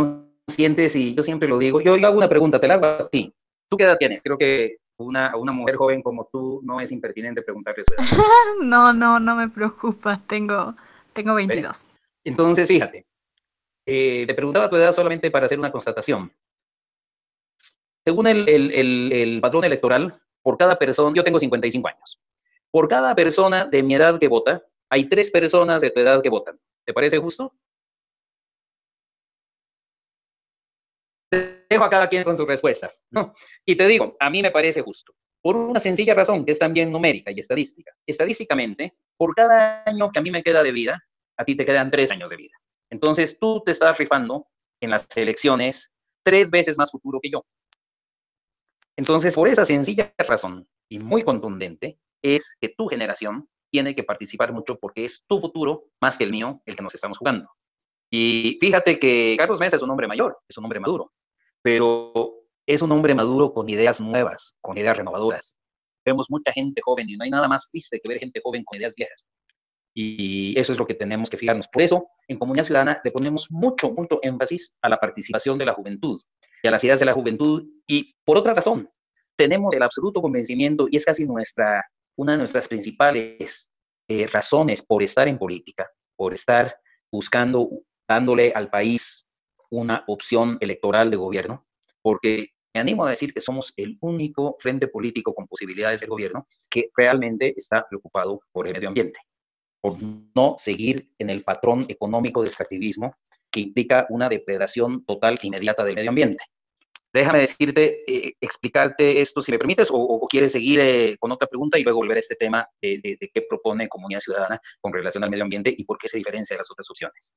conscientes 0.47 0.95
y 0.97 1.15
yo 1.15 1.23
siempre 1.23 1.49
lo 1.49 1.59
digo. 1.59 1.81
Yo, 1.81 1.95
hago 1.95 2.17
una 2.17 2.29
pregunta, 2.29 2.61
te 2.61 2.69
la 2.69 2.75
hago 2.75 2.87
a 2.87 3.09
ti. 3.09 3.35
¿Tú 3.69 3.77
qué 3.77 3.85
edad 3.85 3.99
tienes? 3.99 4.23
Creo 4.23 4.39
que 4.39 4.77
una, 4.99 5.37
una 5.37 5.53
mujer 5.53 5.77
joven 5.77 6.03
como 6.03 6.29
tú 6.33 6.61
no 6.63 6.81
es 6.81 6.93
impertinente 6.93 7.43
preguntarle 7.43 7.83
su 7.85 7.95
edad. 7.95 8.05
no, 8.63 8.93
no, 8.93 9.19
no 9.19 9.35
me 9.35 9.49
preocupa. 9.49 10.23
Tengo, 10.27 10.75
tengo 11.13 11.35
22. 11.35 11.85
Entonces, 12.25 12.69
fíjate, 12.69 13.07
eh, 13.85 14.25
te 14.27 14.35
preguntaba 14.35 14.71
tu 14.71 14.77
edad 14.77 14.93
solamente 14.93 15.31
para 15.31 15.47
hacer 15.47 15.59
una 15.59 15.73
constatación. 15.73 16.33
Según 18.05 18.29
el, 18.29 18.49
el, 18.49 18.73
el, 18.73 19.13
el 19.13 19.41
patrón 19.41 19.65
electoral, 19.65 20.21
por 20.43 20.57
cada 20.57 20.79
persona, 20.79 21.13
yo 21.15 21.25
tengo 21.25 21.41
55 21.41 21.89
años, 21.89 22.21
por 22.71 22.87
cada 22.89 23.17
persona 23.17 23.65
de 23.65 23.83
mi 23.83 23.97
edad 23.97 24.21
que 24.21 24.29
vota, 24.29 24.65
hay 24.89 25.09
tres 25.09 25.29
personas 25.33 25.83
de 25.83 25.91
tu 25.91 25.99
edad 25.99 26.23
que 26.23 26.31
votan. 26.31 26.57
¿Te 26.85 26.93
parece 26.93 27.19
justo? 27.19 27.53
Dejo 31.77 31.85
a 31.85 31.91
cada 31.91 32.09
quien 32.09 32.25
con 32.25 32.35
su 32.35 32.47
respuesta. 32.47 32.91
¿no? 33.11 33.35
Y 33.67 33.77
te 33.77 33.87
digo, 33.87 34.17
a 34.19 34.31
mí 34.31 34.41
me 34.41 34.51
parece 34.51 34.81
justo. 34.81 35.13
Por 35.43 35.57
una 35.57 35.79
sencilla 35.79 36.15
razón, 36.15 36.47
que 36.47 36.53
es 36.53 36.59
también 36.59 36.91
numérica 36.91 37.31
y 37.31 37.39
estadística. 37.39 37.93
Estadísticamente, 38.07 38.97
por 39.19 39.35
cada 39.35 39.83
año 39.85 40.11
que 40.11 40.19
a 40.19 40.23
mí 40.23 40.31
me 40.31 40.43
queda 40.43 40.63
de 40.63 40.73
vida, 40.73 41.05
a 41.37 41.45
ti 41.45 41.55
te 41.55 41.67
quedan 41.67 41.91
tres 41.91 42.11
años 42.11 42.31
de 42.31 42.37
vida. 42.37 42.55
Entonces, 42.91 43.39
tú 43.39 43.63
te 43.63 43.73
estás 43.73 43.99
rifando 43.99 44.47
en 44.81 44.89
las 44.89 45.07
elecciones 45.17 45.93
tres 46.25 46.51
veces 46.51 46.79
más 46.79 46.91
futuro 46.91 47.21
que 47.23 47.29
yo. 47.29 47.45
Entonces, 48.97 49.35
por 49.35 49.49
esa 49.49 49.67
sencilla 49.67 50.15
razón 50.17 50.67
y 50.89 50.99
muy 50.99 51.23
contundente, 51.23 51.99
es 52.23 52.57
que 52.59 52.71
tu 52.71 52.87
generación 52.89 53.49
tiene 53.71 53.95
que 53.95 54.03
participar 54.03 54.51
mucho 54.51 54.79
porque 54.79 55.05
es 55.05 55.23
tu 55.27 55.39
futuro 55.39 55.91
más 56.01 56.17
que 56.17 56.25
el 56.25 56.31
mío 56.31 56.63
el 56.65 56.75
que 56.75 56.83
nos 56.83 56.95
estamos 56.95 57.19
jugando. 57.19 57.51
Y 58.11 58.57
fíjate 58.61 58.99
que 58.99 59.35
Carlos 59.37 59.61
Mesa 59.61 59.77
es 59.77 59.83
un 59.83 59.91
hombre 59.91 60.07
mayor, 60.07 60.39
es 60.49 60.57
un 60.57 60.65
hombre 60.65 60.81
maduro, 60.81 61.13
pero 61.67 62.45
es 62.65 62.81
un 62.81 62.93
hombre 62.93 63.13
maduro 63.13 63.53
con 63.53 63.69
ideas 63.69 64.01
nuevas, 64.01 64.55
con 64.61 64.79
ideas 64.79 64.97
renovadoras. 64.97 65.57
Vemos 66.05 66.31
mucha 66.31 66.53
gente 66.53 66.81
joven 66.81 67.11
y 67.11 67.17
no 67.17 67.25
hay 67.25 67.31
nada 67.31 67.49
más 67.49 67.69
triste 67.69 67.99
que 67.99 68.09
ver 68.09 68.21
gente 68.21 68.41
joven 68.41 68.63
con 68.63 68.79
ideas 68.79 68.95
viejas. 68.95 69.27
Y 69.93 70.57
eso 70.57 70.71
es 70.71 70.79
lo 70.79 70.87
que 70.87 70.95
tenemos 70.95 71.29
que 71.29 71.37
fijarnos. 71.37 71.67
Por 71.67 71.83
eso, 71.83 72.07
en 72.29 72.39
Comunidad 72.39 72.67
Ciudadana 72.67 73.01
le 73.03 73.11
ponemos 73.11 73.51
mucho, 73.51 73.91
mucho 73.91 74.21
énfasis 74.23 74.77
a 74.81 74.89
la 74.89 75.01
participación 75.01 75.59
de 75.59 75.67
la 75.67 75.73
juventud 75.73 76.23
y 76.63 76.69
a 76.69 76.71
las 76.71 76.85
ideas 76.85 77.01
de 77.01 77.07
la 77.07 77.15
juventud. 77.15 77.65
Y 77.85 78.15
por 78.25 78.39
otra 78.39 78.55
razón, 78.55 78.89
tenemos 79.35 79.75
el 79.75 79.83
absoluto 79.83 80.23
convencimiento, 80.23 80.87
y 80.89 80.99
es 80.99 81.05
casi 81.05 81.25
nuestra 81.27 81.85
una 82.15 82.33
de 82.33 82.39
nuestras 82.39 82.69
principales 82.69 83.69
eh, 84.07 84.29
razones 84.29 84.85
por 84.85 85.03
estar 85.03 85.27
en 85.27 85.37
política, 85.37 85.91
por 86.15 86.33
estar 86.33 86.79
buscando, 87.11 87.69
dándole 88.07 88.53
al 88.55 88.71
país 88.71 89.26
una 89.71 90.05
opción 90.07 90.59
electoral 90.61 91.11
de 91.11 91.17
gobierno, 91.17 91.67
porque 92.03 92.51
me 92.75 92.81
animo 92.81 93.07
a 93.07 93.11
decir 93.11 93.33
que 93.33 93.41
somos 93.41 93.73
el 93.77 93.97
único 94.01 94.57
frente 94.61 94.89
político 94.89 95.35
con 95.35 95.47
posibilidades 95.47 96.01
de 96.01 96.07
gobierno 96.07 96.47
que 96.69 96.91
realmente 96.95 97.55
está 97.57 97.87
preocupado 97.89 98.41
por 98.53 98.67
el 98.67 98.75
medio 98.75 98.89
ambiente, 98.89 99.19
por 99.81 99.97
no 100.35 100.57
seguir 100.59 101.11
en 101.19 101.31
el 101.31 101.43
patrón 101.43 101.87
económico 101.89 102.43
de 102.43 102.49
extractivismo 102.49 103.13
que 103.51 103.61
implica 103.61 104.07
una 104.11 104.29
depredación 104.29 105.05
total 105.07 105.39
e 105.43 105.47
inmediata 105.47 105.85
del 105.85 105.95
medio 105.95 106.11
ambiente. 106.11 106.45
Déjame 107.15 107.39
decirte, 107.39 108.05
eh, 108.07 108.35
explicarte 108.43 109.23
esto, 109.23 109.41
si 109.41 109.51
me 109.51 109.59
permites, 109.59 109.91
o, 109.91 109.97
o 109.97 110.29
quieres 110.29 110.53
seguir 110.53 110.81
eh, 110.81 111.17
con 111.19 111.33
otra 111.33 111.49
pregunta 111.49 111.79
y 111.79 111.83
luego 111.83 112.01
volver 112.01 112.19
a 112.19 112.21
este 112.21 112.35
tema 112.35 112.69
de, 112.83 113.01
de, 113.03 113.17
de, 113.19 113.31
qué 113.33 113.41
propone 113.41 113.89
Comunidad 113.89 114.21
Ciudadana 114.21 114.61
con 114.83 114.93
relación 114.93 115.25
al 115.25 115.31
medio 115.31 115.45
ambiente 115.45 115.75
y 115.75 115.85
por 115.87 115.97
qué 115.97 116.09
se 116.09 116.19
diferencia 116.19 116.55
de 116.55 116.59
las 116.59 116.71
otras 116.71 116.91
opciones. 116.91 117.35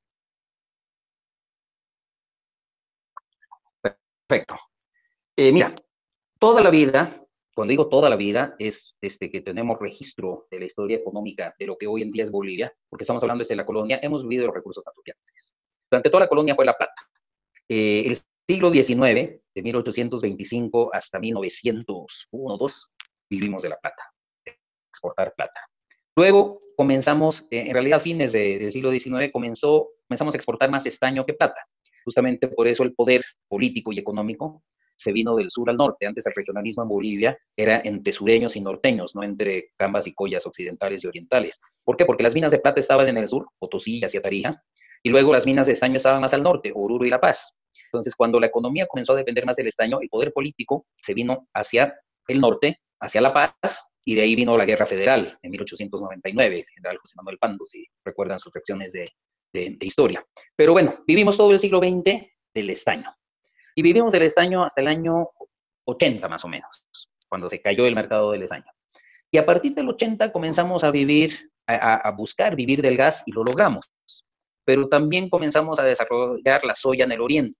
Perfecto. 4.30 4.54
Eh, 5.36 5.50
mira, 5.50 5.74
toda 6.38 6.62
la 6.62 6.70
vida, 6.70 7.26
cuando 7.52 7.72
digo 7.72 7.88
toda 7.88 8.08
la 8.08 8.14
vida, 8.14 8.54
es 8.60 8.96
este, 9.00 9.28
que 9.28 9.40
tenemos 9.40 9.80
registro 9.80 10.46
de 10.52 10.60
la 10.60 10.66
historia 10.66 10.98
económica 10.98 11.52
de 11.58 11.66
lo 11.66 11.76
que 11.76 11.88
hoy 11.88 12.02
en 12.02 12.12
día 12.12 12.22
es 12.22 12.30
Bolivia, 12.30 12.72
porque 12.88 13.02
estamos 13.02 13.24
hablando 13.24 13.42
desde 13.42 13.56
la 13.56 13.66
colonia, 13.66 13.98
hemos 14.00 14.22
vivido 14.22 14.46
los 14.46 14.54
recursos 14.54 14.84
naturales. 14.86 15.56
Durante 15.90 16.10
toda 16.10 16.20
la 16.20 16.28
colonia 16.28 16.54
fue 16.54 16.64
la 16.64 16.76
plata. 16.76 16.94
Eh, 17.68 18.04
el 18.06 18.18
siglo 18.48 18.70
XIX, 18.70 19.42
de 19.52 19.62
1825 19.64 20.94
hasta 20.94 21.18
1901, 21.18 22.56
2, 22.56 22.90
vivimos 23.28 23.62
de 23.64 23.68
la 23.68 23.80
plata, 23.80 24.12
exportar 24.92 25.34
plata. 25.34 25.60
Luego 26.14 26.62
comenzamos, 26.76 27.48
eh, 27.50 27.64
en 27.66 27.74
realidad, 27.74 27.98
a 27.98 28.00
fines 28.00 28.30
del 28.30 28.70
siglo 28.70 28.92
XIX, 28.92 29.32
comenzó, 29.32 29.88
comenzamos 30.06 30.34
a 30.34 30.38
exportar 30.38 30.70
más 30.70 30.86
estaño 30.86 31.26
que 31.26 31.34
plata. 31.34 31.66
Justamente 32.04 32.48
por 32.48 32.66
eso 32.68 32.82
el 32.82 32.94
poder 32.94 33.22
político 33.48 33.92
y 33.92 33.98
económico 33.98 34.62
se 35.00 35.12
vino 35.12 35.34
del 35.34 35.50
sur 35.50 35.70
al 35.70 35.76
norte. 35.76 36.06
Antes 36.06 36.26
el 36.26 36.34
regionalismo 36.34 36.82
en 36.82 36.88
Bolivia 36.88 37.38
era 37.56 37.80
entre 37.84 38.12
sureños 38.12 38.56
y 38.56 38.60
norteños, 38.60 39.14
no 39.14 39.22
entre 39.22 39.70
cambas 39.76 40.06
y 40.06 40.12
collas 40.12 40.46
occidentales 40.46 41.02
y 41.02 41.06
orientales. 41.06 41.60
¿Por 41.84 41.96
qué? 41.96 42.04
Porque 42.04 42.22
las 42.22 42.34
minas 42.34 42.52
de 42.52 42.58
plata 42.58 42.80
estaban 42.80 43.08
en 43.08 43.16
el 43.16 43.26
sur, 43.26 43.48
Potosí 43.58 44.04
hacia 44.04 44.20
Tarija, 44.20 44.62
y 45.02 45.08
luego 45.08 45.32
las 45.32 45.46
minas 45.46 45.66
de 45.66 45.72
estaño 45.72 45.96
estaban 45.96 46.20
más 46.20 46.34
al 46.34 46.42
norte, 46.42 46.70
Oruro 46.74 47.06
y 47.06 47.10
La 47.10 47.20
Paz. 47.20 47.54
Entonces, 47.86 48.14
cuando 48.14 48.38
la 48.38 48.46
economía 48.46 48.86
comenzó 48.86 49.14
a 49.14 49.16
depender 49.16 49.46
más 49.46 49.56
del 49.56 49.68
estaño, 49.68 50.00
el 50.00 50.08
poder 50.08 50.32
político 50.32 50.86
se 50.96 51.14
vino 51.14 51.48
hacia 51.54 51.98
el 52.28 52.40
norte, 52.40 52.80
hacia 53.00 53.22
La 53.22 53.32
Paz, 53.32 53.88
y 54.04 54.14
de 54.14 54.22
ahí 54.22 54.36
vino 54.36 54.56
la 54.56 54.66
Guerra 54.66 54.86
Federal 54.86 55.38
en 55.42 55.50
1899, 55.50 56.58
el 56.58 56.66
general 56.74 56.98
José 56.98 57.14
Manuel 57.16 57.38
Pando, 57.38 57.64
si 57.64 57.86
recuerdan 58.04 58.38
sus 58.38 58.54
lecciones 58.54 58.92
de, 58.92 59.06
de, 59.52 59.76
historia. 59.80 60.24
Pero 60.56 60.72
bueno, 60.72 61.02
vivimos 61.06 61.36
todo 61.36 61.52
el 61.52 61.58
siglo 61.58 61.78
XX 61.78 62.26
del 62.54 62.70
estaño. 62.70 63.14
Y 63.74 63.82
vivimos 63.82 64.12
del 64.12 64.22
estaño 64.22 64.64
hasta 64.64 64.80
el 64.80 64.88
año 64.88 65.28
80 65.84 66.28
más 66.28 66.44
o 66.44 66.48
menos, 66.48 66.82
cuando 67.28 67.48
se 67.48 67.60
cayó 67.60 67.86
el 67.86 67.94
mercado 67.94 68.32
del 68.32 68.42
estaño. 68.42 68.70
Y 69.30 69.38
a 69.38 69.46
partir 69.46 69.74
del 69.74 69.88
80 69.88 70.32
comenzamos 70.32 70.82
a 70.84 70.90
vivir, 70.90 71.50
a, 71.66 72.10
buscar 72.10 72.56
vivir 72.56 72.82
del 72.82 72.96
gas 72.96 73.22
y 73.26 73.32
lo 73.32 73.44
logramos. 73.44 73.90
Pero 74.64 74.88
también 74.88 75.28
comenzamos 75.30 75.78
a 75.78 75.84
desarrollar 75.84 76.64
la 76.64 76.74
soya 76.74 77.04
en 77.04 77.12
el 77.12 77.20
oriente. 77.20 77.58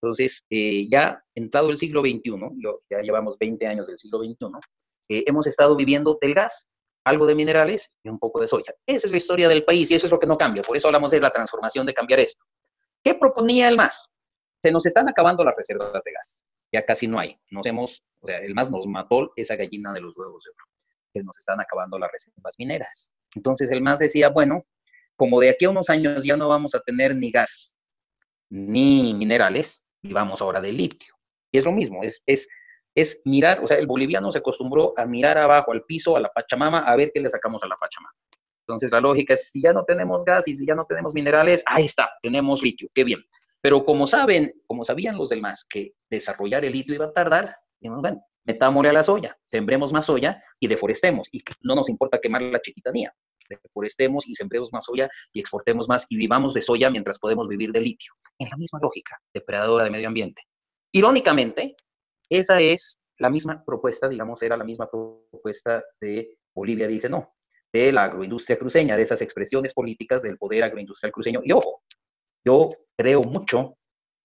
Entonces, 0.00 0.44
eh, 0.50 0.88
ya 0.90 1.22
entrado 1.34 1.70
el 1.70 1.76
siglo 1.76 2.00
XXI, 2.00 2.32
ya 2.90 3.00
llevamos 3.02 3.38
20 3.38 3.64
años 3.68 3.86
del 3.86 3.98
siglo 3.98 4.18
XXI, 4.18 4.46
eh, 5.08 5.24
hemos 5.26 5.46
estado 5.46 5.76
viviendo 5.76 6.16
del 6.20 6.34
gas, 6.34 6.68
algo 7.04 7.26
de 7.26 7.34
minerales 7.34 7.92
y 8.02 8.08
un 8.08 8.18
poco 8.18 8.40
de 8.40 8.48
soya. 8.48 8.74
Esa 8.86 9.06
es 9.06 9.10
la 9.10 9.16
historia 9.16 9.48
del 9.48 9.64
país 9.64 9.90
y 9.90 9.94
eso 9.94 10.06
es 10.06 10.12
lo 10.12 10.18
que 10.18 10.26
no 10.26 10.38
cambia. 10.38 10.62
Por 10.62 10.76
eso 10.76 10.88
hablamos 10.88 11.10
de 11.10 11.20
la 11.20 11.30
transformación, 11.30 11.86
de 11.86 11.94
cambiar 11.94 12.20
esto. 12.20 12.44
¿Qué 13.02 13.14
proponía 13.14 13.68
el 13.68 13.76
MAS? 13.76 14.12
Se 14.62 14.70
nos 14.70 14.86
están 14.86 15.08
acabando 15.08 15.44
las 15.44 15.56
reservas 15.56 16.04
de 16.04 16.12
gas. 16.12 16.44
Ya 16.72 16.84
casi 16.84 17.08
no 17.08 17.18
hay. 17.18 17.38
Nos 17.50 17.66
hemos, 17.66 18.04
o 18.20 18.26
sea, 18.26 18.38
el 18.38 18.54
MAS 18.54 18.70
nos 18.70 18.86
mató 18.86 19.32
esa 19.36 19.56
gallina 19.56 19.92
de 19.92 20.00
los 20.00 20.16
huevos 20.16 20.44
de 20.44 20.50
oro. 20.50 20.64
Que 21.12 21.22
nos 21.22 21.38
están 21.38 21.60
acabando 21.60 21.98
las 21.98 22.10
reservas 22.10 22.54
mineras. 22.58 23.10
Entonces 23.34 23.70
el 23.70 23.82
MAS 23.82 23.98
decía, 23.98 24.28
bueno, 24.28 24.64
como 25.16 25.40
de 25.40 25.50
aquí 25.50 25.64
a 25.64 25.70
unos 25.70 25.90
años 25.90 26.24
ya 26.24 26.36
no 26.36 26.48
vamos 26.48 26.74
a 26.74 26.80
tener 26.80 27.14
ni 27.16 27.30
gas 27.30 27.74
ni 28.48 29.14
minerales, 29.14 29.84
vamos 30.02 30.42
ahora 30.42 30.60
de 30.60 30.72
litio. 30.72 31.14
Y 31.50 31.58
es 31.58 31.64
lo 31.64 31.72
mismo, 31.72 32.02
es, 32.02 32.22
es, 32.26 32.48
es 32.94 33.20
mirar, 33.24 33.62
o 33.62 33.68
sea, 33.68 33.78
el 33.78 33.86
boliviano 33.86 34.30
se 34.32 34.38
acostumbró 34.38 34.92
a 34.96 35.06
mirar 35.06 35.38
abajo 35.38 35.72
al 35.72 35.82
piso, 35.84 36.16
a 36.16 36.20
la 36.20 36.28
Pachamama, 36.28 36.80
a 36.80 36.96
ver 36.96 37.10
qué 37.12 37.20
le 37.20 37.30
sacamos 37.30 37.62
a 37.62 37.68
la 37.68 37.76
Pachamama. 37.76 38.14
Entonces 38.66 38.90
la 38.92 39.00
lógica 39.00 39.34
es, 39.34 39.50
si 39.50 39.62
ya 39.62 39.72
no 39.72 39.84
tenemos 39.84 40.24
gas 40.24 40.46
y 40.48 40.54
si 40.54 40.66
ya 40.66 40.74
no 40.74 40.84
tenemos 40.86 41.14
minerales, 41.14 41.62
ahí 41.66 41.86
está, 41.86 42.10
tenemos 42.22 42.62
litio, 42.62 42.88
qué 42.94 43.04
bien. 43.04 43.20
Pero 43.60 43.84
como 43.84 44.06
saben, 44.06 44.52
como 44.66 44.84
sabían 44.84 45.16
los 45.16 45.28
demás 45.28 45.66
que 45.68 45.92
desarrollar 46.10 46.64
el 46.64 46.72
litio 46.72 46.94
iba 46.94 47.06
a 47.06 47.12
tardar, 47.12 47.56
bueno, 47.80 48.22
metámosle 48.44 48.90
a 48.90 48.92
la 48.92 49.02
soya, 49.02 49.36
sembremos 49.44 49.92
más 49.92 50.06
soya 50.06 50.42
y 50.60 50.66
deforestemos. 50.66 51.28
Y 51.32 51.42
no 51.62 51.74
nos 51.74 51.88
importa 51.88 52.20
quemar 52.20 52.42
la 52.42 52.60
chiquitanía 52.60 53.12
deforestemos 53.48 54.26
y 54.26 54.34
sembremos 54.34 54.72
más 54.72 54.84
soya 54.84 55.08
y 55.32 55.40
exportemos 55.40 55.88
más 55.88 56.06
y 56.08 56.16
vivamos 56.16 56.54
de 56.54 56.62
soya 56.62 56.90
mientras 56.90 57.18
podemos 57.18 57.48
vivir 57.48 57.72
de 57.72 57.80
litio. 57.80 58.12
En 58.38 58.48
la 58.48 58.56
misma 58.56 58.78
lógica, 58.80 59.20
depredadora 59.32 59.84
de 59.84 59.90
medio 59.90 60.08
ambiente. 60.08 60.42
Irónicamente, 60.92 61.76
esa 62.38 62.60
es 62.60 62.98
la 63.18 63.30
misma 63.30 63.62
propuesta, 63.64 64.08
digamos, 64.08 64.42
era 64.42 64.56
la 64.56 64.64
misma 64.64 64.90
propuesta 64.90 65.82
de 66.00 66.38
Bolivia, 66.54 66.88
dice 66.88 67.08
no, 67.08 67.34
de 67.72 67.92
la 67.92 68.04
agroindustria 68.04 68.58
cruceña, 68.58 68.96
de 68.96 69.02
esas 69.02 69.22
expresiones 69.22 69.74
políticas 69.74 70.22
del 70.22 70.38
poder 70.38 70.64
agroindustrial 70.64 71.12
cruceño. 71.12 71.40
Y 71.44 71.52
ojo, 71.52 71.82
yo 72.44 72.70
creo 72.96 73.22
mucho, 73.22 73.76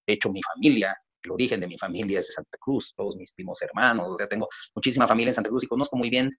de 0.06 0.14
hecho 0.14 0.32
mi 0.32 0.42
familia, 0.42 0.98
el 1.24 1.32
origen 1.32 1.60
de 1.60 1.68
mi 1.68 1.78
familia 1.78 2.20
es 2.20 2.28
de 2.28 2.34
Santa 2.34 2.58
Cruz, 2.60 2.94
todos 2.96 3.16
mis 3.16 3.32
primos 3.32 3.62
hermanos, 3.62 4.10
o 4.10 4.18
sea, 4.18 4.28
tengo 4.28 4.48
muchísima 4.76 5.08
familia 5.08 5.32
en 5.32 5.36
Santa 5.36 5.50
Cruz 5.50 5.64
y 5.64 5.68
conozco 5.68 5.98
muy 5.98 6.10
bien 6.10 6.32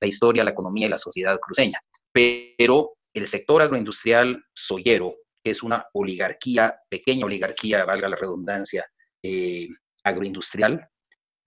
la 0.00 0.06
historia, 0.06 0.44
la 0.44 0.50
economía 0.50 0.86
y 0.86 0.90
la 0.90 0.98
sociedad 0.98 1.38
cruceña. 1.40 1.80
Pero 2.12 2.96
el 3.14 3.26
sector 3.26 3.62
agroindustrial 3.62 4.44
soyero, 4.52 5.16
que 5.42 5.50
es 5.50 5.62
una 5.62 5.86
oligarquía, 5.92 6.78
pequeña 6.88 7.26
oligarquía, 7.26 7.84
valga 7.84 8.08
la 8.08 8.16
redundancia, 8.16 8.86
eh, 9.22 9.68
agroindustrial, 10.04 10.88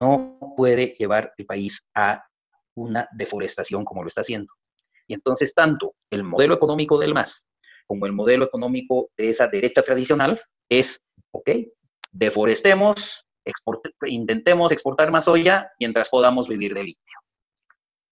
no 0.02 0.38
puede 0.58 0.88
llevar 0.98 1.34
el 1.38 1.46
país 1.46 1.86
a 1.96 2.24
una 2.76 3.08
deforestación 3.14 3.86
como 3.86 4.02
lo 4.02 4.08
está 4.08 4.22
haciendo. 4.22 4.54
Y 5.08 5.14
entonces, 5.14 5.54
tanto 5.54 5.96
el 6.10 6.24
modelo 6.24 6.56
económico 6.56 6.98
del 6.98 7.14
MAS 7.14 7.46
como 7.86 8.06
el 8.06 8.14
modelo 8.14 8.46
económico 8.46 9.10
de 9.18 9.32
esa 9.32 9.48
derecha 9.48 9.82
tradicional 9.82 10.42
es, 10.70 11.02
ok, 11.32 11.50
deforestemos, 12.12 13.28
intentemos 14.08 14.72
exportar 14.72 15.12
más 15.12 15.26
soya 15.26 15.70
mientras 15.78 16.08
podamos 16.08 16.48
vivir 16.48 16.74
de 16.74 16.84
litio. 16.84 17.20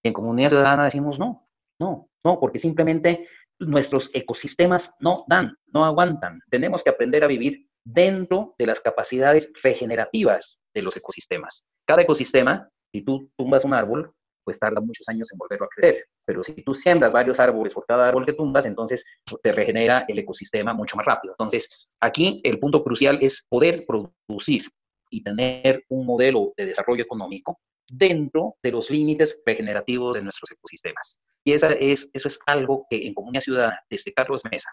En 0.04 0.12
comunidad 0.12 0.49
ciudadana 0.49 0.84
decimos 0.84 1.17
no, 1.17 1.47
no, 1.80 2.10
no, 2.25 2.39
porque 2.41 2.60
simplemente 2.60 3.30
nuestros 3.60 4.12
ecosistemas 4.13 4.93
no 4.99 5.23
dan, 5.28 5.58
no 5.67 5.86
aguantan. 5.86 6.41
Tenemos 6.49 6.84
que 6.84 6.89
aprender 6.89 7.23
a 7.23 7.28
vivir 7.28 7.68
dentro 7.86 8.56
de 8.58 8.65
las 8.65 8.82
capacidades 8.82 9.52
regenerativas 9.63 10.62
de 10.74 10.82
los 10.82 10.96
ecosistemas. 10.98 11.68
Cada 11.86 12.02
ecosistema, 12.02 12.70
si 12.92 13.02
tú 13.02 13.30
tumbas 13.38 13.65
un 13.65 13.74
árbol, 13.74 14.13
pues 14.44 14.60
tarda 14.60 14.82
muchos 14.82 15.08
años 15.10 15.32
en 15.32 15.38
volverlo 15.38 15.65
a 15.65 15.70
crecer. 15.70 16.06
Pero 16.26 16.42
si 16.42 16.54
tú 16.63 16.74
siembras 16.74 17.13
varios 17.13 17.39
árboles 17.39 17.74
por 17.74 17.86
cada 17.86 18.08
árbol 18.08 18.26
que 18.26 18.34
tumbas, 18.34 18.65
entonces 18.65 19.06
te 19.44 19.52
regenera 19.52 20.06
el 20.08 20.18
ecosistema 20.18 20.74
mucho 20.74 20.98
más 20.98 21.06
rápido. 21.06 21.34
Entonces, 21.34 21.70
aquí 22.00 22.42
el 22.44 22.60
punto 22.60 22.84
crucial 22.84 23.20
es 23.22 23.46
poder 23.48 23.86
producir 23.86 24.65
y 25.12 25.24
tener 25.24 25.84
un 25.89 26.06
modelo 26.06 26.54
de 26.58 26.65
desarrollo 26.65 27.04
económico 27.04 27.60
dentro 27.92 28.56
de 28.62 28.72
los 28.72 28.89
límites 28.89 29.42
regenerativos 29.46 30.15
de 30.15 30.24
nuestros 30.24 30.52
ecosistemas. 30.52 31.20
Y 31.44 31.54
esa 31.54 31.72
es, 31.72 32.10
eso 32.13 32.28
es 32.28 32.39
algo 32.46 32.86
que 32.89 33.08
en 33.08 33.13
Comunidad 33.13 33.42
Ciudadana, 33.42 33.80
desde 33.89 34.13
Carlos 34.13 34.44
Mesa, 34.50 34.70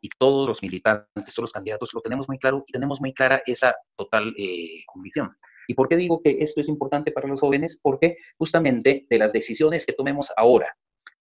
y 0.00 0.08
todos 0.18 0.48
los 0.48 0.62
militantes, 0.62 1.34
todos 1.34 1.44
los 1.44 1.52
candidatos, 1.52 1.90
lo 1.92 2.00
tenemos 2.00 2.28
muy 2.28 2.38
claro 2.38 2.64
y 2.66 2.72
tenemos 2.72 3.00
muy 3.00 3.12
clara 3.12 3.42
esa 3.46 3.74
total 3.96 4.34
eh, 4.38 4.82
convicción. 4.86 5.36
¿Y 5.68 5.74
por 5.74 5.88
qué 5.88 5.96
digo 5.96 6.20
que 6.22 6.38
esto 6.40 6.60
es 6.60 6.68
importante 6.68 7.12
para 7.12 7.28
los 7.28 7.40
jóvenes? 7.40 7.78
Porque 7.80 8.16
justamente 8.38 9.06
de 9.08 9.18
las 9.18 9.32
decisiones 9.32 9.86
que 9.86 9.92
tomemos 9.92 10.32
ahora 10.36 10.76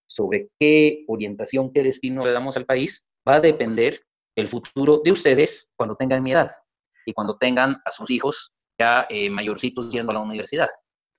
sobre 0.07 0.49
qué 0.59 1.05
orientación, 1.07 1.71
qué 1.71 1.83
destino 1.83 2.25
le 2.25 2.31
damos 2.31 2.57
al 2.57 2.65
país, 2.65 3.05
va 3.27 3.35
a 3.35 3.41
depender 3.41 3.99
el 4.35 4.47
futuro 4.47 5.01
de 5.03 5.11
ustedes 5.11 5.71
cuando 5.75 5.95
tengan 5.95 6.23
mi 6.23 6.31
edad 6.31 6.51
y 7.05 7.13
cuando 7.13 7.37
tengan 7.37 7.75
a 7.85 7.91
sus 7.91 8.09
hijos 8.09 8.51
ya 8.79 9.05
eh, 9.09 9.29
mayorcitos 9.29 9.91
yendo 9.91 10.11
a 10.11 10.15
la 10.15 10.21
universidad. 10.21 10.69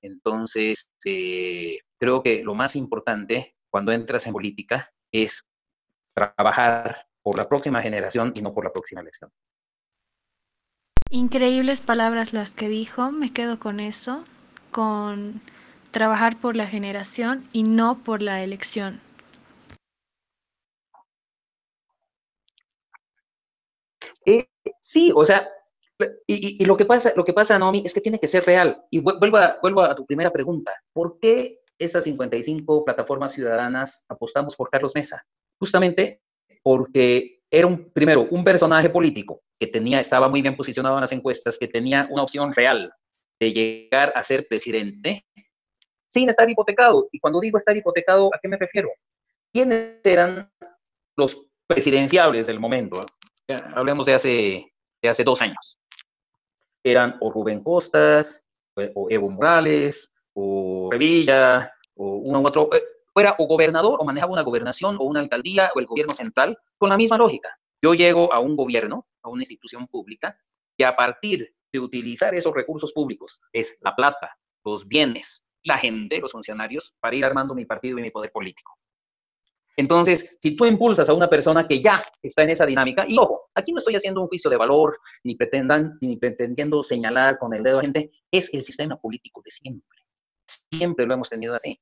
Entonces, 0.03 0.93
eh, 1.05 1.79
creo 1.97 2.23
que 2.23 2.43
lo 2.43 2.55
más 2.55 2.75
importante 2.77 3.55
cuando 3.71 3.93
entras 3.93 4.27
en 4.27 4.33
política 4.33 4.93
es 5.13 5.49
trabajar 6.15 7.07
por 7.23 7.37
la 7.37 7.49
próxima 7.49 7.83
generación 7.83 8.33
y 8.35 8.43
no 8.43 8.53
por 8.53 8.65
la 8.65 8.73
próxima 8.73 9.01
elección. 9.01 9.31
Increíbles 11.11 11.81
palabras 11.81 12.33
las 12.33 12.53
que 12.53 12.69
dijo, 12.69 13.11
me 13.13 13.33
quedo 13.33 13.59
con 13.59 13.81
eso, 13.81 14.25
con 14.71 15.43
trabajar 15.91 16.41
por 16.41 16.57
la 16.57 16.67
generación 16.67 17.47
y 17.53 17.65
no 17.65 18.03
por 18.03 18.23
la 18.23 18.43
elección. 18.43 19.01
Eh, 24.25 24.49
sí, 24.81 25.13
o 25.15 25.25
sea, 25.25 25.49
y, 26.27 26.65
lo 26.65 26.77
que 26.77 26.85
pasa, 26.85 27.13
lo 27.15 27.25
que 27.25 27.33
pasa, 27.33 27.59
Naomi, 27.59 27.83
es 27.85 27.95
que 27.95 28.01
tiene 28.01 28.19
que 28.19 28.29
ser 28.29 28.45
real. 28.45 28.85
Y 28.91 29.01
vuelvo 29.01 29.37
a, 29.37 29.59
vuelvo 29.61 29.83
a 29.83 29.95
tu 29.95 30.07
primera 30.07 30.33
pregunta. 30.33 30.73
¿Por 30.93 31.19
qué 31.21 31.61
esas 31.79 32.05
55 32.05 32.85
plataformas 32.85 33.33
ciudadanas 33.33 34.05
apostamos 34.09 34.57
por 34.57 34.71
Carlos 34.71 34.95
Mesa? 34.95 35.25
Justamente 35.59 36.23
porque 36.63 37.41
era 37.51 37.67
un, 37.67 37.91
primero, 37.91 38.27
un 38.31 38.45
personaje 38.45 38.89
político 38.91 39.43
que 39.59 39.67
tenía, 39.67 40.01
estaba 40.01 40.29
muy 40.29 40.43
bien 40.43 40.57
posicionado 40.57 40.97
en 40.97 41.03
las 41.03 41.13
encuestas, 41.13 41.59
que 41.59 41.69
tenía 41.69 42.09
una 42.11 42.23
opción 42.23 42.53
real 42.53 42.93
de 43.41 43.53
llegar 43.53 44.13
a 44.15 44.23
ser 44.23 44.47
presidente 44.49 45.25
sin 46.09 46.29
estar 46.29 46.49
hipotecado. 46.49 47.09
Y 47.13 47.19
cuando 47.19 47.41
digo 47.41 47.59
estar 47.59 47.77
hipotecado, 47.77 48.31
¿a 48.35 48.39
qué 48.41 48.49
me 48.49 48.57
refiero? 48.57 48.91
¿Quiénes 49.53 50.01
eran 50.05 50.51
los 51.17 51.47
presidenciables 51.67 52.47
del 52.47 52.61
momento? 52.61 53.05
Hablemos 53.75 54.07
de 54.07 54.15
hace, 54.15 54.73
de 55.03 55.09
hace 55.09 55.25
dos 55.25 55.43
años 55.43 55.79
eran 56.85 57.17
o 57.21 57.31
Rubén 57.31 57.63
Costas, 57.63 58.45
o 58.95 59.11
Evo 59.11 59.31
Morales, 59.31 60.13
o 60.35 60.89
Revilla, 60.91 61.73
o 61.95 62.17
uno 62.17 62.41
u 62.41 62.47
otro, 62.47 62.71
eh, 62.75 62.83
fuera 63.13 63.37
o 63.39 63.47
gobernador 63.47 63.99
o 64.01 64.05
manejaba 64.05 64.33
una 64.33 64.43
gobernación 64.43 64.97
o 64.99 65.05
una 65.05 65.21
alcaldía 65.21 65.71
o 65.75 65.81
el 65.81 65.87
gobierno 65.87 66.15
central, 66.15 66.57
con 66.79 66.91
la 66.91 66.97
misma 66.97 67.19
lógica. 67.19 67.59
Yo 67.81 67.95
llego 67.95 68.33
a 68.33 68.39
un 68.39 68.57
gobierno, 68.57 69.07
a 69.23 69.29
una 69.29 69.43
institución 69.43 69.87
pública, 69.87 70.39
que 70.77 70.85
a 70.85 70.97
partir 70.97 71.55
de 71.73 71.81
utilizar 71.81 72.35
esos 72.35 72.55
recursos 72.55 72.93
públicos 72.93 73.41
es 73.53 73.77
la 73.81 73.95
plata, 73.95 74.37
los 74.65 74.87
bienes, 74.87 75.45
la 75.65 75.79
gente, 75.79 76.21
los 76.21 76.33
funcionarios, 76.33 76.95
para 77.01 77.17
ir 77.17 77.25
armando 77.25 77.55
mi 77.55 77.65
partido 77.65 77.99
y 77.99 78.03
mi 78.03 78.11
poder 78.11 78.31
político. 78.31 78.79
Entonces, 79.77 80.37
si 80.41 80.55
tú 80.55 80.67
impulsas 80.67 81.09
a 81.09 81.15
una 81.15 81.29
persona 81.29 81.67
que 81.67 81.81
ya 81.81 82.03
está 82.23 82.43
en 82.43 82.51
esa 82.51 82.67
dinámica, 82.67 83.07
y 83.09 83.17
ojo, 83.19 83.51
aquí 83.55 83.73
no 83.73 83.79
estoy 83.79 83.97
haciendo 83.97 84.21
un 84.21 84.29
juicio 84.29 84.51
de 84.51 84.57
valor, 84.57 84.99
ni, 85.25 85.35
pretendan, 85.35 85.99
ni 86.01 86.17
pretendiendo 86.17 86.83
señalar 86.83 87.39
con 87.39 87.55
el 87.55 87.63
dedo 87.63 87.79
a 87.79 87.83
gente, 87.83 88.11
es 88.31 88.53
el 88.53 88.63
sistema 88.63 89.01
político 89.01 89.41
de 89.43 89.51
siempre. 89.51 89.99
Siempre 90.71 91.07
lo 91.07 91.15
hemos 91.15 91.31
tenido 91.31 91.55
así. 91.55 91.81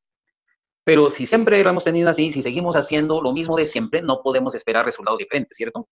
Pero 0.85 1.11
si 1.11 1.27
siempre 1.27 1.63
lo 1.63 1.71
hemos 1.71 1.85
tenido 1.85 2.09
así, 2.11 2.33
si 2.33 2.43
seguimos 2.43 2.77
haciendo 2.77 3.21
lo 3.21 3.33
mismo 3.33 3.57
de 3.57 3.67
siempre, 3.67 4.03
no 4.03 4.23
podemos 4.23 4.55
esperar 4.55 4.85
resultados 4.85 5.19
diferentes, 5.19 5.57
¿cierto? 5.57 5.89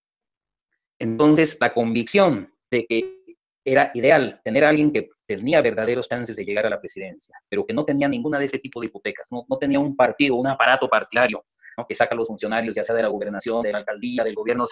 Entonces, 0.98 1.56
la 1.60 1.72
convicción 1.72 2.52
de 2.70 2.86
que 2.86 3.18
era 3.64 3.90
ideal 3.94 4.40
tener 4.44 4.64
a 4.64 4.70
alguien 4.70 4.92
que 4.92 5.10
tenía 5.26 5.60
verdaderos 5.60 6.08
chances 6.08 6.36
de 6.36 6.44
llegar 6.44 6.66
a 6.66 6.70
la 6.70 6.80
presidencia, 6.80 7.34
pero 7.48 7.66
que 7.66 7.74
no 7.74 7.84
tenía 7.84 8.08
ninguna 8.08 8.38
de 8.38 8.46
ese 8.46 8.58
tipo 8.58 8.80
de 8.80 8.86
hipotecas, 8.86 9.28
no, 9.30 9.44
no 9.48 9.58
tenía 9.58 9.78
un 9.78 9.94
partido, 9.94 10.36
un 10.36 10.46
aparato 10.46 10.88
partidario 10.88 11.44
que 11.86 11.94
saca 11.94 12.14
a 12.14 12.18
los 12.18 12.26
funcionarios, 12.26 12.74
ya 12.74 12.82
sea 12.82 12.96
de 12.96 13.02
la 13.02 13.08
gobernación, 13.08 13.62
de 13.62 13.72
la 13.72 13.78
alcaldía, 13.78 14.24
del 14.24 14.34
gobierno, 14.34 14.64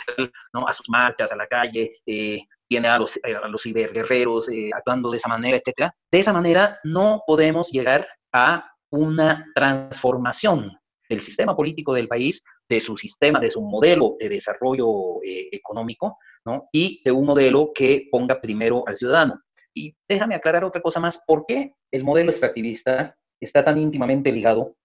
¿no? 0.53 0.67
a 0.67 0.73
sus 0.73 0.89
marchas, 0.89 1.33
a 1.33 1.37
la 1.37 1.47
calle, 1.47 1.93
eh, 2.07 2.41
tiene 2.67 2.89
a 2.89 2.99
los, 2.99 3.17
eh, 3.17 3.35
los 3.49 3.63
ciberguerreros 3.63 4.49
eh, 4.49 4.71
actuando 4.75 5.11
de 5.11 5.19
esa 5.19 5.29
manera, 5.29 5.57
etcétera. 5.57 5.95
De 6.11 6.19
esa 6.19 6.33
manera 6.33 6.79
no 6.85 7.23
podemos 7.27 7.71
llegar 7.71 8.09
a 8.33 8.73
una 8.91 9.47
transformación 9.55 10.73
del 11.09 11.21
sistema 11.21 11.57
político 11.57 11.95
del 11.95 12.09
país, 12.09 12.43
de 12.69 12.81
su 12.81 12.97
sistema, 12.97 13.39
de 13.39 13.51
su 13.51 13.63
modelo 13.63 14.17
de 14.19 14.29
desarrollo 14.29 15.19
económico, 15.23 16.19
¿no? 16.45 16.69
y 16.73 17.01
de 17.05 17.13
un 17.13 17.27
modelo 17.27 17.71
que 17.75 18.09
ponga 18.11 18.41
primero 18.41 18.83
al 18.87 18.97
ciudadano. 18.97 19.41
Y 19.73 19.95
déjame 20.09 20.35
aclarar 20.35 20.65
otra 20.65 20.83
cosa 20.83 20.99
más, 20.99 21.23
¿por 21.27 21.45
qué 21.47 21.71
el 21.93 22.03
modelo 22.03 22.31
extractivista 22.31 23.17
está 23.41 23.65
tan 23.65 23.79
íntimamente 23.79 24.33
ligado 24.33 24.77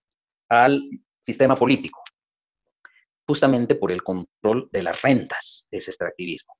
al 0.49 0.81
sistema 1.25 1.55
político? 1.55 2.03
justamente 3.31 3.75
por 3.75 3.93
el 3.93 4.03
control 4.03 4.67
de 4.73 4.83
las 4.83 5.01
rentas 5.01 5.65
de 5.71 5.77
ese 5.77 5.91
extractivismo. 5.91 6.53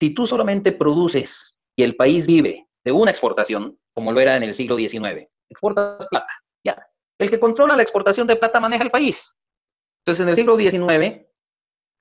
Si 0.00 0.12
tú 0.12 0.26
solamente 0.26 0.72
produces 0.72 1.56
y 1.76 1.84
el 1.84 1.94
país 1.94 2.26
vive 2.26 2.66
de 2.84 2.90
una 2.90 3.12
exportación, 3.12 3.78
como 3.92 4.10
lo 4.10 4.18
era 4.18 4.36
en 4.36 4.42
el 4.42 4.54
siglo 4.54 4.76
XIX, 4.76 5.28
exportas 5.48 6.06
plata. 6.08 6.32
El 7.18 7.30
que 7.30 7.38
controla 7.38 7.76
la 7.76 7.82
exportación 7.82 8.26
de 8.26 8.36
plata 8.36 8.60
maneja 8.60 8.84
el 8.84 8.90
país. 8.90 9.36
Entonces, 10.00 10.22
en 10.22 10.28
el 10.28 10.36
siglo 10.36 10.56
XIX, 10.56 11.26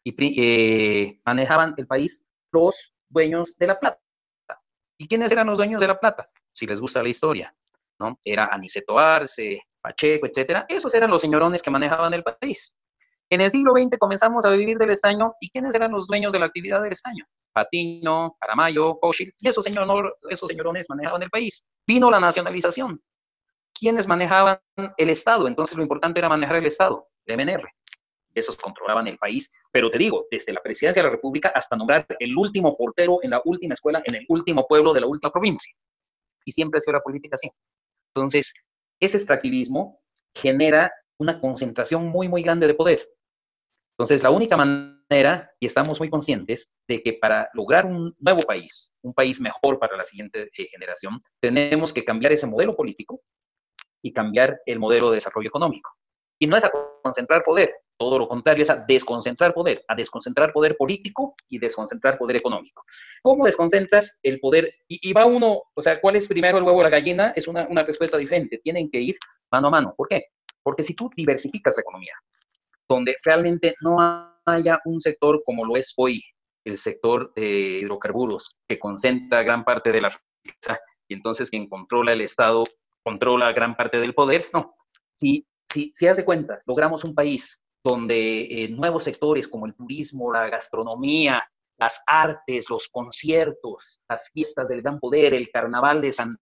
y, 0.04 0.42
eh, 0.42 1.22
manejaban 1.26 1.74
el 1.78 1.88
país 1.88 2.26
los 2.52 2.94
dueños 3.10 3.56
de 3.58 3.68
la 3.68 3.80
plata. 3.80 4.02
¿Y 4.98 5.08
quiénes 5.08 5.32
eran 5.32 5.48
los 5.48 5.58
dueños 5.58 5.82
de 5.82 5.88
la 5.88 6.00
plata? 6.00 6.30
Si 6.52 6.66
les 6.66 6.80
gusta 6.80 7.02
la 7.02 7.10
historia, 7.10 7.56
¿no? 8.00 8.20
Era 8.24 8.46
Aniceto 8.46 9.00
Arce, 9.00 9.62
Pacheco, 9.82 10.28
etcétera. 10.28 10.66
Esos 10.68 10.94
eran 10.94 11.10
los 11.10 11.22
señorones 11.22 11.62
que 11.62 11.72
manejaban 11.72 12.14
el 12.14 12.24
país. 12.24 12.76
En 13.30 13.42
el 13.42 13.50
siglo 13.50 13.74
XX 13.74 13.98
comenzamos 13.98 14.46
a 14.46 14.52
vivir 14.52 14.78
del 14.78 14.92
estaño, 14.92 15.34
¿y 15.40 15.50
quiénes 15.50 15.74
eran 15.74 15.92
los 15.92 16.08
dueños 16.08 16.32
de 16.32 16.40
la 16.40 16.46
actividad 16.46 16.82
del 16.82 16.92
estaño? 16.92 17.26
Patino, 17.54 18.38
Aramayo, 18.40 19.00
Cochil, 19.00 19.34
y 19.40 19.48
esos, 19.48 19.64
señor, 19.64 20.18
esos 20.30 20.48
señorones 20.48 20.88
manejaban 20.90 21.24
el 21.24 21.30
país. 21.30 21.66
Vino 21.88 22.12
la 22.12 22.20
nacionalización. 22.20 23.02
¿Quiénes 23.74 24.08
manejaban 24.08 24.60
el 24.98 25.10
Estado? 25.10 25.48
Entonces 25.48 25.76
lo 25.76 25.84
importante 25.84 26.20
era 26.20 26.30
manejar 26.30 26.58
el 26.58 26.66
Estado, 26.66 27.08
el 27.26 27.38
MNR. 27.38 27.68
Esos 28.34 28.58
controlaban 28.58 29.08
el 29.08 29.18
país, 29.18 29.52
pero 29.72 29.90
te 29.90 29.98
digo, 29.98 30.26
desde 30.32 30.54
la 30.54 30.62
presidencia 30.62 31.02
de 31.02 31.08
la 31.08 31.14
República 31.14 31.50
hasta 31.54 31.76
nombrar 31.76 32.06
el 32.20 32.36
último 32.36 32.76
portero 32.76 33.20
en 33.22 33.32
la 33.32 33.42
última 33.46 33.74
escuela, 33.74 34.02
en 34.06 34.16
el 34.16 34.26
último 34.28 34.68
pueblo 34.68 34.94
de 34.94 35.02
la 35.02 35.08
última 35.08 35.32
provincia. 35.32 35.74
Y 36.46 36.52
siempre 36.52 36.80
ha 36.80 36.82
sido 36.82 36.94
la 36.94 37.02
política 37.02 37.36
así. 37.36 37.50
Entonces, 38.16 38.54
ese 39.00 39.18
extractivismo 39.18 40.02
genera 40.36 40.92
una 41.20 41.40
concentración 41.40 42.08
muy, 42.08 42.28
muy 42.28 42.42
grande 42.42 42.68
de 42.68 42.74
poder. 42.74 43.08
Entonces, 43.98 44.24
la 44.24 44.32
única 44.32 44.58
manera, 44.58 45.52
y 45.60 45.68
estamos 45.68 46.00
muy 46.00 46.10
conscientes, 46.10 46.72
de 46.88 47.04
que 47.04 47.14
para 47.14 47.50
lograr 47.54 47.86
un 47.86 48.16
nuevo 48.18 48.42
país, 48.42 48.92
un 49.04 49.14
país 49.14 49.40
mejor 49.40 49.78
para 49.78 49.96
la 49.96 50.04
siguiente 50.04 50.50
eh, 50.58 50.68
generación, 50.72 51.22
tenemos 51.40 51.94
que 51.94 52.04
cambiar 52.04 52.32
ese 52.32 52.48
modelo 52.48 52.76
político 52.76 53.22
y 54.04 54.14
cambiar 54.14 54.60
el 54.68 54.80
modelo 54.80 55.10
de 55.10 55.16
desarrollo 55.16 55.48
económico. 55.48 55.90
Y 56.40 56.46
no 56.46 56.58
es 56.58 56.66
a 56.66 56.72
concentrar 57.02 57.42
poder, 57.42 57.74
todo 57.98 58.20
lo 58.20 58.28
contrario, 58.28 58.64
es 58.64 58.70
a 58.70 58.84
desconcentrar 58.88 59.54
poder, 59.54 59.84
a 59.88 59.96
desconcentrar 59.96 60.52
poder 60.52 60.76
político 60.76 61.36
y 61.48 61.58
desconcentrar 61.58 62.18
poder 62.18 62.36
económico. 62.38 62.84
¿Cómo 63.22 63.46
desconcentras 63.46 64.20
el 64.24 64.40
poder? 64.40 64.74
Y, 64.88 65.14
va 65.14 65.26
uno, 65.26 65.64
o 65.74 65.82
sea, 65.82 66.02
¿cuál 66.02 66.18
es 66.18 66.28
primero 66.28 66.58
el 66.58 66.64
huevo 66.64 66.80
o 66.80 66.84
la 66.84 66.90
gallina? 66.90 67.34
Es 67.36 67.48
una, 67.48 67.66
una 67.68 67.84
respuesta 67.84 68.18
diferente. 68.18 68.60
Tienen 68.62 68.90
que 68.92 69.00
ir 69.00 69.16
mano 69.52 69.68
a 69.70 69.72
mano. 69.72 69.94
¿Por 69.96 70.10
qué? 70.10 70.26
Porque 70.62 70.84
si 70.84 70.96
tú 70.96 71.10
diversificas 71.16 71.78
la 71.78 71.82
economía, 71.82 72.14
donde 72.90 73.16
realmente 73.24 73.76
no 73.82 73.98
haya 74.46 74.80
un 74.86 75.00
sector 75.00 75.42
como 75.46 75.64
lo 75.64 75.78
es 75.78 75.94
hoy, 75.96 76.22
el 76.66 76.78
sector 76.78 77.34
de 77.36 77.80
hidrocarburos, 77.82 78.58
que 78.68 78.80
concentra 78.80 79.44
gran 79.44 79.64
parte 79.64 79.92
de 79.92 80.02
la 80.02 80.10
riqueza 80.10 80.80
y 81.08 81.14
entonces 81.14 81.50
quien 81.50 81.68
controla 81.68 82.14
el 82.14 82.22
Estado 82.22 82.64
controla 83.04 83.52
gran 83.52 83.76
parte 83.76 84.00
del 84.00 84.14
poder. 84.14 84.44
No, 84.54 84.76
si, 85.16 85.46
si, 85.72 85.92
si 85.94 86.08
hace 86.08 86.26
cuenta, 86.26 86.62
logramos 86.66 87.04
un 87.04 87.14
país 87.14 87.62
donde 87.84 88.42
eh, 88.44 88.70
nuevos 88.70 89.04
sectores 89.04 89.48
como 89.48 89.66
el 89.66 89.76
turismo, 89.76 90.32
la 90.32 90.50
gastronomía, 90.50 91.44
las 91.78 92.02
artes, 92.08 92.70
los 92.70 92.88
conciertos, 92.88 94.00
las 94.08 94.30
fiestas 94.30 94.70
del 94.70 94.82
gran 94.82 95.00
poder, 95.00 95.34
el 95.34 95.50
carnaval 95.50 96.02
de 96.02 96.14
Santa 96.14 96.40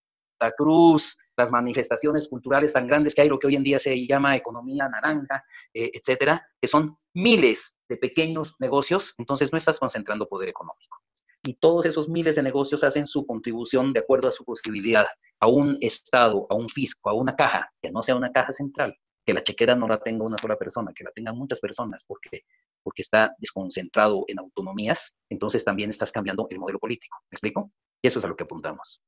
Cruz, 0.56 1.18
las 1.36 1.52
manifestaciones 1.52 2.28
culturales 2.28 2.74
tan 2.74 2.88
grandes 2.88 3.16
que 3.16 3.22
hay, 3.22 3.30
lo 3.30 3.40
que 3.40 3.48
hoy 3.48 3.56
en 3.56 3.64
día 3.64 3.80
se 3.80 4.06
llama 4.06 4.36
economía 4.36 4.88
naranja, 4.88 5.44
eh, 5.74 5.90
etcétera, 5.94 6.48
que 6.60 6.68
son 6.68 6.98
miles 7.14 7.78
de 7.90 7.98
pequeños 7.98 8.56
negocios, 8.60 9.16
entonces 9.18 9.52
no 9.52 9.58
estás 9.58 9.80
concentrando 9.80 10.28
poder 10.28 10.50
económico. 10.50 11.02
Y 11.44 11.56
todos 11.56 11.86
esos 11.86 12.08
miles 12.08 12.36
de 12.36 12.44
negocios 12.44 12.84
hacen 12.84 13.08
su 13.08 13.26
contribución 13.26 13.94
de 13.94 14.02
acuerdo 14.02 14.30
a 14.30 14.32
su 14.32 14.46
posibilidad, 14.46 15.08
a 15.40 15.48
un 15.48 15.78
Estado, 15.82 16.46
a 16.50 16.56
un 16.56 16.70
fisco, 16.70 17.10
a 17.10 17.14
una 17.14 17.36
caja, 17.36 17.72
que 17.82 17.92
no 17.92 18.04
sea 18.04 18.16
una 18.16 18.32
caja 18.32 18.52
central, 18.52 18.96
que 19.26 19.34
la 19.34 19.44
chequera 19.44 19.76
no 19.76 19.88
la 19.88 20.00
tenga 20.00 20.26
una 20.26 20.38
sola 20.38 20.56
persona, 20.56 20.92
que 20.96 21.04
la 21.04 21.12
tengan 21.12 21.36
muchas 21.36 21.60
personas, 21.60 22.04
porque, 22.06 22.42
porque 22.84 23.02
está 23.02 23.34
desconcentrado 23.40 24.24
en 24.28 24.40
autonomías, 24.40 25.16
entonces 25.30 25.64
también 25.66 25.90
estás 25.90 26.12
cambiando 26.12 26.48
el 26.50 26.60
modelo 26.60 26.80
político. 26.80 27.18
¿Me 27.32 27.36
explico? 27.36 27.72
Y 28.04 28.08
eso 28.08 28.20
es 28.20 28.26
a 28.26 28.28
lo 28.28 28.36
que 28.36 28.44
apuntamos. 28.44 29.02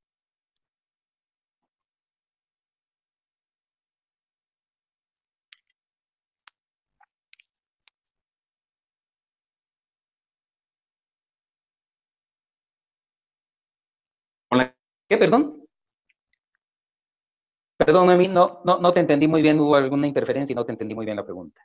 ¿Qué, 15.10 15.18
perdón? 15.18 15.66
Perdón, 17.78 18.34
no, 18.34 18.62
no, 18.64 18.80
no 18.80 18.92
te 18.92 19.00
entendí 19.00 19.28
muy 19.28 19.42
bien, 19.42 19.60
hubo 19.60 19.76
alguna 19.76 20.08
interferencia 20.08 20.54
y 20.54 20.56
no 20.56 20.66
te 20.66 20.72
entendí 20.72 20.96
muy 20.96 21.06
bien 21.06 21.18
la 21.18 21.26
pregunta. 21.26 21.62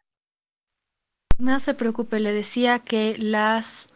No 1.39 1.61
se 1.61 1.75
preocupe, 1.75 2.19
le 2.19 2.33
decía 2.33 2.81
que 2.81 3.17
las 3.17 3.89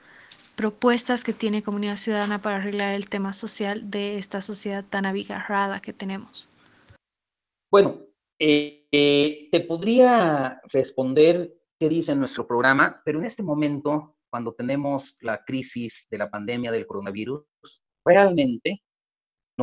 propuestas 0.55 1.25
que 1.25 1.33
tiene 1.33 1.63
Comunidad 1.63 1.97
Ciudadana 1.97 2.41
para 2.41 2.57
arreglar 2.57 2.95
el 2.95 3.09
tema 3.09 3.33
social 3.33 3.91
de 3.91 4.19
esta 4.19 4.41
sociedad 4.41 4.85
tan 4.89 5.07
abigarrada 5.07 5.81
que 5.81 5.93
tenemos. 5.93 6.49
Bueno, 7.71 8.03
eh, 8.39 8.87
eh, 8.93 9.49
te 9.51 9.61
podría 9.61 10.61
responder 10.73 11.53
qué 11.81 11.89
dice 11.89 12.15
nuestro 12.15 12.47
programa, 12.47 13.03
pero 13.05 13.19
en 13.19 13.25
este 13.25 13.43
momento, 13.43 14.17
cuando 14.31 14.53
tenemos 14.53 15.17
la 15.21 15.43
crisis 15.45 16.07
de 16.11 16.19
la 16.19 16.31
pandemia 16.31 16.71
del 16.71 16.87
coronavirus, 16.87 17.45
realmente 18.05 18.83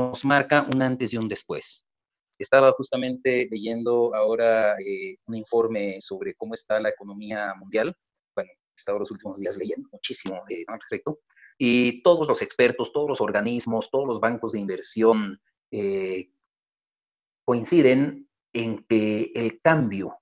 nos 0.07 0.25
marca 0.25 0.65
un 0.73 0.81
antes 0.81 1.13
y 1.13 1.17
un 1.17 1.27
después. 1.27 1.85
Estaba 2.37 2.71
justamente 2.71 3.47
leyendo 3.51 4.15
ahora 4.15 4.75
eh, 4.79 5.17
un 5.25 5.35
informe 5.35 5.99
sobre 5.99 6.33
cómo 6.35 6.53
está 6.53 6.79
la 6.79 6.89
economía 6.89 7.53
mundial. 7.59 7.93
Bueno, 8.33 8.49
he 8.51 8.75
estado 8.75 8.99
los 8.99 9.11
últimos 9.11 9.39
días 9.39 9.57
leyendo 9.57 9.89
muchísimo 9.91 10.43
eh, 10.49 10.63
al 10.67 10.79
respecto. 10.79 11.19
Y 11.57 12.01
todos 12.01 12.27
los 12.29 12.41
expertos, 12.41 12.93
todos 12.93 13.09
los 13.09 13.19
organismos, 13.19 13.89
todos 13.91 14.07
los 14.07 14.21
bancos 14.21 14.53
de 14.53 14.59
inversión 14.59 15.41
eh, 15.71 16.29
coinciden 17.43 18.29
en 18.53 18.85
que 18.87 19.31
el 19.35 19.59
cambio, 19.61 20.17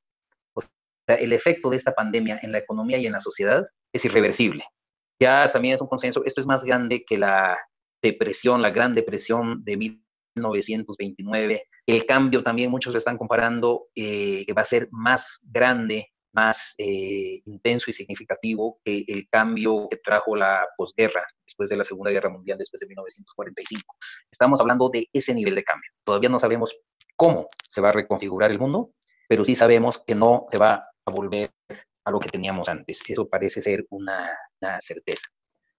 o 0.54 0.62
sea, 0.62 1.16
el 1.18 1.34
efecto 1.34 1.70
de 1.70 1.78
esta 1.78 1.94
pandemia 1.94 2.40
en 2.42 2.52
la 2.52 2.58
economía 2.58 2.98
y 2.98 3.06
en 3.06 3.14
la 3.14 3.22
sociedad 3.22 3.68
es 3.94 4.06
irreversible. 4.06 4.66
Ya 5.20 5.52
también 5.52 5.76
es 5.76 5.82
un 5.82 5.88
consenso, 5.88 6.24
esto 6.26 6.42
es 6.42 6.48
más 6.48 6.64
grande 6.64 7.06
que 7.06 7.18
la 7.18 7.58
depresión, 8.02 8.62
la 8.62 8.70
Gran 8.70 8.96
Depresión 8.96 9.64
de 9.64 9.78
1929. 9.78 11.64
El 11.86 12.06
cambio 12.06 12.44
también 12.44 12.72
muchos 12.72 12.96
están 12.96 13.18
comparando 13.18 13.88
eh, 13.96 14.46
que 14.46 14.54
va 14.54 14.62
a 14.62 14.66
ser 14.66 14.88
más 14.92 15.42
grande, 15.44 16.12
más 16.34 16.76
eh, 16.78 17.42
intenso 17.46 17.90
y 17.90 17.94
significativo 17.94 18.80
que 18.84 19.06
el 19.08 19.28
cambio 19.30 19.88
que 19.90 19.98
trajo 19.98 20.36
la 20.36 20.68
posguerra, 20.78 21.26
después 21.46 21.70
de 21.70 21.78
la 21.78 21.84
Segunda 21.84 22.12
Guerra 22.12 22.30
Mundial, 22.30 22.58
después 22.58 22.80
de 22.80 22.88
1945. 22.88 23.96
Estamos 24.32 24.62
hablando 24.62 24.90
de 24.90 25.08
ese 25.12 25.34
nivel 25.34 25.56
de 25.56 25.64
cambio. 25.64 25.90
Todavía 26.04 26.30
no 26.30 26.40
sabemos 26.40 26.76
cómo 27.16 27.50
se 27.68 27.82
va 27.82 27.90
a 27.90 27.94
reconfigurar 27.94 28.52
el 28.52 28.60
mundo, 28.60 28.92
pero 29.28 29.44
sí 29.44 29.56
sabemos 29.56 30.04
que 30.06 30.16
no 30.16 30.46
se 30.50 30.58
va 30.58 30.88
a 31.06 31.12
volver 31.12 31.52
a 32.06 32.12
lo 32.12 32.20
que 32.20 32.30
teníamos 32.30 32.70
antes. 32.70 33.02
Eso 33.08 33.28
parece 33.28 33.62
ser 33.62 33.86
una, 33.90 34.30
certeza. 34.80 35.28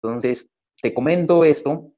Entonces, 0.03 0.51
te 0.81 0.93
comento 0.93 1.45
esto 1.45 1.93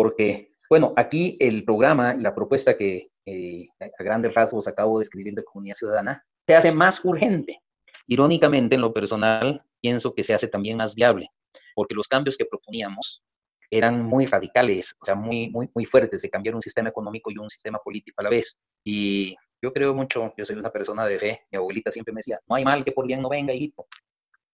porque, 0.00 0.54
bueno, 0.70 0.94
aquí 0.96 1.36
el 1.38 1.62
programa 1.62 2.14
y 2.18 2.22
la 2.22 2.34
propuesta 2.34 2.74
que 2.74 3.10
a 3.28 4.02
grandes 4.02 4.32
rasgos 4.32 4.66
acabo 4.66 4.98
de 4.98 5.02
escribir 5.02 5.34
de 5.34 5.44
Comunidad 5.44 5.74
Ciudadana 5.74 6.24
se 6.46 6.54
hace 6.54 6.72
más 6.72 7.04
urgente. 7.04 7.60
Irónicamente, 8.06 8.76
en 8.76 8.80
lo 8.80 8.94
personal, 8.94 9.62
pienso 9.78 10.14
que 10.14 10.24
se 10.24 10.32
hace 10.32 10.48
también 10.48 10.78
más 10.78 10.94
viable, 10.94 11.28
porque 11.74 11.94
los 11.94 12.08
cambios 12.08 12.38
que 12.38 12.46
proponíamos 12.46 13.22
eran 13.70 14.02
muy 14.02 14.24
radicales, 14.24 14.96
o 15.02 15.04
sea, 15.04 15.14
muy, 15.14 15.50
muy, 15.50 15.68
muy 15.74 15.84
fuertes, 15.84 16.22
de 16.22 16.30
cambiar 16.30 16.54
un 16.54 16.62
sistema 16.62 16.88
económico 16.88 17.30
y 17.30 17.36
un 17.36 17.50
sistema 17.50 17.78
político 17.78 18.22
a 18.22 18.24
la 18.24 18.30
vez. 18.30 18.58
Y 18.82 19.36
yo 19.60 19.74
creo 19.74 19.92
mucho, 19.92 20.32
yo 20.34 20.46
soy 20.46 20.56
una 20.56 20.72
persona 20.72 21.04
de 21.04 21.18
fe, 21.18 21.40
mi 21.52 21.58
abuelita 21.58 21.90
siempre 21.90 22.14
me 22.14 22.20
decía, 22.20 22.40
no 22.48 22.54
hay 22.54 22.64
mal 22.64 22.86
que 22.86 22.92
por 22.92 23.06
bien 23.06 23.20
no 23.20 23.28
venga, 23.28 23.52
hijito. 23.52 23.86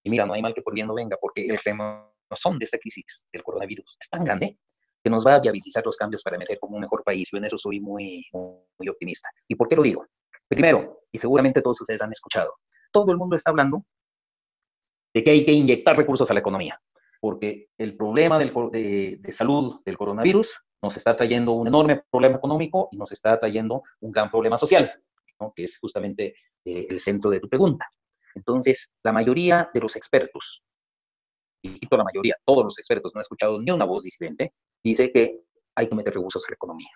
Y 0.02 0.10
mira, 0.10 0.26
no 0.26 0.34
hay 0.34 0.42
mal 0.42 0.54
que 0.54 0.62
por 0.62 0.74
bien 0.74 0.88
no 0.88 0.94
venga, 0.94 1.16
porque 1.20 1.46
el 1.46 1.60
son 2.34 2.58
de 2.58 2.64
esta 2.64 2.78
crisis 2.78 3.28
del 3.32 3.44
coronavirus 3.44 3.96
es 4.00 4.10
tan 4.10 4.24
grande 4.24 4.58
que 5.06 5.10
nos 5.10 5.24
va 5.24 5.36
a 5.36 5.38
viabilizar 5.38 5.86
los 5.86 5.96
cambios 5.96 6.20
para 6.24 6.34
emerger 6.34 6.58
como 6.58 6.74
un 6.74 6.80
mejor 6.80 7.04
país. 7.04 7.28
Yo 7.30 7.38
en 7.38 7.44
eso 7.44 7.56
soy 7.56 7.78
muy, 7.78 8.26
muy 8.32 8.88
optimista. 8.88 9.30
¿Y 9.46 9.54
por 9.54 9.68
qué 9.68 9.76
lo 9.76 9.84
digo? 9.84 10.04
Primero, 10.48 11.02
y 11.12 11.18
seguramente 11.18 11.62
todos 11.62 11.80
ustedes 11.80 12.02
han 12.02 12.10
escuchado, 12.10 12.54
todo 12.90 13.12
el 13.12 13.16
mundo 13.16 13.36
está 13.36 13.52
hablando 13.52 13.84
de 15.14 15.22
que 15.22 15.30
hay 15.30 15.44
que 15.44 15.52
inyectar 15.52 15.96
recursos 15.96 16.28
a 16.28 16.34
la 16.34 16.40
economía, 16.40 16.80
porque 17.20 17.68
el 17.78 17.96
problema 17.96 18.36
del, 18.36 18.52
de, 18.72 19.18
de 19.20 19.32
salud 19.32 19.80
del 19.84 19.96
coronavirus 19.96 20.60
nos 20.82 20.96
está 20.96 21.14
trayendo 21.14 21.52
un 21.52 21.68
enorme 21.68 22.02
problema 22.10 22.38
económico 22.38 22.88
y 22.90 22.96
nos 22.96 23.12
está 23.12 23.38
trayendo 23.38 23.84
un 24.00 24.10
gran 24.10 24.28
problema 24.28 24.58
social, 24.58 24.92
¿no? 25.40 25.52
que 25.54 25.62
es 25.62 25.78
justamente 25.78 26.34
eh, 26.64 26.86
el 26.90 26.98
centro 26.98 27.30
de 27.30 27.38
tu 27.38 27.48
pregunta. 27.48 27.86
Entonces, 28.34 28.92
la 29.04 29.12
mayoría 29.12 29.70
de 29.72 29.80
los 29.80 29.94
expertos, 29.94 30.64
y 31.62 31.78
la 31.90 32.04
mayoría, 32.04 32.36
todos 32.44 32.64
los 32.64 32.78
expertos, 32.78 33.12
no 33.14 33.20
he 33.20 33.22
escuchado 33.22 33.60
ni 33.60 33.70
una 33.70 33.84
voz 33.84 34.02
disidente, 34.02 34.52
dice 34.84 35.10
que 35.12 35.40
hay 35.74 35.88
que 35.88 35.94
meter 35.94 36.14
recursos 36.14 36.44
a 36.46 36.50
la 36.50 36.54
economía. 36.54 36.90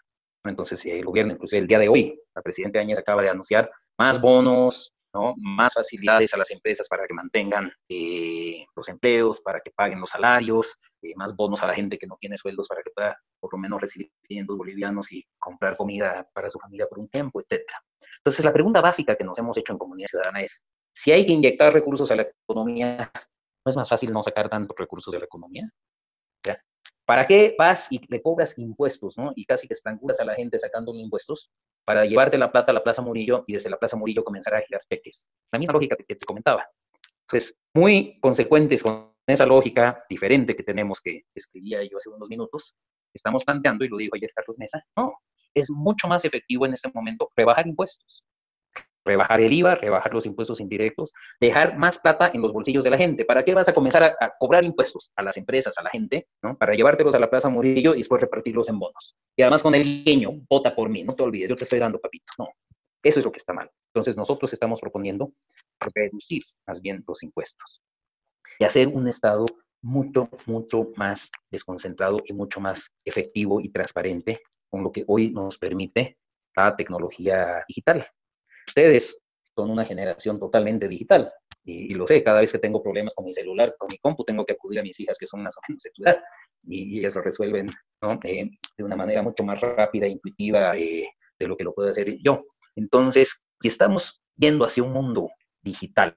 Entonces, 0.44 0.84
el 0.86 1.04
gobierno, 1.04 1.34
incluso 1.34 1.56
el 1.56 1.66
día 1.66 1.78
de 1.78 1.88
hoy, 1.88 2.18
la 2.34 2.42
presidenta 2.42 2.80
Áñez 2.80 2.98
acaba 2.98 3.22
de 3.22 3.28
anunciar 3.28 3.70
más 3.98 4.20
bonos, 4.20 4.94
¿no? 5.12 5.34
más 5.36 5.74
facilidades 5.74 6.32
a 6.34 6.38
las 6.38 6.50
empresas 6.50 6.88
para 6.88 7.06
que 7.06 7.14
mantengan 7.14 7.70
eh, 7.88 8.64
los 8.74 8.88
empleos, 8.88 9.40
para 9.40 9.60
que 9.60 9.70
paguen 9.70 10.00
los 10.00 10.10
salarios, 10.10 10.76
eh, 11.02 11.12
más 11.16 11.34
bonos 11.34 11.62
a 11.62 11.66
la 11.66 11.74
gente 11.74 11.98
que 11.98 12.06
no 12.06 12.16
tiene 12.18 12.36
sueldos 12.36 12.68
para 12.68 12.82
que 12.82 12.90
pueda 12.90 13.18
por 13.40 13.52
lo 13.52 13.58
menos 13.58 13.80
recibir 13.80 14.10
500 14.28 14.56
bolivianos 14.56 15.12
y 15.12 15.24
comprar 15.38 15.76
comida 15.76 16.28
para 16.32 16.50
su 16.50 16.58
familia 16.58 16.86
por 16.86 17.00
un 17.00 17.08
tiempo, 17.08 17.40
etc. 17.40 17.62
Entonces, 18.18 18.44
la 18.44 18.52
pregunta 18.52 18.80
básica 18.80 19.16
que 19.16 19.24
nos 19.24 19.38
hemos 19.38 19.56
hecho 19.58 19.72
en 19.72 19.78
Comunidad 19.78 20.08
Ciudadana 20.08 20.42
es, 20.42 20.62
si 20.92 21.12
hay 21.12 21.26
que 21.26 21.32
inyectar 21.32 21.72
recursos 21.72 22.10
a 22.10 22.16
la 22.16 22.22
economía, 22.22 23.10
¿no 23.14 23.29
es 23.64 23.76
más 23.76 23.88
fácil 23.88 24.12
no 24.12 24.22
sacar 24.22 24.48
tantos 24.48 24.76
recursos 24.78 25.12
de 25.12 25.18
la 25.18 25.26
economía? 25.26 25.70
¿Para 27.10 27.26
qué 27.26 27.56
vas 27.58 27.90
y 27.90 28.00
le 28.08 28.22
cobras 28.22 28.56
impuestos, 28.56 29.18
¿no? 29.18 29.32
Y 29.34 29.44
casi 29.44 29.66
que 29.66 29.74
estrangulas 29.74 30.20
a 30.20 30.24
la 30.24 30.34
gente 30.34 30.60
sacándole 30.60 31.00
impuestos 31.00 31.50
para 31.84 32.04
llevarte 32.04 32.38
la 32.38 32.52
plata 32.52 32.70
a 32.70 32.74
la 32.74 32.84
Plaza 32.84 33.02
Murillo 33.02 33.42
y 33.48 33.54
desde 33.54 33.68
la 33.68 33.78
Plaza 33.78 33.96
Murillo 33.96 34.22
comenzar 34.22 34.54
a 34.54 34.60
girar 34.60 34.80
cheques. 34.88 35.26
La 35.50 35.58
misma 35.58 35.72
lógica 35.72 35.96
que 35.96 36.14
te 36.14 36.24
comentaba. 36.24 36.70
Entonces, 37.22 37.58
muy 37.74 38.16
consecuentes 38.20 38.84
con 38.84 39.12
esa 39.26 39.44
lógica 39.44 40.04
diferente 40.08 40.54
que 40.54 40.62
tenemos 40.62 41.00
que 41.00 41.24
escribía 41.34 41.82
yo 41.82 41.96
hace 41.96 42.10
unos 42.10 42.28
minutos, 42.28 42.76
estamos 43.12 43.44
planteando, 43.44 43.84
y 43.84 43.88
lo 43.88 43.96
dijo 43.96 44.14
ayer 44.14 44.30
Carlos 44.32 44.56
Mesa, 44.56 44.80
no, 44.96 45.14
es 45.52 45.68
mucho 45.68 46.06
más 46.06 46.24
efectivo 46.24 46.64
en 46.64 46.74
este 46.74 46.92
momento 46.94 47.28
rebajar 47.34 47.66
impuestos 47.66 48.24
rebajar 49.04 49.40
el 49.40 49.52
IVA, 49.52 49.74
rebajar 49.74 50.12
los 50.12 50.26
impuestos 50.26 50.60
indirectos, 50.60 51.12
dejar 51.40 51.78
más 51.78 51.98
plata 51.98 52.30
en 52.32 52.42
los 52.42 52.52
bolsillos 52.52 52.84
de 52.84 52.90
la 52.90 52.98
gente. 52.98 53.24
¿Para 53.24 53.44
qué 53.44 53.54
vas 53.54 53.68
a 53.68 53.72
comenzar 53.72 54.02
a, 54.02 54.30
cobrar 54.38 54.64
impuestos 54.64 55.12
a 55.16 55.22
las 55.22 55.36
empresas, 55.36 55.78
a 55.78 55.82
la 55.82 55.90
gente, 55.90 56.28
¿no? 56.42 56.56
para 56.56 56.74
llevártelos 56.74 57.14
a 57.14 57.18
la 57.18 57.30
Plaza 57.30 57.48
Murillo 57.48 57.94
y 57.94 57.98
después 57.98 58.20
repartirlos 58.20 58.68
en 58.68 58.78
bonos? 58.78 59.16
Y 59.36 59.42
además 59.42 59.62
con 59.62 59.74
el 59.74 60.04
guiño, 60.04 60.32
vota 60.48 60.74
por 60.74 60.88
mí, 60.88 61.02
no 61.02 61.14
te 61.14 61.22
olvides, 61.22 61.50
yo 61.50 61.56
te 61.56 61.64
estoy 61.64 61.78
dando 61.78 61.98
papito. 61.98 62.32
No, 62.38 62.48
eso 63.02 63.18
es 63.18 63.24
lo 63.24 63.32
que 63.32 63.38
está 63.38 63.52
mal. 63.52 63.70
Entonces 63.94 64.16
nosotros 64.16 64.52
estamos 64.52 64.80
proponiendo 64.80 65.32
reducir 65.94 66.42
más 66.66 66.80
bien 66.80 67.02
los 67.06 67.22
impuestos 67.22 67.82
y 68.58 68.64
hacer 68.64 68.88
un 68.88 69.08
Estado 69.08 69.46
mucho, 69.82 70.28
mucho 70.46 70.90
más 70.96 71.30
desconcentrado 71.50 72.18
y 72.26 72.34
mucho 72.34 72.60
más 72.60 72.92
efectivo 73.04 73.60
y 73.60 73.70
transparente 73.70 74.40
con 74.68 74.84
lo 74.84 74.92
que 74.92 75.04
hoy 75.06 75.30
nos 75.30 75.56
permite 75.56 76.18
la 76.54 76.76
tecnología 76.76 77.64
digital 77.66 78.06
ustedes 78.66 79.18
son 79.56 79.70
una 79.70 79.84
generación 79.84 80.38
totalmente 80.38 80.88
digital. 80.88 81.32
Y, 81.64 81.94
lo 81.94 82.06
sé, 82.06 82.22
cada 82.24 82.40
vez 82.40 82.52
que 82.52 82.58
tengo 82.58 82.82
problemas 82.82 83.14
con 83.14 83.26
mi 83.26 83.34
celular, 83.34 83.74
con 83.78 83.88
mi 83.90 83.98
compu, 83.98 84.24
tengo 84.24 84.44
que 84.46 84.54
acudir 84.54 84.80
a 84.80 84.82
mis 84.82 84.98
hijas 84.98 85.18
que 85.18 85.26
son 85.26 85.42
más 85.42 85.56
o 85.56 85.60
menos 85.68 85.82
de 85.82 85.90
tu 85.90 86.02
edad. 86.02 86.20
Y, 86.62 86.98
ellas 86.98 87.14
lo 87.14 87.22
resuelven 87.22 87.70
eh, 88.24 88.50
de 88.76 88.84
una 88.84 88.96
manera 88.96 89.22
mucho 89.22 89.44
más 89.44 89.60
rápida 89.60 90.06
e 90.06 90.10
intuitiva 90.10 90.72
eh, 90.76 91.08
de 91.38 91.48
lo 91.48 91.56
que 91.56 91.64
lo 91.64 91.74
puedo 91.74 91.90
hacer 91.90 92.16
yo. 92.22 92.44
Entonces, 92.76 93.42
si 93.60 93.68
estamos 93.68 94.22
yendo 94.36 94.64
hacia 94.64 94.82
un 94.82 94.92
mundo 94.92 95.30
digital, 95.62 96.16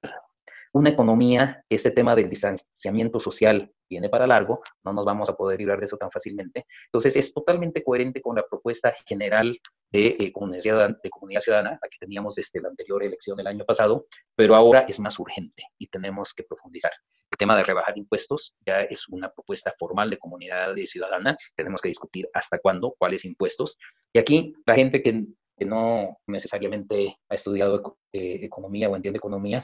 una 0.73 0.89
economía, 0.89 1.63
este 1.69 1.91
tema 1.91 2.15
del 2.15 2.29
distanciamiento 2.29 3.19
social 3.19 3.71
viene 3.89 4.09
para 4.09 4.25
largo, 4.25 4.61
no 4.83 4.93
nos 4.93 5.05
vamos 5.05 5.29
a 5.29 5.35
poder 5.35 5.59
librar 5.59 5.79
de 5.79 5.85
eso 5.85 5.97
tan 5.97 6.09
fácilmente. 6.09 6.65
Entonces, 6.85 7.15
es 7.15 7.33
totalmente 7.33 7.83
coherente 7.83 8.21
con 8.21 8.35
la 8.35 8.43
propuesta 8.47 8.93
general 9.05 9.59
de, 9.93 10.17
eh, 10.19 10.31
comunidad, 10.31 10.97
de 11.01 11.09
comunidad 11.09 11.39
ciudadana, 11.39 11.79
la 11.81 11.87
que 11.87 11.97
teníamos 11.99 12.35
desde 12.35 12.59
la 12.59 12.69
anterior 12.69 13.03
elección 13.03 13.37
del 13.37 13.47
año 13.47 13.63
pasado, 13.63 14.07
pero 14.35 14.55
ahora 14.55 14.85
es 14.89 14.99
más 14.99 15.17
urgente 15.19 15.63
y 15.77 15.87
tenemos 15.87 16.33
que 16.33 16.43
profundizar. 16.43 16.91
El 17.31 17.37
tema 17.37 17.55
de 17.55 17.63
rebajar 17.63 17.97
impuestos 17.97 18.55
ya 18.65 18.81
es 18.81 19.07
una 19.07 19.29
propuesta 19.29 19.73
formal 19.77 20.09
de 20.09 20.17
comunidad 20.17 20.75
ciudadana, 20.85 21.37
tenemos 21.55 21.79
que 21.81 21.89
discutir 21.89 22.27
hasta 22.33 22.57
cuándo, 22.57 22.95
cuáles 22.97 23.23
impuestos. 23.23 23.77
Y 24.11 24.19
aquí 24.19 24.53
la 24.65 24.75
gente 24.75 25.01
que, 25.01 25.25
que 25.57 25.65
no 25.65 26.17
necesariamente 26.27 27.15
ha 27.29 27.35
estudiado 27.35 27.97
eh, 28.11 28.39
economía 28.41 28.89
o 28.89 28.95
entiende 28.95 29.17
economía, 29.17 29.63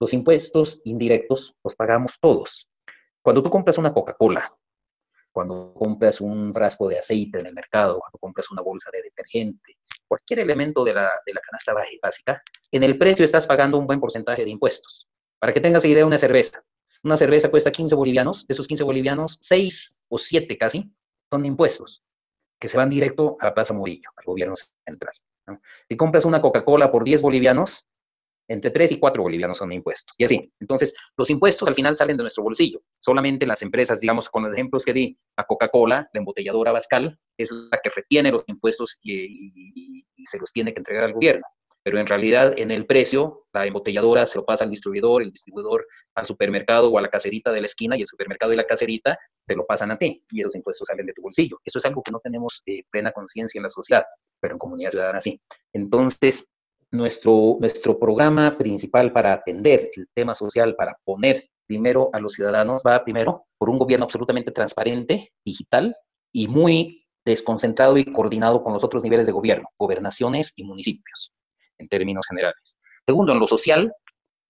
los 0.00 0.12
impuestos 0.12 0.80
indirectos 0.84 1.56
los 1.62 1.74
pagamos 1.76 2.18
todos. 2.20 2.68
Cuando 3.22 3.42
tú 3.42 3.50
compras 3.50 3.78
una 3.78 3.92
Coca-Cola, 3.92 4.50
cuando 5.38 5.72
compras 5.72 6.20
un 6.20 6.52
frasco 6.52 6.88
de 6.88 6.98
aceite 6.98 7.38
en 7.38 7.46
el 7.46 7.54
mercado, 7.54 8.00
cuando 8.00 8.18
compras 8.18 8.50
una 8.50 8.60
bolsa 8.60 8.90
de 8.92 9.02
detergente, 9.02 9.76
cualquier 10.08 10.40
elemento 10.40 10.82
de 10.82 10.94
la, 10.94 11.12
de 11.24 11.32
la 11.32 11.40
canasta 11.40 11.72
básica, 12.02 12.42
en 12.72 12.82
el 12.82 12.98
precio 12.98 13.24
estás 13.24 13.46
pagando 13.46 13.78
un 13.78 13.86
buen 13.86 14.00
porcentaje 14.00 14.44
de 14.44 14.50
impuestos. 14.50 15.06
Para 15.38 15.52
que 15.52 15.60
tengas 15.60 15.84
idea, 15.84 16.04
una 16.04 16.18
cerveza. 16.18 16.64
Una 17.04 17.16
cerveza 17.16 17.52
cuesta 17.52 17.70
15 17.70 17.94
bolivianos, 17.94 18.48
de 18.48 18.52
esos 18.52 18.66
15 18.66 18.82
bolivianos, 18.82 19.38
6 19.40 20.00
o 20.08 20.18
7 20.18 20.58
casi 20.58 20.92
son 21.30 21.46
impuestos 21.46 22.02
que 22.58 22.66
se 22.66 22.76
van 22.76 22.90
directo 22.90 23.36
a 23.38 23.44
la 23.44 23.54
Plaza 23.54 23.74
Murillo, 23.74 24.10
al 24.16 24.24
gobierno 24.24 24.56
central. 24.56 25.14
Si 25.88 25.96
compras 25.96 26.24
una 26.24 26.40
Coca-Cola 26.40 26.90
por 26.90 27.04
10 27.04 27.22
bolivianos, 27.22 27.86
entre 28.48 28.70
3 28.70 28.92
y 28.92 28.98
4 28.98 29.22
bolivianos 29.22 29.58
son 29.58 29.72
impuestos. 29.72 30.14
Y 30.18 30.24
así. 30.24 30.52
Entonces, 30.58 30.94
los 31.16 31.28
impuestos 31.30 31.68
al 31.68 31.74
final 31.74 31.96
salen 31.96 32.16
de 32.16 32.22
nuestro 32.22 32.42
bolsillo. 32.42 32.80
Solamente 33.00 33.46
las 33.46 33.62
empresas, 33.62 34.00
digamos, 34.00 34.28
con 34.28 34.42
los 34.42 34.54
ejemplos 34.54 34.84
que 34.84 34.94
di, 34.94 35.18
a 35.36 35.44
Coca-Cola, 35.44 36.08
la 36.12 36.18
embotelladora 36.18 36.72
Bascal, 36.72 37.18
es 37.36 37.50
la 37.52 37.78
que 37.82 37.90
retiene 37.90 38.32
los 38.32 38.44
impuestos 38.46 38.98
y, 39.02 40.04
se 40.24 40.38
los 40.38 40.52
tiene 40.52 40.72
que 40.72 40.80
entregar 40.80 41.04
al 41.04 41.12
gobierno. 41.12 41.46
Pero 41.82 42.00
en 42.00 42.06
realidad, 42.06 42.58
en 42.58 42.70
el 42.70 42.86
precio, 42.86 43.46
la 43.52 43.64
embotelladora 43.64 44.26
se 44.26 44.38
lo 44.38 44.44
pasa 44.44 44.64
al 44.64 44.70
distribuidor, 44.70 45.22
el 45.22 45.30
distribuidor 45.30 45.86
al 46.14 46.26
supermercado 46.26 46.90
o 46.90 46.98
a 46.98 47.02
la 47.02 47.08
caserita 47.08 47.52
de 47.52 47.60
la 47.60 47.66
esquina, 47.66 47.96
y 47.96 48.00
el 48.00 48.06
supermercado 48.06 48.52
y 48.52 48.56
la 48.56 48.66
caserita 48.66 49.18
te 49.46 49.54
lo 49.54 49.64
pasan 49.64 49.90
a 49.92 49.96
ti, 49.96 50.22
y 50.30 50.40
esos 50.40 50.54
impuestos 50.56 50.86
salen 50.86 51.06
de 51.06 51.12
tu 51.12 51.22
bolsillo. 51.22 51.60
Eso 51.64 51.78
es 51.78 51.84
algo 51.86 52.02
que 52.02 52.12
no 52.12 52.20
tenemos 52.20 52.62
eh, 52.66 52.82
plena 52.90 53.12
conciencia 53.12 53.58
en 53.58 53.62
la 53.62 53.70
sociedad, 53.70 54.04
pero 54.40 54.54
en 54.54 54.58
comunidad 54.58 54.90
ciudadana 54.90 55.20
sí. 55.20 55.40
Entonces, 55.72 56.46
nuestro, 56.90 57.56
nuestro 57.60 57.98
programa 57.98 58.56
principal 58.56 59.12
para 59.12 59.32
atender 59.32 59.90
el 59.94 60.08
tema 60.14 60.34
social, 60.34 60.74
para 60.74 60.98
poner 61.04 61.48
primero 61.66 62.10
a 62.12 62.20
los 62.20 62.32
ciudadanos, 62.32 62.82
va 62.86 63.04
primero 63.04 63.46
por 63.58 63.68
un 63.68 63.78
gobierno 63.78 64.04
absolutamente 64.04 64.50
transparente, 64.52 65.32
digital 65.44 65.96
y 66.32 66.48
muy 66.48 67.06
desconcentrado 67.24 67.98
y 67.98 68.10
coordinado 68.10 68.62
con 68.62 68.72
los 68.72 68.82
otros 68.84 69.02
niveles 69.02 69.26
de 69.26 69.32
gobierno, 69.32 69.68
gobernaciones 69.78 70.52
y 70.56 70.64
municipios, 70.64 71.32
en 71.76 71.88
términos 71.88 72.26
generales. 72.26 72.78
Segundo, 73.06 73.32
en 73.32 73.40
lo 73.40 73.46
social, 73.46 73.92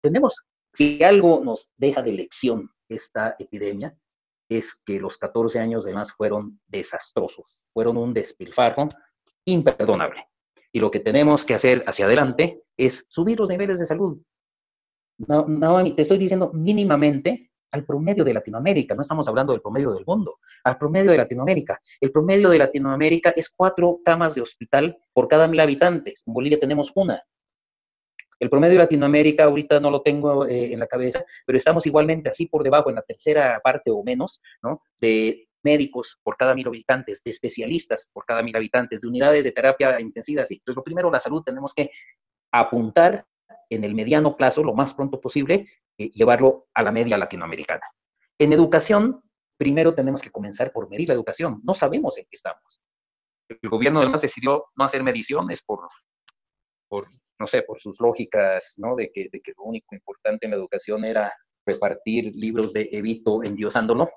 tenemos, 0.01 0.45
si 0.73 1.03
algo 1.03 1.43
nos 1.45 1.73
deja 1.77 2.03
de 2.03 2.13
lección 2.13 2.71
esta 2.89 3.35
epidemia, 3.39 3.97
es 4.49 4.81
que 4.85 5.01
los 5.01 5.19
14 5.19 5.59
años 5.59 5.85
de 5.85 5.93
más 5.93 6.13
fueron 6.13 6.61
desastrosos, 6.69 7.59
fueron 7.75 7.97
un 7.97 8.15
despilfarro 8.15 8.89
imperdonable. 9.45 10.29
Y 10.73 10.81
lo 10.81 10.91
que 10.91 11.01
tenemos 11.01 11.45
que 11.45 11.55
hacer 11.55 11.85
hacia 11.87 12.07
adelante 12.07 12.63
es 12.77 13.07
subir 13.09 13.39
los 13.39 13.49
niveles 13.49 13.79
de 13.79 13.87
salud. 13.87 14.19
No, 15.19 15.95
te 15.95 16.03
estoy 16.03 16.19
diciendo 16.19 16.51
mínimamente 16.55 17.51
al 17.73 17.85
promedio 17.85 18.25
de 18.25 18.33
Latinoamérica, 18.33 18.95
no 18.95 19.03
estamos 19.03 19.29
hablando 19.29 19.53
del 19.53 19.61
promedio 19.61 19.93
del 19.93 20.05
mundo, 20.07 20.39
al 20.65 20.79
promedio 20.79 21.11
de 21.11 21.19
Latinoamérica. 21.19 21.81
El 22.01 22.13
promedio 22.13 22.49
de 22.49 22.59
Latinoamérica 22.59 23.31
es 23.31 23.51
cuatro 23.51 24.01
camas 24.05 24.35
de 24.35 24.41
hospital 24.41 24.97
por 25.13 25.29
cada 25.29 25.49
mil 25.49 25.61
habitantes. 25.61 26.23
En 26.27 26.33
Bolivia 26.33 26.59
tenemos 26.59 26.93
una. 26.95 27.23
El 28.41 28.49
promedio 28.49 28.75
de 28.75 28.85
Latinoamérica 28.85 29.45
ahorita 29.45 29.81
no 29.81 29.91
lo 29.91 30.03
tengo 30.03 30.47
eh, 30.47 30.73
en 30.73 30.79
la 30.79 30.87
cabeza, 30.87 31.25
pero 31.45 31.59
estamos 31.59 31.85
igualmente 31.87 32.31
así 32.31 32.47
por 32.47 32.63
debajo, 32.63 32.89
en 32.89 32.97
la 32.97 33.03
tercera 33.03 33.61
parte 33.63 33.91
o 33.91 34.03
menos, 34.05 34.41
¿no? 34.63 34.83
Médicos 35.63 36.19
por 36.23 36.37
cada 36.37 36.55
mil 36.55 36.67
habitantes, 36.67 37.23
de 37.23 37.31
especialistas 37.31 38.09
por 38.13 38.25
cada 38.25 38.43
mil 38.43 38.55
habitantes, 38.57 39.01
de 39.01 39.09
unidades 39.09 39.45
de 39.45 39.53
terapia 39.53 40.01
intensiva. 40.01 40.43
Entonces, 40.43 40.77
lo 40.77 40.85
primero, 40.85 41.11
la 41.11 41.21
salud, 41.21 41.43
tenemos 41.43 41.75
que 41.75 41.91
apuntar 42.53 43.27
en 43.71 43.85
el 43.85 43.95
mediano 43.95 44.37
plazo, 44.37 44.63
lo 44.63 44.75
más 44.75 44.95
pronto 44.95 45.21
posible, 45.21 45.69
eh, 45.99 46.11
llevarlo 46.11 46.69
a 46.75 46.83
la 46.83 46.93
media 46.93 47.19
latinoamericana. 47.19 47.83
En 48.39 48.53
educación, 48.53 49.23
primero 49.59 49.95
tenemos 49.95 50.23
que 50.23 50.31
comenzar 50.31 50.73
por 50.73 50.89
medir 50.89 51.09
la 51.09 51.15
educación. 51.15 51.61
No 51.65 51.75
sabemos 51.75 52.17
en 52.19 52.25
qué 52.25 52.31
estamos. 52.33 52.81
El 53.49 53.69
gobierno 53.69 54.01
además 54.01 54.23
decidió 54.23 54.67
no 54.77 54.85
hacer 54.85 55.03
mediciones 55.03 55.63
por, 55.63 55.81
por 56.89 57.07
no 57.39 57.47
sé, 57.47 57.63
por 57.63 57.81
sus 57.81 58.01
lógicas, 58.01 58.75
¿no? 58.79 58.95
De 58.95 59.11
que, 59.13 59.29
de 59.33 59.41
que 59.41 59.53
lo 59.57 59.65
único 59.65 59.95
importante 59.95 60.47
en 60.47 60.53
la 60.53 60.57
educación 60.57 61.05
era 61.05 61.33
repartir 61.67 62.35
libros 62.35 62.73
de 62.73 62.89
Evito 62.93 63.43
endiosándolo, 63.43 64.09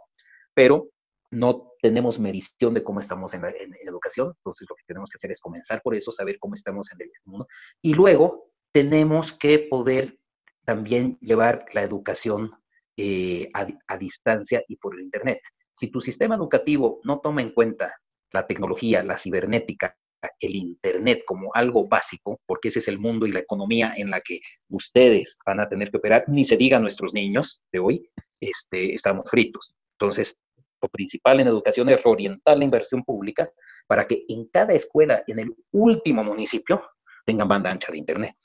pero 0.54 0.90
no 1.32 1.74
tenemos 1.82 2.20
medición 2.20 2.74
de 2.74 2.84
cómo 2.84 3.00
estamos 3.00 3.34
en, 3.34 3.46
en, 3.46 3.76
educación, 3.82 4.34
entonces 4.38 4.68
lo 4.70 4.76
que 4.76 4.84
tenemos 4.86 5.10
que 5.10 5.16
hacer 5.16 5.32
es 5.32 5.40
comenzar 5.40 5.82
por 5.82 5.96
eso, 5.96 6.12
saber 6.12 6.38
cómo 6.40 6.54
estamos 6.54 6.92
en 6.92 7.02
el 7.02 7.12
mundo, 7.26 7.48
y 7.82 7.94
luego 7.94 8.52
tenemos 8.72 9.34
que 9.34 9.60
poder 9.60 10.18
también 10.66 11.18
llevar 11.22 11.66
la 11.74 11.82
educación 11.82 12.52
eh, 12.98 13.50
a, 13.54 13.68
a, 13.88 13.98
distancia 13.98 14.64
y 14.68 14.76
por 14.76 14.96
el 14.96 15.04
Internet. 15.04 15.40
Si 15.74 15.88
tu 15.88 16.02
sistema 16.02 16.36
educativo 16.36 17.00
no 17.04 17.20
toma 17.20 17.42
en 17.42 17.54
cuenta 17.54 18.00
la 18.32 18.46
tecnología, 18.46 19.04
la 19.04 19.18
cibernética, 19.18 19.98
el 20.40 20.56
Internet 20.56 21.24
como 21.26 21.52
algo 21.54 21.88
básico, 21.88 22.40
porque 22.46 22.68
ese 22.68 22.80
es 22.80 22.88
el 22.88 23.00
mundo 23.00 23.26
y 23.26 23.32
la 23.32 23.40
economía 23.40 23.94
en 23.96 24.10
la 24.10 24.22
que 24.22 24.40
ustedes 24.70 25.38
van 25.46 25.60
a 25.60 25.70
tener 25.70 25.90
que 25.90 25.98
operar, 25.98 26.26
ni 26.28 26.44
se 26.44 26.58
diga 26.58 26.78
a 26.78 26.80
nuestros 26.80 27.14
niños 27.14 27.62
de 27.72 27.80
hoy, 27.80 28.10
este, 28.40 28.94
estamos 28.94 29.30
fritos. 29.30 29.74
Entonces, 29.94 30.38
lo 30.82 30.90
principal 30.90 31.40
en 31.40 31.48
educación 31.48 31.90
es 31.90 32.04
reorientar 32.04 32.58
la 32.58 32.64
inversión 32.64 33.04
pública 33.04 33.50
para 33.88 34.08
que 34.08 34.26
en 34.28 34.48
cada 34.48 34.74
escuela, 34.74 35.24
en 35.28 35.40
el 35.40 35.56
último 35.72 36.24
municipio, 36.24 36.82
tengan 37.26 37.48
banda 37.48 37.72
ancha 37.72 37.92
de 37.92 37.98
Internet 37.98 38.36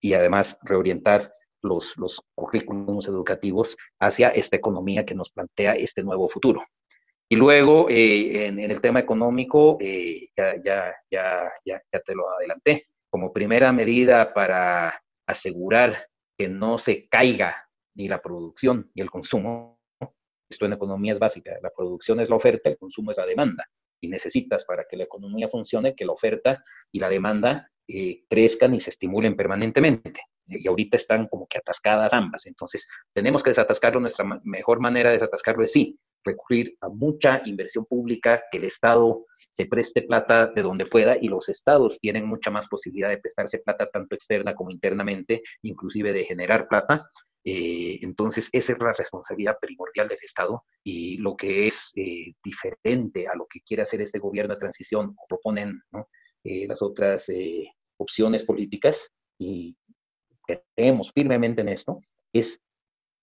y 0.00 0.14
además 0.14 0.58
reorientar 0.62 1.30
los, 1.62 1.96
los 1.96 2.22
currículums 2.34 3.08
educativos 3.08 3.76
hacia 4.00 4.28
esta 4.28 4.56
economía 4.56 5.04
que 5.04 5.14
nos 5.14 5.30
plantea 5.30 5.74
este 5.74 6.02
nuevo 6.02 6.28
futuro. 6.28 6.62
Y 7.28 7.36
luego, 7.36 7.90
eh, 7.90 8.46
en, 8.46 8.58
en, 8.58 8.70
el 8.70 8.80
tema 8.80 9.00
económico, 9.00 9.76
eh, 9.80 10.30
ya, 10.36 10.54
ya, 10.62 10.94
ya, 11.10 11.52
ya 11.64 12.00
te 12.00 12.14
lo 12.14 12.30
adelanté, 12.30 12.88
como 13.10 13.32
primera 13.32 13.70
medida 13.72 14.32
para 14.32 15.02
asegurar 15.26 16.08
que 16.38 16.48
no 16.48 16.78
se 16.78 17.08
caiga 17.08 17.68
ni 17.94 18.08
la 18.08 18.22
producción 18.22 18.90
ni 18.94 19.02
el 19.02 19.10
consumo, 19.10 19.77
esto 20.48 20.66
en 20.66 20.72
economía 20.72 21.12
es 21.12 21.18
básica, 21.18 21.52
la 21.62 21.70
producción 21.70 22.20
es 22.20 22.30
la 22.30 22.36
oferta, 22.36 22.70
el 22.70 22.78
consumo 22.78 23.10
es 23.10 23.16
la 23.16 23.26
demanda, 23.26 23.64
y 24.00 24.08
necesitas 24.08 24.64
para 24.64 24.84
que 24.84 24.96
la 24.96 25.04
economía 25.04 25.48
funcione 25.48 25.94
que 25.94 26.04
la 26.04 26.12
oferta 26.12 26.62
y 26.92 27.00
la 27.00 27.08
demanda 27.08 27.70
eh, 27.88 28.24
crezcan 28.28 28.74
y 28.74 28.80
se 28.80 28.90
estimulen 28.90 29.36
permanentemente. 29.36 30.20
Y 30.46 30.66
ahorita 30.66 30.96
están 30.96 31.26
como 31.26 31.46
que 31.46 31.58
atascadas 31.58 32.14
ambas. 32.14 32.46
Entonces, 32.46 32.86
tenemos 33.12 33.42
que 33.42 33.50
desatascarlo. 33.50 34.00
Nuestra 34.00 34.24
mejor 34.44 34.80
manera 34.80 35.10
de 35.10 35.16
desatascarlo 35.16 35.64
es 35.64 35.72
sí, 35.72 35.98
recurrir 36.24 36.76
a 36.80 36.88
mucha 36.88 37.42
inversión 37.44 37.84
pública, 37.86 38.42
que 38.50 38.58
el 38.58 38.64
Estado 38.64 39.26
se 39.52 39.66
preste 39.66 40.02
plata 40.02 40.46
de 40.46 40.62
donde 40.62 40.86
pueda 40.86 41.16
y 41.20 41.28
los 41.28 41.48
estados 41.48 41.98
tienen 42.00 42.26
mucha 42.26 42.50
más 42.50 42.68
posibilidad 42.68 43.08
de 43.08 43.18
prestarse 43.18 43.58
plata 43.58 43.90
tanto 43.90 44.14
externa 44.14 44.54
como 44.54 44.70
internamente, 44.70 45.42
inclusive 45.62 46.12
de 46.12 46.24
generar 46.24 46.68
plata. 46.68 47.06
Eh, 47.50 48.00
entonces, 48.02 48.50
esa 48.52 48.74
es 48.74 48.78
la 48.78 48.92
responsabilidad 48.92 49.56
primordial 49.58 50.06
del 50.06 50.18
Estado 50.20 50.64
y 50.84 51.16
lo 51.16 51.34
que 51.34 51.66
es 51.66 51.92
eh, 51.96 52.34
diferente 52.44 53.26
a 53.26 53.34
lo 53.34 53.46
que 53.46 53.62
quiere 53.62 53.84
hacer 53.84 54.02
este 54.02 54.18
gobierno 54.18 54.52
de 54.52 54.60
transición 54.60 55.14
o 55.16 55.26
proponen 55.26 55.80
¿no? 55.90 56.08
eh, 56.44 56.66
las 56.66 56.82
otras 56.82 57.30
eh, 57.30 57.72
opciones 57.96 58.44
políticas 58.44 59.10
y 59.38 59.78
creemos 60.46 61.10
firmemente 61.10 61.62
en 61.62 61.68
esto, 61.68 61.98
es, 62.34 62.60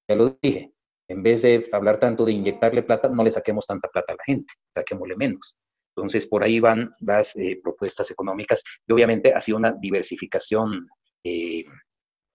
ya 0.09 0.15
lo 0.15 0.35
dije, 0.41 0.73
en 1.07 1.21
vez 1.21 1.43
de 1.43 1.69
hablar 1.71 1.99
tanto 1.99 2.25
de 2.25 2.31
inyectarle 2.31 2.81
plata, 2.81 3.09
no 3.09 3.23
le 3.23 3.29
saquemos 3.29 3.67
tanta 3.67 3.89
plata 3.89 4.13
a 4.13 4.15
la 4.15 4.23
gente, 4.23 4.51
saquémosle 4.73 5.15
menos. 5.17 5.55
Entonces, 5.95 6.25
por 6.25 6.43
ahí 6.43 6.59
van 6.59 6.91
las 7.01 7.35
eh, 7.35 7.59
propuestas 7.61 8.09
económicas 8.09 8.63
y 8.87 8.91
obviamente 8.91 9.33
ha 9.33 9.39
sido 9.39 9.59
una 9.59 9.71
diversificación 9.71 10.89
eh, 11.23 11.63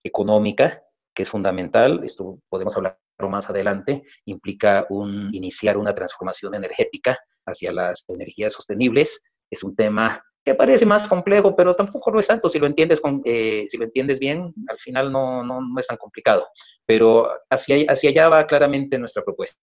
económica 0.05 0.85
que 1.15 1.23
es 1.23 1.31
fundamental. 1.31 2.03
Esto 2.05 2.39
podemos 2.49 2.77
hablar 2.77 2.99
más 3.29 3.51
adelante. 3.51 4.03
Implica 4.25 4.87
un, 4.89 5.29
iniciar 5.33 5.77
una 5.77 5.95
transformación 5.95 6.55
energética 6.55 7.19
hacia 7.47 7.73
las 7.73 8.05
energías 8.09 8.53
sostenibles. 8.53 9.21
Es 9.51 9.63
un 9.63 9.75
tema 9.75 10.25
que 10.45 10.55
parece 10.55 10.87
más 10.87 11.07
complejo, 11.07 11.55
pero 11.55 11.77
tampoco 11.77 12.11
lo 12.11 12.21
es 12.21 12.27
tanto 12.27 12.49
si 12.49 12.59
lo 12.59 12.67
entiendes, 12.67 13.01
con, 13.01 13.21
eh, 13.25 13.67
si 13.69 13.77
lo 13.77 13.85
entiendes 13.85 14.19
bien, 14.19 14.55
al 14.69 14.79
final 14.79 15.13
no, 15.13 15.43
no, 15.43 15.61
no 15.61 15.79
es 15.81 15.87
tan 15.87 15.99
complicado, 15.99 16.49
pero 16.87 17.29
hacia, 17.51 17.77
hacia 17.91 18.11
allá 18.11 18.29
va 18.29 18.47
claramente 18.47 18.99
nuestra 18.99 19.23
propuesta. 19.23 19.59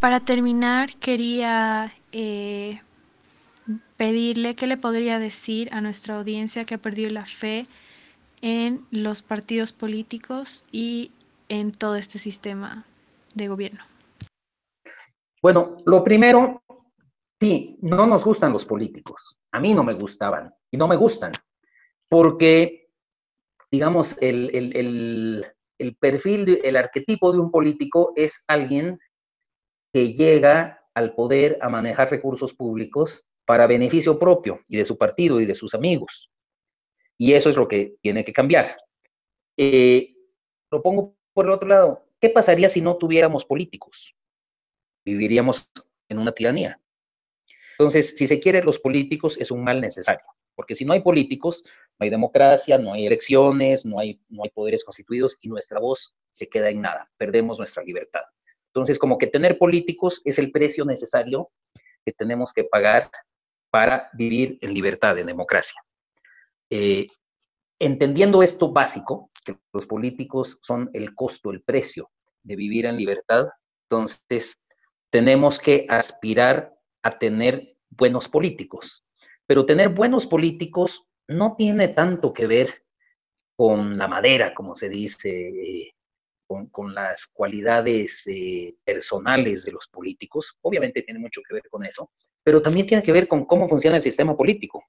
Para 0.00 0.20
terminar, 0.20 0.96
quería 0.96 1.94
eh, 2.10 2.80
pedirle 3.96 4.56
qué 4.56 4.66
le 4.66 4.76
podría 4.76 5.18
decir 5.18 5.68
a 5.72 5.80
nuestra 5.80 6.16
audiencia 6.16 6.64
que 6.64 6.74
ha 6.74 6.78
perdido 6.78 7.10
la 7.10 7.24
fe 7.24 7.66
en 8.44 8.84
los 8.90 9.22
partidos 9.22 9.72
políticos 9.72 10.64
y 10.70 11.10
en 11.48 11.72
todo 11.72 11.96
este 11.96 12.18
sistema 12.18 12.84
de 13.34 13.48
gobierno. 13.48 13.82
Bueno, 15.42 15.78
lo 15.84 16.04
primero 16.04 16.62
Sí, 17.44 17.76
no 17.82 18.06
nos 18.06 18.24
gustan 18.24 18.54
los 18.54 18.64
políticos. 18.64 19.38
A 19.52 19.60
mí 19.60 19.74
no 19.74 19.84
me 19.84 19.92
gustaban 19.92 20.54
y 20.70 20.78
no 20.78 20.88
me 20.88 20.96
gustan, 20.96 21.32
porque, 22.08 22.88
digamos, 23.70 24.16
el, 24.22 24.50
el, 24.54 25.46
el, 25.78 25.96
perfil, 25.96 26.58
el 26.62 26.76
arquetipo 26.76 27.32
de 27.32 27.40
un 27.40 27.50
político 27.50 28.14
es 28.16 28.44
alguien 28.46 28.98
que 29.92 30.14
llega 30.14 30.80
al 30.94 31.14
poder 31.14 31.58
a 31.60 31.68
manejar 31.68 32.10
recursos 32.10 32.54
públicos 32.54 33.26
para 33.44 33.66
beneficio 33.66 34.18
propio 34.18 34.60
y 34.66 34.78
de 34.78 34.86
su 34.86 34.96
partido 34.96 35.38
y 35.38 35.44
de 35.44 35.54
sus 35.54 35.74
amigos. 35.74 36.30
Y 37.18 37.34
eso 37.34 37.48
es 37.48 37.56
lo 37.56 37.68
que 37.68 37.96
tiene 38.00 38.24
que 38.24 38.32
cambiar. 38.32 38.76
Eh, 39.56 40.14
lo 40.70 40.82
por 40.82 41.46
el 41.46 41.50
otro 41.50 41.68
lado. 41.68 42.06
¿Qué 42.20 42.28
pasaría 42.30 42.68
si 42.68 42.80
no 42.80 42.96
tuviéramos 42.96 43.44
políticos? 43.44 44.14
Viviríamos 45.04 45.70
en 46.08 46.18
una 46.18 46.32
tiranía. 46.32 46.80
Entonces, 47.78 48.14
si 48.16 48.26
se 48.26 48.40
quiere, 48.40 48.62
los 48.62 48.78
políticos 48.78 49.36
es 49.38 49.50
un 49.50 49.64
mal 49.64 49.80
necesario, 49.80 50.24
porque 50.54 50.74
si 50.74 50.84
no 50.84 50.92
hay 50.92 51.00
políticos, 51.00 51.64
no 51.98 52.04
hay 52.04 52.10
democracia, 52.10 52.78
no 52.78 52.92
hay 52.92 53.06
elecciones, 53.06 53.84
no 53.84 53.98
hay, 53.98 54.20
no 54.28 54.44
hay 54.44 54.50
poderes 54.50 54.84
constituidos 54.84 55.36
y 55.40 55.48
nuestra 55.48 55.80
voz 55.80 56.14
se 56.32 56.48
queda 56.48 56.70
en 56.70 56.80
nada, 56.80 57.10
perdemos 57.16 57.58
nuestra 57.58 57.82
libertad. 57.82 58.22
Entonces, 58.68 58.98
como 58.98 59.18
que 59.18 59.26
tener 59.26 59.58
políticos 59.58 60.22
es 60.24 60.38
el 60.38 60.52
precio 60.52 60.84
necesario 60.84 61.50
que 62.04 62.12
tenemos 62.12 62.52
que 62.52 62.64
pagar 62.64 63.10
para 63.70 64.08
vivir 64.12 64.58
en 64.60 64.72
libertad, 64.72 65.18
en 65.18 65.26
democracia. 65.26 65.80
Eh, 66.76 67.06
entendiendo 67.78 68.42
esto 68.42 68.72
básico, 68.72 69.30
que 69.44 69.56
los 69.72 69.86
políticos 69.86 70.58
son 70.60 70.90
el 70.92 71.14
costo, 71.14 71.52
el 71.52 71.62
precio 71.62 72.10
de 72.42 72.56
vivir 72.56 72.86
en 72.86 72.96
libertad, 72.96 73.46
entonces 73.84 74.58
tenemos 75.08 75.60
que 75.60 75.86
aspirar 75.88 76.74
a 77.04 77.16
tener 77.16 77.76
buenos 77.90 78.28
políticos. 78.28 79.04
Pero 79.46 79.66
tener 79.66 79.90
buenos 79.90 80.26
políticos 80.26 81.04
no 81.28 81.54
tiene 81.56 81.86
tanto 81.86 82.32
que 82.32 82.48
ver 82.48 82.82
con 83.56 83.96
la 83.96 84.08
madera, 84.08 84.52
como 84.52 84.74
se 84.74 84.88
dice, 84.88 85.30
eh, 85.30 85.94
con, 86.48 86.92
las 86.92 87.28
cualidades 87.28 88.26
eh, 88.26 88.74
personales 88.82 89.64
de 89.64 89.70
los 89.70 89.86
políticos. 89.86 90.58
Obviamente 90.62 91.02
tiene 91.02 91.20
mucho 91.20 91.40
que 91.46 91.54
ver 91.54 91.68
con 91.70 91.84
eso, 91.84 92.10
pero 92.42 92.60
también 92.60 92.88
tiene 92.88 93.04
que 93.04 93.12
ver 93.12 93.28
con 93.28 93.44
cómo 93.44 93.68
funciona 93.68 93.98
el 93.98 94.02
sistema 94.02 94.36
político. 94.36 94.82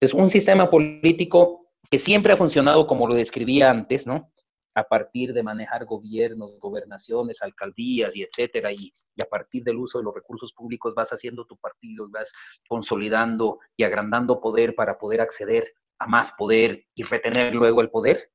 Entonces, 0.00 0.22
un 0.22 0.30
sistema 0.30 0.70
político 0.70 1.68
que 1.90 1.98
siempre 1.98 2.32
ha 2.32 2.36
funcionado 2.36 2.86
como 2.86 3.06
lo 3.06 3.14
describía 3.14 3.70
antes, 3.70 4.06
¿no? 4.06 4.32
a 4.76 4.84
partir 4.84 5.32
de 5.32 5.42
manejar 5.42 5.86
gobiernos, 5.86 6.58
gobernaciones, 6.60 7.40
alcaldías 7.40 8.14
y 8.14 8.22
etcétera, 8.22 8.70
y, 8.70 8.92
y, 9.14 9.22
a 9.22 9.24
partir 9.24 9.64
del 9.64 9.78
uso 9.78 9.96
de 9.96 10.04
los 10.04 10.14
recursos 10.14 10.52
públicos 10.52 10.94
vas 10.94 11.08
haciendo 11.10 11.46
tu 11.46 11.56
partido, 11.56 12.06
vas 12.10 12.30
consolidando 12.68 13.58
y 13.74 13.84
agrandando 13.84 14.38
poder 14.38 14.74
para 14.74 14.98
poder 14.98 15.22
acceder 15.22 15.72
a 15.98 16.06
más 16.06 16.32
poder 16.32 16.84
y 16.94 17.04
retener 17.04 17.54
luego 17.54 17.80
el 17.80 17.88
poder. 17.88 18.30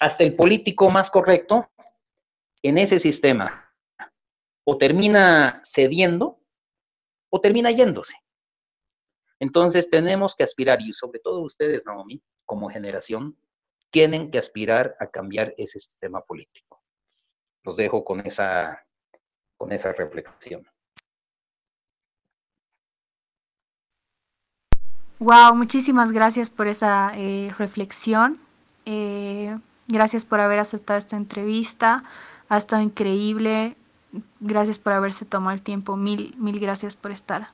Hasta 0.00 0.22
el 0.22 0.36
político 0.36 0.90
más 0.90 1.10
correcto 1.10 1.70
en 2.62 2.76
ese 2.76 2.98
sistema 2.98 3.72
o 4.64 4.76
termina 4.76 5.62
cediendo 5.64 6.42
o 7.30 7.40
termina 7.40 7.70
yéndose. 7.70 8.16
Entonces 9.40 9.88
tenemos 9.88 10.36
que 10.36 10.44
aspirar, 10.44 10.80
y 10.82 10.92
sobre 10.92 11.18
todo 11.18 11.40
ustedes, 11.40 11.86
Naomi, 11.86 12.22
como 12.44 12.68
generación, 12.68 13.36
tienen 13.90 14.30
que 14.30 14.38
aspirar 14.38 14.96
a 15.00 15.06
cambiar 15.08 15.54
ese 15.56 15.78
sistema 15.78 16.20
político. 16.20 16.82
Los 17.64 17.76
dejo 17.76 18.04
con 18.04 18.20
esa, 18.20 18.86
con 19.56 19.72
esa 19.72 19.92
reflexión. 19.92 20.66
Wow, 25.18 25.54
muchísimas 25.54 26.12
gracias 26.12 26.48
por 26.48 26.66
esa 26.66 27.12
eh, 27.14 27.52
reflexión. 27.58 28.38
Eh, 28.86 29.58
gracias 29.88 30.24
por 30.24 30.40
haber 30.40 30.58
aceptado 30.58 30.98
esta 30.98 31.16
entrevista. 31.16 32.04
Ha 32.48 32.56
estado 32.58 32.82
increíble. 32.82 33.76
Gracias 34.40 34.78
por 34.78 34.92
haberse 34.92 35.24
tomado 35.24 35.54
el 35.54 35.62
tiempo. 35.62 35.96
Mil, 35.96 36.34
mil 36.38 36.58
gracias 36.58 36.96
por 36.96 37.10
estar. 37.10 37.48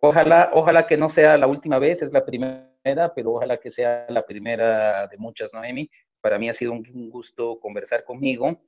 Ojalá, 0.00 0.50
ojalá 0.54 0.86
que 0.86 0.96
no 0.96 1.08
sea 1.08 1.36
la 1.36 1.46
última 1.46 1.78
vez, 1.78 2.02
es 2.02 2.12
la 2.12 2.24
primera, 2.24 3.12
pero 3.14 3.32
ojalá 3.32 3.58
que 3.58 3.70
sea 3.70 4.06
la 4.08 4.24
primera 4.24 5.06
de 5.08 5.16
muchas, 5.18 5.52
Noemi. 5.52 5.90
Para 6.20 6.38
mí 6.38 6.48
ha 6.48 6.52
sido 6.52 6.72
un 6.72 7.10
gusto 7.10 7.58
conversar 7.60 8.04
conmigo 8.04 8.60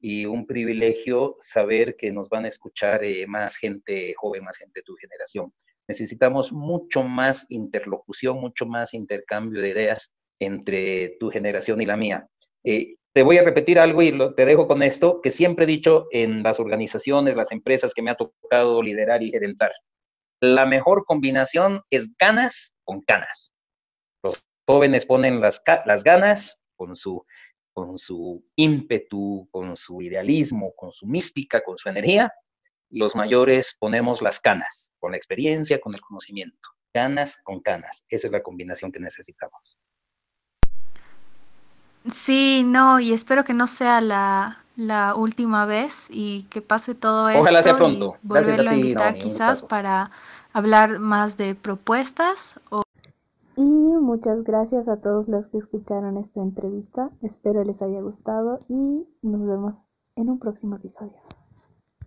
y 0.00 0.26
un 0.26 0.46
privilegio 0.46 1.36
saber 1.40 1.96
que 1.96 2.12
nos 2.12 2.28
van 2.28 2.44
a 2.44 2.48
escuchar 2.48 3.02
eh, 3.04 3.26
más 3.26 3.56
gente 3.56 4.14
joven, 4.16 4.44
más 4.44 4.56
gente 4.56 4.80
de 4.80 4.84
tu 4.84 4.94
generación. 4.96 5.52
Necesitamos 5.88 6.52
mucho 6.52 7.02
más 7.02 7.46
interlocución, 7.48 8.40
mucho 8.40 8.66
más 8.66 8.94
intercambio 8.94 9.60
de 9.62 9.70
ideas 9.70 10.12
entre 10.38 11.16
tu 11.18 11.30
generación 11.30 11.80
y 11.80 11.86
la 11.86 11.96
mía. 11.96 12.28
Eh, 12.64 12.96
te 13.12 13.22
voy 13.22 13.38
a 13.38 13.42
repetir 13.42 13.78
algo 13.78 14.02
y 14.02 14.12
te 14.36 14.44
dejo 14.44 14.66
con 14.68 14.82
esto, 14.82 15.20
que 15.22 15.30
siempre 15.30 15.64
he 15.64 15.68
dicho 15.68 16.06
en 16.10 16.42
las 16.42 16.60
organizaciones, 16.60 17.34
las 17.34 17.50
empresas 17.50 17.94
que 17.94 18.02
me 18.02 18.10
ha 18.10 18.16
tocado 18.16 18.82
liderar 18.82 19.22
y 19.22 19.30
gerentar 19.30 19.72
la 20.40 20.66
mejor 20.66 21.04
combinación 21.04 21.82
es 21.90 22.14
ganas 22.16 22.74
con 22.84 23.00
canas. 23.02 23.52
Los 24.22 24.42
jóvenes 24.66 25.06
ponen 25.06 25.40
las, 25.40 25.62
las 25.84 26.04
ganas 26.04 26.58
con 26.76 26.96
su, 26.96 27.24
con 27.72 27.98
su 27.98 28.44
ímpetu, 28.56 29.48
con 29.50 29.76
su 29.76 30.02
idealismo, 30.02 30.72
con 30.76 30.92
su 30.92 31.06
mística, 31.06 31.62
con 31.62 31.78
su 31.78 31.88
energía. 31.88 32.32
Los 32.90 33.16
mayores 33.16 33.76
ponemos 33.78 34.22
las 34.22 34.40
canas, 34.40 34.92
con 34.98 35.12
la 35.12 35.16
experiencia, 35.16 35.80
con 35.80 35.94
el 35.94 36.00
conocimiento. 36.00 36.68
Ganas 36.94 37.40
con 37.42 37.60
canas. 37.60 38.04
Esa 38.08 38.28
es 38.28 38.32
la 38.32 38.42
combinación 38.42 38.92
que 38.92 39.00
necesitamos. 39.00 39.78
Sí, 42.12 42.62
no, 42.62 43.00
y 43.00 43.12
espero 43.12 43.44
que 43.44 43.52
no 43.52 43.66
sea 43.66 44.00
la, 44.00 44.64
la 44.76 45.14
última 45.14 45.66
vez 45.66 46.08
y 46.10 46.44
que 46.44 46.60
pase 46.60 46.94
todo 46.94 47.28
esto. 47.28 47.40
Ojalá 47.40 47.62
sea 47.62 47.76
pronto. 47.76 48.16
Y 48.22 48.28
volverlo 48.28 48.70
a, 48.70 48.74
invitar 48.74 49.14
quizás 49.14 49.62
para 49.62 50.10
hablar 50.52 50.98
más 50.98 51.36
de 51.36 51.54
propuestas. 51.54 52.60
O... 52.70 52.82
Y 53.56 53.62
muchas 53.62 54.44
gracias 54.44 54.86
a 54.88 55.00
todos 55.00 55.28
los 55.28 55.48
que 55.48 55.58
escucharon 55.58 56.18
esta 56.18 56.40
entrevista. 56.40 57.10
Espero 57.22 57.64
les 57.64 57.80
haya 57.82 58.00
gustado 58.00 58.60
y 58.68 59.06
nos 59.22 59.46
vemos 59.46 59.76
en 60.14 60.30
un 60.30 60.38
próximo 60.38 60.76
episodio. 60.76 61.16